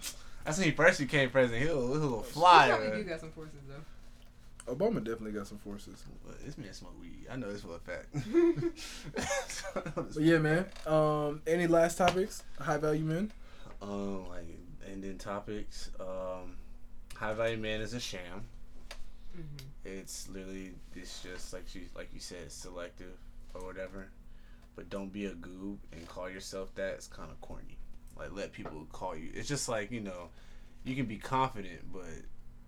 That's 0.45 0.59
when 0.59 0.67
he 0.67 0.73
first 0.75 0.99
became 0.99 1.31
president. 1.31 1.63
He 1.63 1.69
was, 1.75 1.85
he 1.85 1.91
was 1.91 2.01
a 2.01 2.05
little 2.05 2.23
He 2.23 2.31
flyer. 2.33 2.77
probably 2.77 3.03
do 3.05 3.09
got 3.09 3.21
some 3.21 3.31
forces 3.31 3.61
though. 3.69 4.75
Obama 4.75 4.97
definitely 4.99 5.33
got 5.33 5.47
some 5.47 5.59
forces. 5.59 6.03
But 6.27 6.45
This 6.45 6.59
man 6.59 6.73
smoke 6.75 7.01
weed. 7.01 7.27
I 7.31 7.37
know 7.37 7.51
this 7.53 7.63
for 7.63 7.77
a 7.77 7.79
fact. 7.79 8.15
But 9.95 10.17
yeah, 10.23 10.39
man. 10.39 10.67
Um, 10.87 11.41
any 11.47 11.67
last 11.67 11.99
topics? 11.99 12.43
High 12.61 12.79
value 12.79 13.05
men. 13.05 13.33
Um, 13.81 14.29
like 14.29 14.45
ending 14.91 15.17
topics. 15.19 15.91
Um, 16.01 16.57
high 17.19 17.35
value 17.35 17.57
man 17.59 17.81
is 17.81 17.95
a 17.95 18.01
sham. 18.01 18.47
Mhm. 19.37 19.65
It's 19.85 20.29
literally 20.29 20.73
it's 20.95 21.23
just 21.23 21.53
like 21.53 21.75
you 21.75 21.83
like 21.95 22.13
you 22.15 22.21
said, 22.21 22.51
selective 22.51 23.17
or 23.55 23.65
whatever. 23.65 24.09
But 24.77 24.89
don't 24.91 25.13
be 25.13 25.27
a 25.27 25.33
goob 25.33 25.79
and 25.93 26.07
call 26.09 26.31
yourself 26.31 26.75
that. 26.77 26.95
It's 26.95 27.07
kind 27.09 27.31
of 27.31 27.41
corny. 27.41 27.79
Like 28.17 28.33
let 28.33 28.53
people 28.53 28.87
call 28.93 29.17
you. 29.17 29.31
It's 29.35 29.49
just 29.49 29.69
like 29.69 29.91
you 29.91 30.01
know, 30.01 30.29
you 30.85 30.95
can 30.97 31.07
be 31.07 31.19
confident, 31.19 31.93
but 31.93 32.05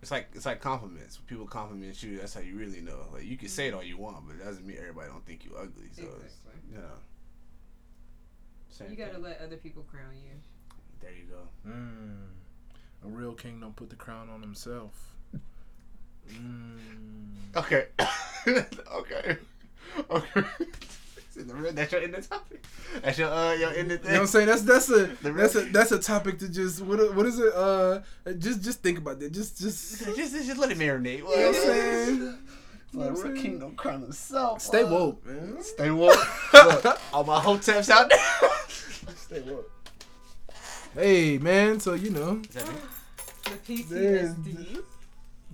It's 0.02 0.10
like 0.10 0.28
it's 0.34 0.46
like 0.46 0.60
compliments. 0.60 1.18
When 1.18 1.26
people 1.26 1.46
compliment 1.46 2.02
you, 2.02 2.18
that's 2.18 2.34
how 2.34 2.40
you 2.40 2.56
really 2.56 2.80
know. 2.80 3.06
Like 3.12 3.24
you 3.24 3.36
can 3.36 3.48
say 3.48 3.68
it 3.68 3.74
all 3.74 3.82
you 3.82 3.98
want, 3.98 4.26
but 4.26 4.36
it 4.36 4.44
doesn't 4.44 4.66
mean 4.66 4.76
everybody 4.78 5.08
don't 5.08 5.24
think 5.26 5.44
you 5.44 5.52
ugly. 5.56 5.88
So 5.92 6.02
it's, 6.02 6.34
Exactly. 6.36 6.60
you 6.72 6.78
know. 6.78 6.96
Same 8.70 8.90
You 8.90 8.96
gotta 8.96 9.14
thing. 9.14 9.22
let 9.22 9.40
other 9.40 9.56
people 9.56 9.82
crown 9.82 10.14
you. 10.16 10.32
There 11.00 11.10
you 11.12 11.24
go. 11.26 11.48
Mm. 11.68 12.28
A 13.04 13.08
real 13.08 13.32
king 13.32 13.60
don't 13.60 13.74
put 13.76 13.90
the 13.90 13.96
crown 13.96 14.28
on 14.28 14.40
himself. 14.40 14.92
Mm. 16.28 16.78
Okay. 17.56 17.86
okay. 18.46 19.36
Okay. 20.10 20.42
That's 21.72 21.92
your 21.92 22.02
ending 22.02 22.22
topic. 22.22 22.64
That's 23.02 23.18
your 23.18 23.30
uh 23.30 23.54
your 23.54 23.70
ending 23.70 23.98
You 23.98 24.04
know 24.04 24.12
what 24.12 24.20
I'm 24.20 24.26
saying? 24.26 24.46
That's 24.46 24.62
that's 24.62 24.90
a 24.90 25.06
that's 25.22 25.54
a 25.54 25.60
that's 25.62 25.92
a 25.92 25.98
topic 25.98 26.38
to 26.40 26.48
just 26.48 26.82
what 26.82 27.14
what 27.14 27.24
is 27.24 27.38
it? 27.38 27.52
Uh, 27.54 28.00
just 28.38 28.62
just 28.62 28.82
think 28.82 28.98
about 28.98 29.20
that. 29.20 29.32
Just 29.32 29.58
just 29.58 30.04
just, 30.16 30.34
just 30.34 30.58
let 30.58 30.70
it 30.70 30.78
marinate. 30.78 31.20
know 31.20 31.26
what 31.26 31.38
I'm 31.38 31.54
saying? 31.54 32.16
You 32.16 32.24
know 32.24 32.36
Like, 32.92 33.16
what 33.16 33.24
I'm 33.26 33.32
real? 33.32 33.42
Kingdom 33.42 33.76
Crown 33.76 34.02
himself. 34.02 34.60
Stay 34.60 34.82
uh, 34.82 34.90
woke, 34.90 35.24
man. 35.24 35.62
Stay 35.62 35.90
woke. 35.90 36.52
Look, 36.52 37.00
all 37.14 37.24
my 37.24 37.40
hoteps 37.40 37.88
out 37.88 38.10
there. 38.10 38.50
Stay 39.16 39.40
woke. 39.40 39.70
Hey 40.94 41.38
man, 41.38 41.78
so 41.80 41.94
you 41.94 42.10
know, 42.10 42.40
Is 42.48 42.54
that 42.54 42.66
me? 42.68 42.74
The 43.44 43.82
There's- 43.82 44.34
PTSD. 44.34 44.82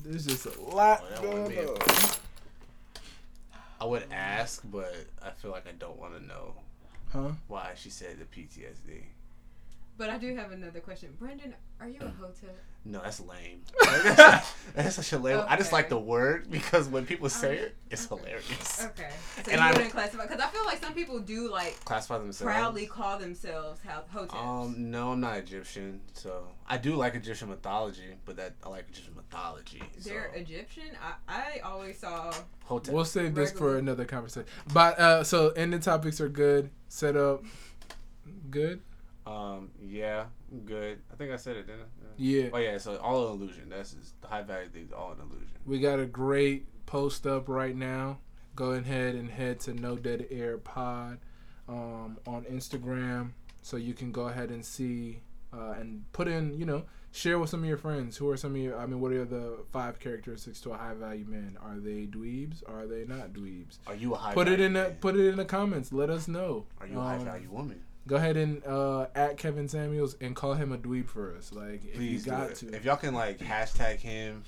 there's 0.04 0.26
just 0.26 0.46
a 0.46 0.60
lot 0.62 1.04
Oh, 1.16 1.22
going 1.22 1.58
on. 1.68 1.76
I 3.80 3.84
would 3.84 4.06
ask, 4.10 4.62
but 4.64 4.94
I 5.22 5.30
feel 5.30 5.50
like 5.50 5.66
I 5.68 5.72
don't 5.72 5.98
want 5.98 6.14
to 6.18 6.24
know 6.26 6.54
Huh? 7.12 7.32
why 7.48 7.72
she 7.76 7.90
said 7.90 8.18
the 8.18 8.24
PTSD. 8.24 9.04
But 9.98 10.10
I 10.10 10.18
do 10.18 10.34
have 10.36 10.52
another 10.52 10.80
question. 10.80 11.14
Brendan, 11.18 11.54
are 11.80 11.88
you 11.88 11.98
a 12.00 12.08
hotep? 12.20 12.56
No, 12.84 13.00
that's 13.02 13.18
lame. 13.20 13.62
that's 14.74 14.94
such 14.96 15.12
a 15.12 15.18
lame. 15.18 15.42
I 15.48 15.56
just 15.56 15.72
like 15.72 15.88
the 15.88 15.98
word 15.98 16.50
because 16.50 16.86
when 16.88 17.04
people 17.06 17.28
say 17.28 17.56
it, 17.56 17.76
it's 17.90 18.10
okay. 18.12 18.22
hilarious. 18.22 18.84
Okay. 18.84 19.08
So 19.42 19.50
And 19.52 19.60
you 19.60 19.66
I- 19.66 19.72
wouldn't 19.72 19.90
classify 19.90 20.24
because 20.26 20.40
I 20.40 20.46
feel 20.48 20.64
like 20.66 20.80
some 20.82 20.92
people 20.92 21.18
do 21.18 21.50
like 21.50 21.82
Classify 21.84 22.18
themselves. 22.18 22.42
proudly 22.52 22.86
call 22.86 23.18
themselves 23.18 23.80
ho- 23.88 24.04
hoteps. 24.14 24.34
Um, 24.36 24.90
no, 24.90 25.12
I'm 25.12 25.20
not 25.20 25.38
Egyptian, 25.38 26.00
so 26.12 26.46
I 26.68 26.76
do 26.76 26.94
like 26.94 27.14
Egyptian 27.14 27.48
mythology, 27.48 28.16
but 28.24 28.36
that 28.36 28.54
I 28.62 28.68
like 28.68 28.84
Egyptian 28.90 29.14
mythology. 29.16 29.82
They're 30.04 30.30
Egyptian. 30.34 30.90
I, 31.26 31.34
I 31.56 31.58
always 31.60 31.98
saw. 31.98 32.32
Hotep. 32.66 32.94
We'll 32.94 33.04
save 33.06 33.34
this 33.34 33.50
for 33.50 33.78
another 33.78 34.04
conversation. 34.04 34.46
But 34.72 34.98
uh, 35.00 35.24
so 35.24 35.50
ending 35.50 35.80
topics 35.80 36.20
are 36.20 36.28
good. 36.28 36.70
Set 36.88 37.16
up, 37.16 37.42
good. 38.50 38.80
Um, 39.26 39.70
yeah, 39.82 40.26
good. 40.64 41.00
I 41.12 41.16
think 41.16 41.32
I 41.32 41.36
said 41.36 41.56
it, 41.56 41.66
didn't 41.66 41.82
I? 41.82 41.84
Yeah. 42.16 42.48
Oh 42.52 42.58
yeah, 42.58 42.78
so 42.78 42.96
all 42.98 43.28
an 43.28 43.40
illusion. 43.40 43.68
That's 43.68 43.92
just, 43.92 44.20
the 44.22 44.28
high 44.28 44.42
value 44.42 44.68
thing. 44.68 44.88
All 44.96 45.12
an 45.12 45.18
illusion. 45.20 45.48
We 45.64 45.80
got 45.80 45.98
a 45.98 46.06
great 46.06 46.66
post 46.86 47.26
up 47.26 47.48
right 47.48 47.76
now. 47.76 48.18
Go 48.54 48.70
ahead 48.70 49.14
and 49.16 49.28
head 49.28 49.60
to 49.60 49.74
No 49.74 49.96
Dead 49.96 50.26
Air 50.30 50.58
Pod 50.58 51.18
um, 51.68 52.18
on 52.26 52.44
Instagram, 52.44 53.32
so 53.62 53.76
you 53.76 53.92
can 53.94 54.12
go 54.12 54.28
ahead 54.28 54.50
and 54.50 54.64
see 54.64 55.20
uh, 55.52 55.74
and 55.78 56.04
put 56.12 56.28
in, 56.28 56.54
you 56.54 56.64
know, 56.64 56.84
share 57.10 57.38
with 57.38 57.50
some 57.50 57.62
of 57.62 57.68
your 57.68 57.76
friends. 57.76 58.16
Who 58.16 58.30
are 58.30 58.36
some 58.36 58.54
of 58.54 58.60
your? 58.60 58.78
I 58.78 58.86
mean, 58.86 59.00
what 59.00 59.12
are 59.12 59.24
the 59.24 59.58
five 59.72 59.98
characteristics 59.98 60.60
to 60.62 60.70
a 60.72 60.76
high 60.76 60.94
value 60.94 61.24
man? 61.26 61.58
Are 61.60 61.78
they 61.78 62.06
dweebs? 62.06 62.62
Are 62.68 62.86
they 62.86 63.04
not 63.04 63.32
dweebs? 63.32 63.78
Are 63.86 63.94
you 63.94 64.14
a 64.14 64.16
high? 64.16 64.34
Put 64.34 64.48
it 64.48 64.60
in 64.60 64.74
the 64.74 64.82
man? 64.84 64.96
put 65.00 65.16
it 65.16 65.26
in 65.26 65.36
the 65.36 65.44
comments. 65.44 65.92
Let 65.92 66.10
us 66.10 66.28
know. 66.28 66.66
Are 66.80 66.86
you 66.86 66.98
a 66.98 67.02
high 67.02 67.16
Um, 67.16 67.24
value 67.24 67.50
woman? 67.50 67.82
Go 68.06 68.16
ahead 68.16 68.36
and 68.36 68.64
uh, 68.64 69.06
at 69.14 69.36
Kevin 69.36 69.66
Samuels 69.68 70.16
and 70.20 70.36
call 70.36 70.54
him 70.54 70.70
a 70.72 70.78
dweeb 70.78 71.08
for 71.08 71.34
us. 71.34 71.52
Like, 71.52 71.84
if 71.84 71.94
Please 71.94 72.24
you 72.26 72.30
got 72.32 72.50
it. 72.50 72.56
to. 72.58 72.74
If 72.74 72.84
y'all 72.84 72.96
can 72.96 73.14
like 73.14 73.38
hashtag 73.38 73.98
him 73.98 74.44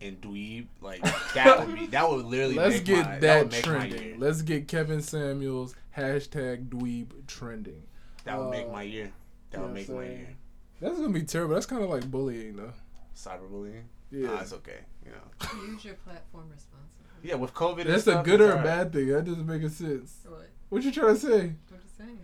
and 0.00 0.20
dweeb, 0.20 0.66
like 0.80 1.02
that 1.34 1.66
would 1.66 1.74
be 1.76 1.86
that 1.86 2.08
would 2.08 2.24
literally 2.24 2.54
Let's 2.54 2.76
make 2.76 2.84
get 2.84 3.04
my, 3.06 3.18
that, 3.18 3.42
would 3.44 3.52
make 3.52 3.66
my 3.66 3.72
trending. 3.72 4.20
Let's 4.20 4.42
get 4.42 4.68
Kevin 4.68 5.02
Samuels 5.02 5.74
hashtag 5.96 6.68
dweeb 6.68 7.26
trending. 7.26 7.82
That 8.24 8.38
would 8.38 8.50
make 8.50 8.66
Uh, 8.68 8.72
my 8.72 8.82
year. 8.82 9.10
That 9.50 9.60
would 9.62 9.68
know 9.68 9.74
make 9.74 9.88
my 9.88 10.02
year. 10.04 10.36
That's 10.80 10.96
gonna 10.98 11.08
be 11.12 11.22
terrible. 11.22 11.54
That's 11.54 11.66
kind 11.66 11.82
of 11.82 11.90
like 11.90 12.08
bullying, 12.08 12.56
though. 12.56 12.72
Cyberbullying. 13.16 13.82
Yeah, 14.12 14.28
Nah, 14.28 14.40
it's 14.40 14.52
okay. 14.52 14.78
You 15.04 15.10
know. 15.10 15.66
Use 15.72 15.84
your 15.84 15.94
platform 15.94 16.44
responsibly. 16.50 16.84
Yeah, 17.28 17.34
with 17.34 17.52
COVID. 17.54 17.80
and 17.80 17.90
that's 17.90 18.06
a 18.06 18.22
good 18.22 18.40
or 18.40 18.44
a 18.44 18.48
alright. 18.50 18.64
bad 18.64 18.92
thing. 18.92 19.08
That 19.08 19.24
doesn't 19.24 19.46
make 19.46 19.62
a 19.62 19.68
sense. 19.70 20.18
What? 20.28 20.48
What 20.68 20.82
you 20.84 20.92
trying 20.92 21.14
to 21.14 21.20
say? 21.20 21.28
What 21.30 21.80
you 21.82 21.90
saying? 21.98 22.18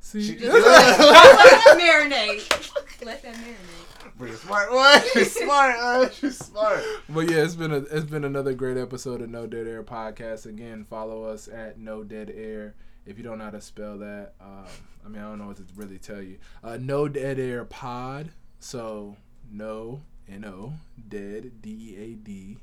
See, 0.00 0.22
She- 0.22 0.36
Just 0.38 0.52
let, 0.52 0.64
let 0.64 0.98
that 0.98 1.78
marinate. 1.78 3.04
Let 3.04 3.22
that 3.22 3.34
marinate. 3.34 4.18
Pretty 4.18 4.36
smart 4.36 4.72
one. 4.72 5.00
She's 5.12 5.32
smart. 5.32 5.76
Uh, 5.78 6.10
she's 6.10 6.36
smart. 6.38 6.82
but 7.08 7.30
yeah, 7.30 7.44
it's 7.44 7.54
been 7.54 7.70
a 7.72 7.76
it's 7.76 8.04
been 8.06 8.24
another 8.24 8.52
great 8.52 8.76
episode 8.76 9.22
of 9.22 9.30
No 9.30 9.46
Dead 9.46 9.68
Air 9.68 9.84
podcast. 9.84 10.44
Again, 10.46 10.84
follow 10.84 11.22
us 11.22 11.46
at 11.46 11.78
No 11.78 12.02
Dead 12.02 12.28
Air. 12.34 12.74
If 13.06 13.16
you 13.16 13.22
don't 13.22 13.38
know 13.38 13.44
how 13.44 13.50
to 13.50 13.60
spell 13.60 13.96
that, 13.98 14.32
um, 14.40 14.64
I 15.06 15.08
mean 15.08 15.22
I 15.22 15.28
don't 15.28 15.38
know 15.38 15.46
what 15.46 15.58
to 15.58 15.64
really 15.76 15.98
tell 15.98 16.20
you. 16.20 16.38
Uh, 16.64 16.78
no 16.80 17.06
Dead 17.06 17.38
Air 17.38 17.64
Pod. 17.64 18.30
So 18.58 19.16
no 19.52 20.00
N 20.28 20.44
O 20.44 20.72
Dead 21.08 21.62
D 21.62 21.70
E 21.96 21.96
A 22.02 22.14
D 22.16 22.58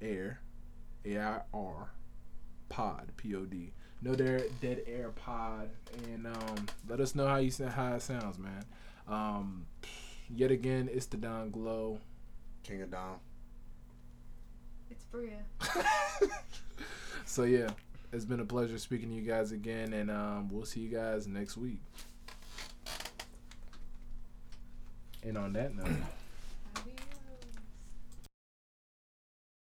Air 0.00 0.40
A 1.04 1.18
I 1.18 1.40
R 1.52 1.90
Pod 2.70 3.12
P 3.18 3.34
O 3.34 3.44
D. 3.44 3.72
No 4.02 4.14
Dead 4.14 4.50
Dead 4.60 4.82
Air 4.86 5.10
Pod, 5.10 5.70
and 6.04 6.26
um, 6.26 6.66
let 6.88 7.00
us 7.00 7.14
know 7.14 7.26
how 7.26 7.36
you 7.36 7.50
sa- 7.50 7.68
how 7.68 7.94
it 7.94 8.02
sounds, 8.02 8.38
man. 8.38 8.64
Um, 9.08 9.66
yet 10.28 10.50
again, 10.50 10.88
it's 10.92 11.06
the 11.06 11.16
Don 11.16 11.50
Glow. 11.50 11.98
King 12.64 12.82
of 12.82 12.90
Dom. 12.90 13.16
It's 14.90 15.04
Bria. 15.04 15.38
So 17.24 17.44
yeah, 17.44 17.70
it's 18.12 18.26
been 18.26 18.40
a 18.40 18.44
pleasure 18.44 18.76
speaking 18.76 19.08
to 19.08 19.14
you 19.14 19.22
guys 19.22 19.52
again, 19.52 19.94
and 19.94 20.10
um, 20.10 20.48
we'll 20.50 20.66
see 20.66 20.80
you 20.80 20.90
guys 20.90 21.26
next 21.26 21.56
week. 21.56 21.80
And 25.22 25.38
on 25.38 25.54
that 25.54 25.74
note. 25.74 25.86